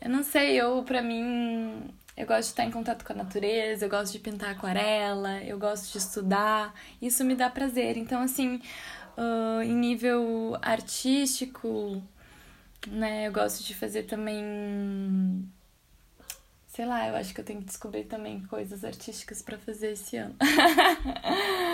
Eu 0.00 0.10
não 0.10 0.22
sei, 0.22 0.60
eu, 0.60 0.82
pra 0.82 1.00
mim, 1.00 1.88
eu 2.16 2.26
gosto 2.26 2.40
de 2.42 2.46
estar 2.48 2.64
em 2.64 2.70
contato 2.70 3.04
com 3.04 3.12
a 3.12 3.16
natureza, 3.16 3.86
eu 3.86 3.88
gosto 3.88 4.12
de 4.12 4.18
pintar 4.18 4.50
aquarela, 4.50 5.40
eu 5.42 5.58
gosto 5.58 5.92
de 5.92 5.98
estudar, 5.98 6.74
isso 7.00 7.24
me 7.24 7.36
dá 7.36 7.48
prazer. 7.48 7.96
Então, 7.96 8.20
assim, 8.20 8.60
uh, 9.16 9.62
em 9.62 9.74
nível 9.74 10.58
artístico, 10.60 12.02
né? 12.88 13.28
Eu 13.28 13.32
gosto 13.32 13.64
de 13.64 13.74
fazer 13.74 14.02
também. 14.02 15.48
Sei 16.66 16.84
lá, 16.84 17.08
eu 17.08 17.14
acho 17.14 17.32
que 17.32 17.40
eu 17.40 17.44
tenho 17.44 17.60
que 17.60 17.66
descobrir 17.66 18.04
também 18.04 18.40
coisas 18.46 18.84
artísticas 18.84 19.40
para 19.40 19.56
fazer 19.56 19.92
esse 19.92 20.16
ano. 20.16 20.34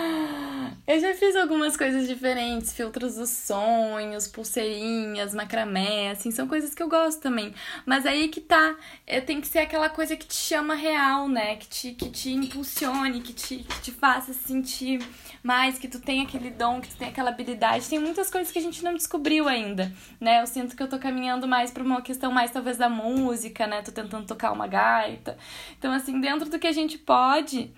Eu 0.91 0.99
já 0.99 1.13
fiz 1.13 1.37
algumas 1.37 1.77
coisas 1.77 2.05
diferentes, 2.05 2.73
filtros 2.73 3.15
dos 3.15 3.29
sonhos, 3.29 4.27
pulseirinhas, 4.27 5.33
macramé, 5.33 6.11
assim, 6.11 6.31
são 6.31 6.45
coisas 6.49 6.75
que 6.75 6.83
eu 6.83 6.89
gosto 6.89 7.21
também. 7.21 7.53
Mas 7.85 8.05
aí 8.05 8.27
que 8.27 8.41
tá, 8.41 8.75
é, 9.07 9.21
tem 9.21 9.39
que 9.39 9.47
ser 9.47 9.59
aquela 9.59 9.87
coisa 9.87 10.17
que 10.17 10.27
te 10.27 10.35
chama 10.35 10.75
real, 10.75 11.29
né? 11.29 11.55
Que 11.55 11.67
te, 11.69 11.91
que 11.93 12.09
te 12.09 12.33
impulsione, 12.33 13.21
que 13.21 13.31
te, 13.31 13.59
que 13.59 13.81
te 13.83 13.89
faça 13.89 14.33
sentir 14.33 15.01
mais, 15.41 15.79
que 15.79 15.87
tu 15.87 15.97
tem 15.97 16.21
aquele 16.23 16.49
dom, 16.49 16.81
que 16.81 16.89
tu 16.89 16.97
tem 16.97 17.07
aquela 17.07 17.29
habilidade. 17.29 17.87
Tem 17.87 17.97
muitas 17.97 18.29
coisas 18.29 18.51
que 18.51 18.59
a 18.59 18.61
gente 18.61 18.83
não 18.83 18.93
descobriu 18.93 19.47
ainda, 19.47 19.93
né? 20.19 20.41
Eu 20.41 20.45
sinto 20.45 20.75
que 20.75 20.83
eu 20.83 20.89
tô 20.89 20.99
caminhando 20.99 21.47
mais 21.47 21.71
pra 21.71 21.81
uma 21.81 22.01
questão 22.01 22.33
mais 22.33 22.51
talvez 22.51 22.75
da 22.75 22.89
música, 22.89 23.65
né? 23.65 23.81
Tô 23.81 23.93
tentando 23.93 24.27
tocar 24.27 24.51
uma 24.51 24.67
gaita. 24.67 25.37
Então, 25.79 25.93
assim, 25.93 26.19
dentro 26.19 26.49
do 26.49 26.59
que 26.59 26.67
a 26.67 26.73
gente 26.73 26.97
pode, 26.97 27.71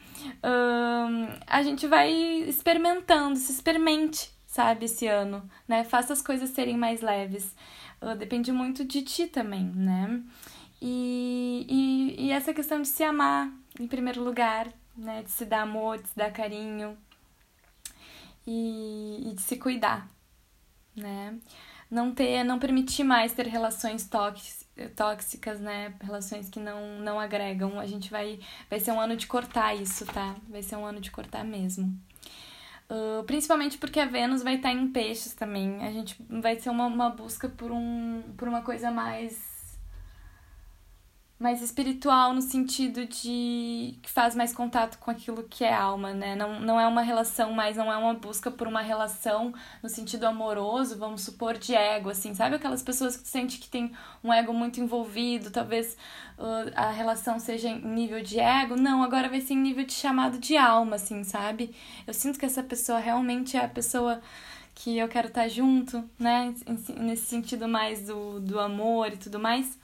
hum, 0.44 1.28
a 1.46 1.62
gente 1.62 1.86
vai 1.86 2.12
experimentando, 2.12 3.03
se 3.36 3.52
experimente, 3.52 4.32
sabe, 4.46 4.86
esse 4.86 5.08
ano, 5.08 5.50
né? 5.68 5.84
Faça 5.84 6.14
as 6.14 6.22
coisas 6.22 6.50
serem 6.50 6.78
mais 6.78 7.02
leves. 7.02 7.56
Uh, 8.02 8.16
depende 8.16 8.52
muito 8.52 8.84
de 8.84 9.02
ti 9.02 9.28
também, 9.28 9.66
né? 9.66 10.22
E, 10.82 11.66
e, 11.70 12.26
e 12.28 12.32
essa 12.32 12.54
questão 12.54 12.82
de 12.82 12.88
se 12.88 13.04
amar, 13.04 13.52
em 13.80 13.88
primeiro 13.88 14.24
lugar, 14.24 14.72
né? 14.96 15.24
De 15.24 15.32
se 15.32 15.46
dar 15.46 15.62
amor, 15.62 16.02
de 16.02 16.10
se 16.10 16.16
dar 16.16 16.32
carinho 16.32 16.98
e, 18.46 19.30
e 19.30 19.34
de 19.34 19.42
se 19.42 19.58
cuidar, 19.58 20.08
né? 20.96 21.40
não 21.94 22.12
ter, 22.12 22.44
não 22.44 22.58
permitir 22.58 23.04
mais 23.04 23.34
ter 23.34 23.46
relações 23.46 24.10
tóxicas, 24.96 25.60
né? 25.60 25.94
Relações 26.02 26.50
que 26.50 26.60
não, 26.60 27.00
não 27.00 27.20
agregam. 27.20 27.80
A 27.80 27.86
gente 27.86 28.10
vai, 28.10 28.40
vai 28.68 28.80
ser 28.80 28.92
um 28.92 29.00
ano 29.00 29.16
de 29.16 29.28
cortar 29.28 29.76
isso, 29.76 30.04
tá? 30.08 30.36
Vai 30.50 30.64
ser 30.64 30.76
um 30.76 30.86
ano 30.86 31.00
de 31.00 31.12
cortar 31.12 31.44
mesmo. 31.44 31.96
Uh, 32.90 33.24
principalmente 33.24 33.78
porque 33.78 34.00
a 34.00 34.06
Vênus 34.06 34.44
vai 34.44 34.56
estar 34.56 34.72
em 34.72 34.88
peixes 34.88 35.34
também. 35.34 35.84
A 35.86 35.92
gente 35.92 36.16
vai 36.30 36.60
ser 36.60 36.70
uma, 36.70 36.86
uma 36.86 37.10
busca 37.10 37.50
por, 37.50 37.72
um, 37.72 38.22
por 38.38 38.48
uma 38.48 38.62
coisa 38.62 38.92
mais 38.92 39.53
mais 41.44 41.62
espiritual 41.62 42.34
no 42.34 42.42
sentido 42.42 43.06
de 43.06 43.96
que 44.02 44.10
faz 44.10 44.34
mais 44.34 44.54
contato 44.54 44.98
com 44.98 45.12
aquilo 45.12 45.44
que 45.44 45.66
é 45.66 45.74
alma, 45.74 46.14
né? 46.14 46.38
Não, 46.38 46.62
não 46.62 46.80
é 46.80 46.88
uma 46.88 47.02
relação 47.02 47.52
mais, 47.52 47.76
não 47.76 47.92
é 47.92 47.98
uma 47.98 48.14
busca 48.14 48.50
por 48.50 48.66
uma 48.66 48.82
relação 48.82 49.54
no 49.84 49.90
sentido 49.90 50.24
amoroso, 50.24 50.98
vamos 50.98 51.22
supor, 51.22 51.58
de 51.58 51.76
ego, 51.76 52.10
assim, 52.10 52.34
sabe? 52.34 52.56
Aquelas 52.56 52.82
pessoas 52.82 53.18
que 53.18 53.28
sente 53.28 53.60
que 53.60 53.68
tem 53.68 53.92
um 54.24 54.32
ego 54.32 54.54
muito 54.54 54.80
envolvido, 54.80 55.52
talvez 55.52 55.98
uh, 56.40 56.72
a 56.78 56.92
relação 56.92 57.38
seja 57.40 57.68
em 57.68 57.86
nível 57.86 58.24
de 58.24 58.40
ego. 58.40 58.78
Não, 58.78 59.04
agora 59.04 59.28
vai 59.28 59.42
ser 59.42 59.56
em 59.56 59.58
nível 59.58 59.86
de 59.86 59.92
chamado 59.92 60.38
de 60.38 60.56
alma, 60.56 60.96
assim, 60.96 61.26
sabe? 61.26 61.76
Eu 62.08 62.14
sinto 62.14 62.40
que 62.40 62.46
essa 62.46 62.64
pessoa 62.64 63.00
realmente 63.00 63.58
é 63.58 63.66
a 63.66 63.68
pessoa 63.68 64.22
que 64.74 64.98
eu 64.98 65.10
quero 65.10 65.28
estar 65.28 65.50
junto, 65.50 66.10
né? 66.18 66.56
Nesse 66.98 67.26
sentido 67.26 67.68
mais 67.68 68.08
do, 68.08 68.40
do 68.40 68.62
amor 68.62 69.12
e 69.12 69.18
tudo 69.18 69.38
mais. 69.38 69.83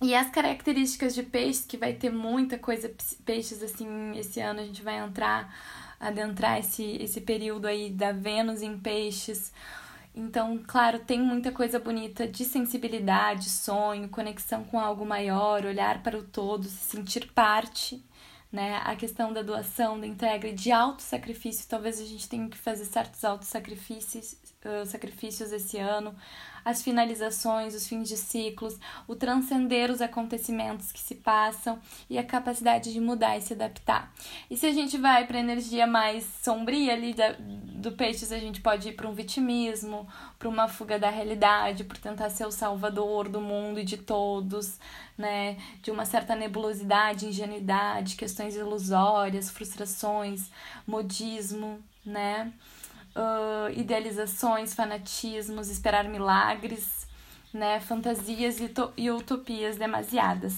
E 0.00 0.14
as 0.14 0.30
características 0.30 1.14
de 1.14 1.22
peixes, 1.22 1.64
que 1.64 1.76
vai 1.76 1.94
ter 1.94 2.10
muita 2.10 2.58
coisa, 2.58 2.92
peixes 3.24 3.62
assim, 3.62 4.16
esse 4.16 4.40
ano 4.40 4.60
a 4.60 4.64
gente 4.64 4.82
vai 4.82 4.98
entrar, 4.98 5.54
adentrar 5.98 6.58
esse, 6.58 6.82
esse 7.00 7.20
período 7.20 7.66
aí 7.66 7.90
da 7.90 8.12
Vênus 8.12 8.60
em 8.60 8.78
peixes. 8.78 9.52
Então, 10.14 10.62
claro, 10.66 10.98
tem 10.98 11.20
muita 11.20 11.50
coisa 11.50 11.78
bonita 11.78 12.26
de 12.28 12.44
sensibilidade, 12.44 13.48
sonho, 13.48 14.08
conexão 14.08 14.64
com 14.64 14.78
algo 14.78 15.04
maior, 15.04 15.64
olhar 15.64 16.02
para 16.02 16.18
o 16.18 16.22
todo, 16.22 16.64
se 16.64 16.96
sentir 16.96 17.32
parte, 17.32 18.02
né? 18.52 18.80
A 18.84 18.94
questão 18.96 19.32
da 19.32 19.42
doação, 19.42 19.98
da 19.98 20.06
entrega 20.06 20.52
de 20.52 20.70
auto-sacrifício, 20.72 21.68
talvez 21.68 22.00
a 22.00 22.04
gente 22.04 22.28
tenha 22.28 22.48
que 22.48 22.56
fazer 22.56 22.84
certos 22.84 23.24
auto-sacrifícios 23.24 24.36
uh, 24.64 24.86
sacrifícios 24.86 25.52
esse 25.52 25.78
ano 25.78 26.14
as 26.66 26.82
finalizações, 26.82 27.76
os 27.76 27.86
fins 27.86 28.08
de 28.08 28.16
ciclos, 28.16 28.76
o 29.06 29.14
transcender 29.14 29.88
os 29.88 30.00
acontecimentos 30.00 30.90
que 30.90 30.98
se 30.98 31.14
passam 31.14 31.78
e 32.10 32.18
a 32.18 32.24
capacidade 32.24 32.92
de 32.92 33.00
mudar 33.00 33.38
e 33.38 33.40
se 33.40 33.52
adaptar. 33.52 34.12
E 34.50 34.56
se 34.56 34.66
a 34.66 34.72
gente 34.72 34.98
vai 34.98 35.24
para 35.28 35.36
a 35.36 35.40
energia 35.40 35.86
mais 35.86 36.24
sombria 36.42 36.92
ali 36.92 37.14
da, 37.14 37.36
do 37.38 37.92
peixes, 37.92 38.32
a 38.32 38.38
gente 38.40 38.60
pode 38.60 38.88
ir 38.88 38.94
para 38.94 39.06
um 39.06 39.14
vitimismo, 39.14 40.08
para 40.40 40.48
uma 40.48 40.66
fuga 40.66 40.98
da 40.98 41.08
realidade, 41.08 41.84
por 41.84 41.98
tentar 41.98 42.30
ser 42.30 42.46
o 42.46 42.50
salvador 42.50 43.28
do 43.28 43.40
mundo 43.40 43.78
e 43.78 43.84
de 43.84 43.98
todos, 43.98 44.80
né? 45.16 45.56
De 45.80 45.92
uma 45.92 46.04
certa 46.04 46.34
nebulosidade, 46.34 47.26
ingenuidade, 47.26 48.16
questões 48.16 48.56
ilusórias, 48.56 49.50
frustrações, 49.50 50.50
modismo, 50.84 51.78
né? 52.04 52.52
Uh, 53.16 53.72
idealizações, 53.72 54.74
fanatismos, 54.74 55.68
esperar 55.70 56.04
milagres, 56.04 57.06
né, 57.52 57.80
fantasias 57.80 58.60
e, 58.60 58.70
e 58.96 59.10
utopias 59.10 59.76
demasiadas. 59.76 60.54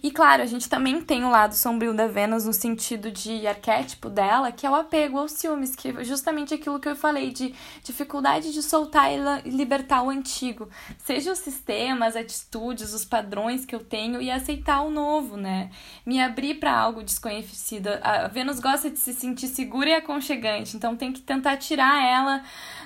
E 0.00 0.10
claro, 0.10 0.42
a 0.42 0.46
gente 0.46 0.68
também 0.68 1.00
tem 1.00 1.24
o 1.24 1.30
lado 1.30 1.54
sombrio 1.54 1.92
da 1.92 2.06
Vênus 2.06 2.44
no 2.44 2.52
sentido 2.52 3.10
de 3.10 3.46
arquétipo 3.46 4.08
dela, 4.08 4.52
que 4.52 4.66
é 4.66 4.70
o 4.70 4.74
apego 4.74 5.18
aos 5.18 5.32
ciúmes, 5.32 5.74
que 5.74 5.88
é 5.88 6.04
justamente 6.04 6.54
aquilo 6.54 6.78
que 6.78 6.88
eu 6.88 6.96
falei 6.96 7.30
de 7.30 7.54
dificuldade 7.82 8.52
de 8.52 8.62
soltar 8.62 9.10
e 9.12 9.50
libertar 9.50 10.02
o 10.02 10.10
antigo, 10.10 10.68
seja 10.98 11.32
os 11.32 11.38
sistemas, 11.38 12.16
atitudes, 12.16 12.92
os 12.92 13.04
padrões 13.04 13.64
que 13.64 13.74
eu 13.74 13.80
tenho 13.80 14.22
e 14.22 14.30
aceitar 14.30 14.82
o 14.82 14.90
novo, 14.90 15.36
né? 15.36 15.70
Me 16.06 16.20
abrir 16.20 16.54
para 16.54 16.72
algo 16.72 17.02
desconhecido. 17.02 17.88
A 18.02 18.28
Vênus 18.28 18.60
gosta 18.60 18.88
de 18.90 18.98
se 18.98 19.12
sentir 19.12 19.48
segura 19.48 19.90
e 19.90 19.94
aconchegante, 19.94 20.76
então 20.76 20.96
tem 20.96 21.12
que 21.12 21.20
tentar 21.20 21.56
tirar 21.56 22.02
ela 22.02 22.42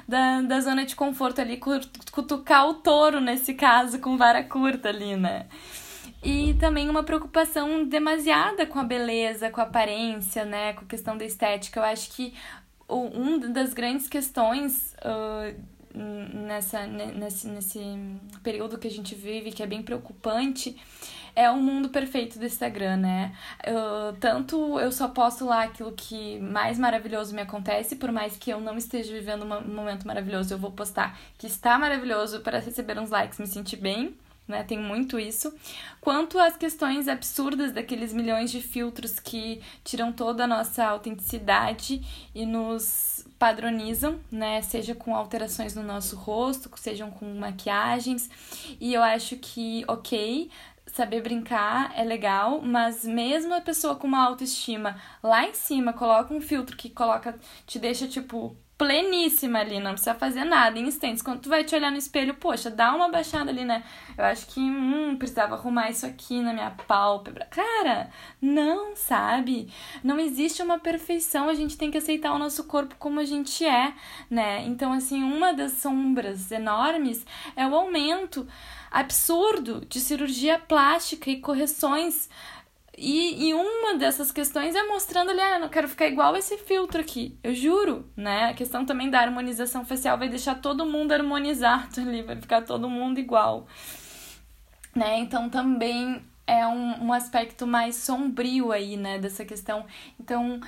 da, 0.08 0.42
da 0.42 0.60
zona 0.60 0.84
de 0.84 0.96
conforto 0.96 1.40
ali, 1.40 1.60
cutucar 2.10 2.66
o 2.68 2.74
touro 2.74 3.20
nesse 3.20 3.54
caso 3.54 3.98
com 3.98 4.16
vara 4.16 4.42
curta 4.42 4.88
ali, 4.88 5.16
né? 5.16 5.46
E 6.26 6.54
também 6.54 6.90
uma 6.90 7.04
preocupação 7.04 7.84
demasiada 7.84 8.66
com 8.66 8.80
a 8.80 8.82
beleza, 8.82 9.48
com 9.48 9.60
a 9.60 9.64
aparência, 9.64 10.44
né, 10.44 10.72
com 10.72 10.84
a 10.84 10.88
questão 10.88 11.16
da 11.16 11.24
estética. 11.24 11.78
Eu 11.78 11.84
acho 11.84 12.10
que 12.10 12.34
uma 12.88 13.38
das 13.48 13.72
grandes 13.72 14.08
questões 14.08 14.96
uh, 15.04 15.56
nessa, 15.94 16.84
nesse, 16.84 17.46
nesse 17.46 17.80
período 18.42 18.76
que 18.76 18.88
a 18.88 18.90
gente 18.90 19.14
vive, 19.14 19.52
que 19.52 19.62
é 19.62 19.66
bem 19.68 19.84
preocupante, 19.84 20.76
é 21.36 21.48
o 21.48 21.58
mundo 21.58 21.90
perfeito 21.90 22.40
do 22.40 22.44
Instagram, 22.44 22.96
né? 22.96 23.32
Tanto 24.18 24.80
eu 24.80 24.90
só 24.90 25.06
posto 25.06 25.44
lá 25.44 25.62
aquilo 25.62 25.92
que 25.92 26.40
mais 26.40 26.76
maravilhoso 26.76 27.34
me 27.34 27.42
acontece, 27.42 27.94
por 27.94 28.10
mais 28.10 28.36
que 28.36 28.50
eu 28.50 28.60
não 28.60 28.76
esteja 28.76 29.12
vivendo 29.12 29.44
um 29.44 29.74
momento 29.74 30.06
maravilhoso, 30.06 30.52
eu 30.52 30.58
vou 30.58 30.72
postar 30.72 31.16
que 31.38 31.46
está 31.46 31.78
maravilhoso 31.78 32.40
para 32.40 32.58
receber 32.58 32.98
uns 32.98 33.10
likes, 33.10 33.38
me 33.38 33.46
sentir 33.46 33.76
bem 33.76 34.16
né? 34.46 34.62
Tem 34.62 34.78
muito 34.78 35.18
isso. 35.18 35.52
Quanto 36.00 36.38
às 36.38 36.56
questões 36.56 37.08
absurdas 37.08 37.72
daqueles 37.72 38.12
milhões 38.12 38.50
de 38.50 38.60
filtros 38.60 39.18
que 39.18 39.60
tiram 39.84 40.12
toda 40.12 40.44
a 40.44 40.46
nossa 40.46 40.84
autenticidade 40.84 42.02
e 42.34 42.46
nos 42.46 43.26
padronizam, 43.38 44.20
né? 44.30 44.62
Seja 44.62 44.94
com 44.94 45.14
alterações 45.14 45.74
no 45.74 45.82
nosso 45.82 46.16
rosto, 46.16 46.70
sejam 46.76 47.10
com 47.10 47.26
maquiagens. 47.34 48.30
E 48.80 48.94
eu 48.94 49.02
acho 49.02 49.36
que, 49.36 49.84
ok, 49.88 50.50
saber 50.86 51.20
brincar 51.20 51.92
é 51.94 52.04
legal, 52.04 52.62
mas 52.62 53.04
mesmo 53.04 53.54
a 53.54 53.60
pessoa 53.60 53.96
com 53.96 54.06
uma 54.06 54.24
autoestima 54.24 55.00
lá 55.22 55.46
em 55.46 55.54
cima 55.54 55.92
coloca 55.92 56.32
um 56.32 56.40
filtro 56.40 56.76
que 56.76 56.88
coloca, 56.88 57.38
te 57.66 57.78
deixa 57.78 58.06
tipo 58.08 58.56
pleníssima 58.78 59.60
ali, 59.60 59.80
não 59.80 59.92
precisa 59.92 60.14
fazer 60.14 60.44
nada, 60.44 60.78
em 60.78 60.86
instantes. 60.86 61.22
Quando 61.22 61.40
tu 61.40 61.48
vai 61.48 61.64
te 61.64 61.74
olhar 61.74 61.90
no 61.90 61.96
espelho, 61.96 62.34
poxa, 62.34 62.70
dá 62.70 62.94
uma 62.94 63.08
baixada 63.08 63.50
ali, 63.50 63.64
né? 63.64 63.82
Eu 64.16 64.24
acho 64.24 64.46
que, 64.48 64.60
hum, 64.60 65.16
precisava 65.16 65.54
arrumar 65.54 65.90
isso 65.90 66.04
aqui 66.04 66.40
na 66.40 66.52
minha 66.52 66.70
pálpebra. 66.70 67.46
Cara, 67.46 68.10
não, 68.40 68.94
sabe? 68.94 69.72
Não 70.04 70.18
existe 70.18 70.62
uma 70.62 70.78
perfeição, 70.78 71.48
a 71.48 71.54
gente 71.54 71.78
tem 71.78 71.90
que 71.90 71.98
aceitar 71.98 72.32
o 72.32 72.38
nosso 72.38 72.64
corpo 72.64 72.94
como 72.98 73.18
a 73.18 73.24
gente 73.24 73.64
é, 73.64 73.94
né? 74.28 74.62
Então, 74.66 74.92
assim, 74.92 75.22
uma 75.22 75.54
das 75.54 75.72
sombras 75.72 76.52
enormes 76.52 77.24
é 77.56 77.66
o 77.66 77.74
aumento 77.74 78.46
absurdo 78.90 79.84
de 79.88 80.00
cirurgia 80.00 80.58
plástica 80.58 81.30
e 81.30 81.40
correções 81.40 82.28
e, 82.96 83.48
e 83.48 83.54
uma 83.54 83.98
dessas 83.98 84.32
questões 84.32 84.74
é 84.74 84.82
mostrando 84.84 85.30
ali, 85.30 85.40
ah, 85.40 85.54
eu 85.54 85.60
não 85.60 85.68
quero 85.68 85.88
ficar 85.88 86.06
igual 86.06 86.34
esse 86.36 86.56
filtro 86.56 87.00
aqui. 87.00 87.38
Eu 87.42 87.54
juro, 87.54 88.10
né? 88.16 88.50
A 88.50 88.54
questão 88.54 88.86
também 88.86 89.10
da 89.10 89.20
harmonização 89.20 89.84
facial 89.84 90.16
vai 90.16 90.28
deixar 90.28 90.54
todo 90.56 90.86
mundo 90.86 91.12
harmonizado 91.12 92.00
ali, 92.00 92.22
vai 92.22 92.36
ficar 92.36 92.62
todo 92.62 92.88
mundo 92.88 93.18
igual. 93.18 93.66
Né? 94.94 95.18
Então 95.18 95.50
também 95.50 96.24
é 96.46 96.66
um, 96.66 97.06
um 97.06 97.12
aspecto 97.12 97.66
mais 97.66 97.96
sombrio 97.96 98.72
aí, 98.72 98.96
né, 98.96 99.18
dessa 99.18 99.44
questão. 99.44 99.84
Então, 100.18 100.60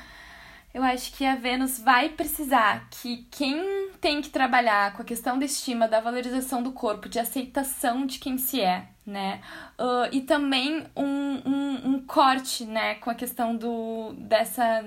eu 0.75 0.83
acho 0.83 1.13
que 1.13 1.25
a 1.25 1.37
Vênus 1.37 1.79
vai 1.79 2.09
precisar 2.09 2.89
que 2.91 3.29
quem 3.31 3.91
tem 4.01 4.21
que 4.21 4.29
trabalhar 4.29 4.95
com 4.95 5.03
a 5.03 5.05
questão 5.05 5.39
da 5.39 5.45
estima, 5.45 5.89
da 5.89 6.01
valorização 6.01 6.63
do 6.63 6.73
corpo, 6.73 7.09
de 7.09 7.19
aceitação 7.19 8.05
de 8.05 8.19
quem 8.19 8.37
se 8.37 8.61
é, 8.61 8.89
né? 9.09 9.41
Uh, 9.79 10.09
e 10.13 10.21
também 10.21 10.85
um, 10.97 11.43
um, 11.45 11.95
um, 11.95 12.03
corte, 12.07 12.65
né, 12.65 12.95
com 12.97 13.11
a 13.11 13.15
questão 13.15 13.57
do, 13.57 14.13
dessa, 14.19 14.85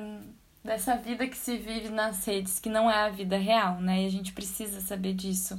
dessa 0.64 0.96
vida 0.96 1.28
que 1.28 1.38
se 1.38 1.58
vive 1.58 1.90
nas 1.90 2.26
redes, 2.26 2.60
que 2.60 2.70
não 2.70 2.90
é 2.90 3.06
a 3.06 3.10
vida 3.10 3.38
real, 3.38 3.82
né? 3.82 4.04
E 4.04 4.06
a 4.06 4.12
gente 4.12 4.32
precisa 4.32 4.80
saber 4.80 5.14
disso 5.14 5.58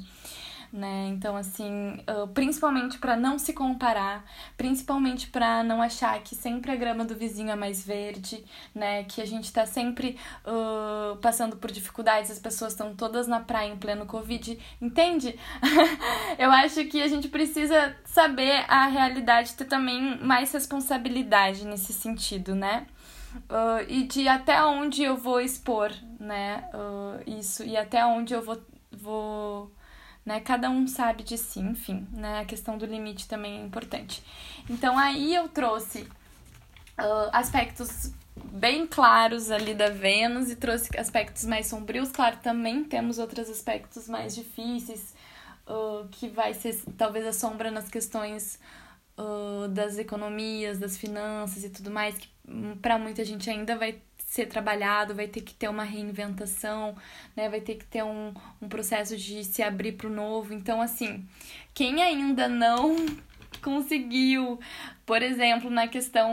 né? 0.72 1.08
Então, 1.08 1.36
assim, 1.36 1.98
uh, 2.08 2.26
principalmente 2.28 2.98
para 2.98 3.14
não 3.14 3.38
se 3.38 3.52
comparar, 3.52 4.24
principalmente 4.56 5.26
para 5.26 5.62
não 5.62 5.82
achar 5.82 6.18
que 6.22 6.34
sempre 6.34 6.72
a 6.72 6.76
grama 6.76 7.04
do 7.04 7.14
vizinho 7.14 7.50
é 7.50 7.54
mais 7.54 7.84
verde, 7.84 8.42
né? 8.74 9.04
Que 9.04 9.20
a 9.20 9.26
gente 9.26 9.52
tá 9.52 9.66
sempre 9.66 10.16
uh, 10.46 11.16
passando 11.18 11.56
por 11.56 11.70
dificuldades, 11.70 12.30
as 12.30 12.38
pessoas 12.38 12.72
estão 12.72 12.94
todas 12.94 13.26
na 13.26 13.40
praia 13.40 13.70
em 13.70 13.76
pleno 13.76 14.06
Covid, 14.06 14.58
entende? 14.80 15.38
Eu 16.38 16.50
acho 16.50 16.86
que 16.86 17.02
a 17.02 17.08
gente 17.08 17.28
precisa 17.28 17.94
saber 18.04 18.64
a 18.66 18.86
realidade, 18.86 19.52
ter 19.54 19.66
também 19.66 20.18
mais 20.22 20.50
responsabilidade 20.52 21.66
nesse 21.66 21.92
sentido, 21.92 22.54
né? 22.54 22.86
Uh, 23.50 23.84
e 23.88 24.04
de 24.04 24.28
até 24.28 24.62
onde 24.62 25.02
eu 25.02 25.16
vou 25.16 25.40
expor, 25.40 25.90
né, 26.20 26.68
uh, 26.74 27.22
isso, 27.26 27.64
e 27.64 27.78
até 27.78 28.04
onde 28.04 28.34
eu 28.34 28.42
vou, 28.42 28.62
vou 28.90 29.72
né? 30.24 30.40
Cada 30.40 30.70
um 30.70 30.86
sabe 30.86 31.22
de 31.22 31.36
si, 31.36 31.60
enfim, 31.60 32.06
né? 32.12 32.40
A 32.40 32.44
questão 32.44 32.78
do 32.78 32.86
limite 32.86 33.28
também 33.28 33.60
é 33.60 33.64
importante. 33.64 34.22
Então 34.68 34.98
aí 34.98 35.34
eu 35.34 35.48
trouxe 35.48 36.02
uh, 36.98 37.30
aspectos 37.32 38.12
bem 38.36 38.86
claros 38.86 39.50
ali 39.50 39.74
da 39.74 39.90
Vênus 39.90 40.50
e 40.50 40.56
trouxe 40.56 40.96
aspectos 40.98 41.44
mais 41.44 41.66
sombrios. 41.66 42.10
Claro, 42.10 42.36
também 42.42 42.84
temos 42.84 43.18
outros 43.18 43.48
aspectos 43.50 44.08
mais 44.08 44.34
difíceis, 44.34 45.14
uh, 45.66 46.06
que 46.10 46.28
vai 46.28 46.54
ser 46.54 46.80
talvez 46.96 47.26
a 47.26 47.32
sombra 47.32 47.70
nas 47.70 47.88
questões 47.88 48.58
uh, 49.18 49.68
das 49.68 49.98
economias, 49.98 50.78
das 50.78 50.96
finanças 50.96 51.64
e 51.64 51.70
tudo 51.70 51.90
mais, 51.90 52.16
que 52.16 52.28
hum, 52.48 52.76
para 52.80 52.98
muita 52.98 53.24
gente 53.24 53.48
ainda 53.50 53.76
vai 53.76 54.00
ser 54.32 54.46
trabalhado, 54.46 55.14
vai 55.14 55.28
ter 55.28 55.42
que 55.42 55.52
ter 55.52 55.68
uma 55.68 55.84
reinventação, 55.84 56.96
né? 57.36 57.50
Vai 57.50 57.60
ter 57.60 57.74
que 57.74 57.84
ter 57.84 58.02
um, 58.02 58.32
um 58.62 58.66
processo 58.66 59.14
de 59.14 59.44
se 59.44 59.62
abrir 59.62 59.92
para 59.92 60.06
o 60.06 60.10
novo. 60.10 60.54
Então, 60.54 60.80
assim, 60.80 61.28
quem 61.74 62.02
ainda 62.02 62.48
não 62.48 62.96
conseguiu, 63.62 64.58
por 65.04 65.20
exemplo, 65.20 65.68
na 65.68 65.86
questão 65.86 66.32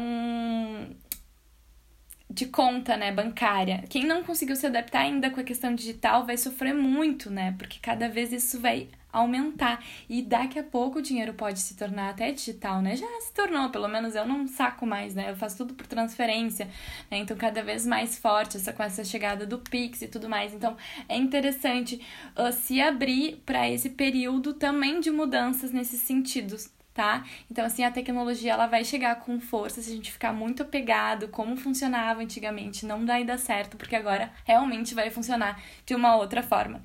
de 2.30 2.45
conta, 2.45 2.95
né, 2.95 3.12
bancária. 3.12 3.84
Quem 3.89 4.06
não 4.06 4.24
conseguiu 4.24 4.56
se 4.56 4.66
adaptar 4.66 5.02
ainda 5.02 5.30
com 5.30 5.41
a 5.41 5.43
questão 5.43 5.76
digital 5.76 6.26
vai 6.26 6.38
sofrer 6.38 6.74
muito, 6.74 7.30
né? 7.30 7.54
Porque 7.58 7.80
cada 7.82 8.08
vez 8.08 8.32
isso 8.32 8.62
vai 8.62 8.88
aumentar 9.12 9.84
e 10.07 10.22
daqui 10.22 10.60
a 10.60 10.64
pouco 10.64 10.99
o 10.99 11.01
dinheiro 11.01 11.34
pode 11.34 11.60
se 11.60 11.76
tornar 11.76 12.10
até 12.10 12.32
digital, 12.32 12.82
né? 12.82 12.95
Já 12.95 13.07
se 13.22 13.34
tornou, 13.34 13.70
pelo 13.70 13.88
menos 13.88 14.16
eu 14.16 14.26
não 14.26 14.47
saco 14.47 14.86
mais, 14.86 15.16
né? 15.16 15.32
Eu 15.32 15.36
faço 15.36 15.57
tudo 15.57 15.74
por 15.74 15.88
transferência, 15.88 16.66
né? 17.10 17.18
Então 17.18 17.36
cada 17.36 17.64
vez 17.64 17.86
mais 17.86 18.18
forte 18.18 18.57
essa 18.57 18.72
com 18.72 18.84
essa 18.84 19.03
chegada 19.03 19.45
do 19.45 19.57
Pix 19.60 20.01
e 20.01 20.07
tudo 20.07 20.30
mais. 20.30 20.53
Então 20.53 20.78
é 21.07 21.18
interessante 21.18 22.01
uh, 22.38 22.51
se 22.51 22.82
abrir 22.82 23.41
para 23.45 23.70
esse 23.70 23.89
período 23.89 24.53
também 24.53 24.99
de 24.99 25.12
mudanças 25.12 25.72
nesses 25.72 26.01
sentidos, 26.01 26.72
tá? 26.93 27.24
Então, 27.49 27.66
assim, 27.66 27.84
a 27.84 27.91
tecnologia 27.91 28.51
ela 28.53 28.68
vai 28.68 28.84
chegar 28.84 29.16
com 29.22 29.39
força 29.39 29.82
se 29.82 29.89
a 29.91 29.95
gente 29.95 30.12
ficar 30.12 30.34
muito 30.34 30.64
apegado 30.64 31.30
como 31.30 31.55
funcionava 31.55 32.22
antigamente. 32.22 32.86
Não 32.86 33.05
vai 33.05 33.24
dar 33.24 33.38
certo, 33.38 33.78
porque 33.78 33.95
agora 33.95 34.32
realmente 34.43 34.93
vai 34.93 35.10
funcionar 35.10 35.62
de 35.86 35.95
uma 35.95 36.16
outra 36.18 36.43
forma. 36.43 36.82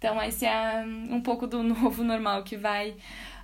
Então, 0.00 0.20
esse 0.22 0.46
é 0.46 0.82
um 1.10 1.20
pouco 1.20 1.46
do 1.46 1.62
novo 1.62 2.02
normal 2.02 2.42
que 2.42 2.56
vai. 2.56 2.96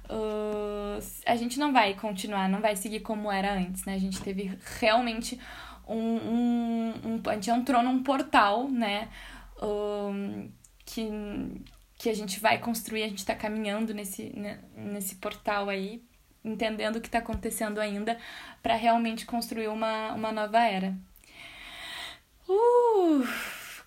Uh, 0.08 0.98
a 1.26 1.36
gente 1.36 1.58
não 1.58 1.70
vai 1.70 1.92
continuar, 1.92 2.48
não 2.48 2.60
vai 2.60 2.74
seguir 2.74 3.00
como 3.00 3.30
era 3.30 3.52
antes, 3.52 3.84
né? 3.84 3.94
A 3.94 3.98
gente 3.98 4.20
teve 4.22 4.58
realmente 4.80 5.38
um. 5.86 5.94
um, 5.94 6.94
um 7.04 7.22
a 7.28 7.34
gente 7.34 7.50
entrou 7.50 7.82
num 7.82 8.02
portal, 8.02 8.70
né? 8.70 9.10
Uh, 9.58 10.50
que, 10.86 11.10
que 11.98 12.08
a 12.08 12.14
gente 12.14 12.40
vai 12.40 12.58
construir, 12.58 13.02
a 13.02 13.08
gente 13.08 13.18
está 13.18 13.34
caminhando 13.34 13.92
nesse, 13.92 14.32
né, 14.34 14.60
nesse 14.74 15.16
portal 15.16 15.68
aí, 15.68 16.02
entendendo 16.44 16.96
o 16.96 17.00
que 17.02 17.08
está 17.08 17.18
acontecendo 17.18 17.80
ainda, 17.80 18.16
para 18.62 18.76
realmente 18.76 19.26
construir 19.26 19.68
uma, 19.68 20.14
uma 20.14 20.32
nova 20.32 20.60
era. 20.60 20.96
Uh, 22.48 23.26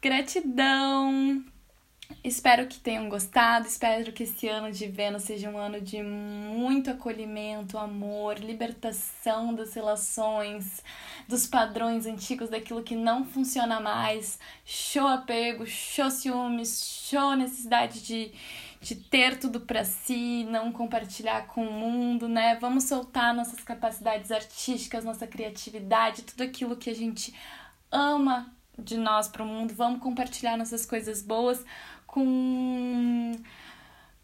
gratidão! 0.02 1.44
Espero 2.24 2.68
que 2.68 2.80
tenham 2.80 3.08
gostado, 3.08 3.66
espero 3.66 4.12
que 4.12 4.24
esse 4.24 4.48
ano 4.48 4.72
de 4.72 4.88
Vênus 4.88 5.24
seja 5.24 5.50
um 5.50 5.58
ano 5.58 5.80
de 5.80 6.04
muito 6.04 6.90
acolhimento, 6.92 7.78
amor, 7.78 8.38
libertação 8.40 9.54
das 9.54 9.74
relações, 9.74 10.84
dos 11.30 11.48
padrões 11.48 12.06
antigos, 12.06 12.50
daquilo 12.50 12.84
que 12.84 12.96
não 12.96 13.24
funciona 13.24 13.80
mais, 13.80 14.38
show 14.66 15.08
apego, 15.08 15.66
show 15.66 16.12
ciúmes, 16.12 16.84
show 17.10 17.36
necessidade 17.38 18.02
de, 18.02 18.34
de 18.82 18.96
ter 18.96 19.40
tudo 19.40 19.62
para 19.62 19.86
si, 19.86 20.46
não 20.50 20.74
compartilhar 20.74 21.48
com 21.48 21.66
o 21.66 21.72
mundo, 21.72 22.28
né? 22.28 22.58
Vamos 22.60 22.84
soltar 22.84 23.34
nossas 23.34 23.62
capacidades 23.62 24.30
artísticas, 24.30 25.06
nossa 25.06 25.26
criatividade, 25.26 26.24
tudo 26.24 26.44
aquilo 26.44 26.76
que 26.76 26.90
a 26.90 26.96
gente 26.96 27.34
ama 27.90 28.54
de 28.78 28.98
nós 28.98 29.28
para 29.28 29.44
o 29.44 29.46
mundo, 29.46 29.74
vamos 29.74 30.02
compartilhar 30.02 30.58
nossas 30.58 30.86
coisas 30.86 31.22
boas 31.22 31.64
com, 32.12 33.32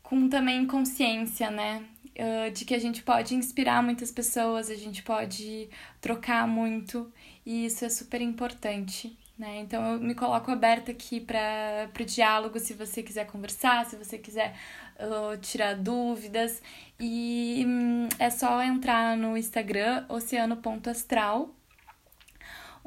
com 0.01 0.27
também 0.27 0.65
consciência, 0.65 1.51
né? 1.51 1.83
Uh, 2.17 2.51
de 2.51 2.63
que 2.63 2.73
a 2.73 2.79
gente 2.79 3.03
pode 3.03 3.35
inspirar 3.35 3.83
muitas 3.83 4.09
pessoas, 4.09 4.69
a 4.69 4.75
gente 4.75 5.03
pode 5.03 5.69
trocar 5.99 6.47
muito 6.47 7.11
e 7.45 7.65
isso 7.65 7.83
é 7.83 7.89
super 7.89 8.21
importante. 8.21 9.17
Né? 9.37 9.59
Então 9.59 9.93
eu 9.93 9.99
me 9.99 10.15
coloco 10.15 10.49
aberta 10.49 10.91
aqui 10.91 11.19
para 11.19 11.89
o 11.99 12.05
diálogo 12.05 12.57
se 12.57 12.73
você 12.73 13.03
quiser 13.03 13.27
conversar, 13.27 13.85
se 13.85 13.97
você 13.97 14.17
quiser 14.17 14.55
uh, 14.97 15.37
tirar 15.37 15.75
dúvidas. 15.75 16.61
E 16.97 17.65
hum, 17.67 18.07
é 18.17 18.29
só 18.29 18.63
entrar 18.63 19.17
no 19.17 19.37
Instagram, 19.37 20.05
oceano.astral 20.07 21.54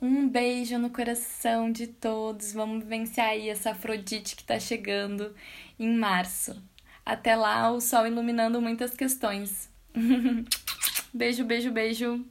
um 0.00 0.28
beijo 0.28 0.78
no 0.78 0.90
coração 0.90 1.70
de 1.70 1.86
todos. 1.86 2.52
Vamos 2.52 2.84
vivenciar 2.84 3.28
aí 3.28 3.48
essa 3.48 3.70
Afrodite 3.70 4.36
que 4.36 4.42
está 4.42 4.58
chegando 4.58 5.34
em 5.78 5.92
março. 5.96 6.60
Até 7.04 7.34
lá, 7.34 7.70
o 7.70 7.80
sol 7.80 8.06
iluminando 8.06 8.60
muitas 8.60 8.94
questões. 8.94 9.70
beijo, 11.12 11.44
beijo, 11.44 11.72
beijo. 11.72 12.24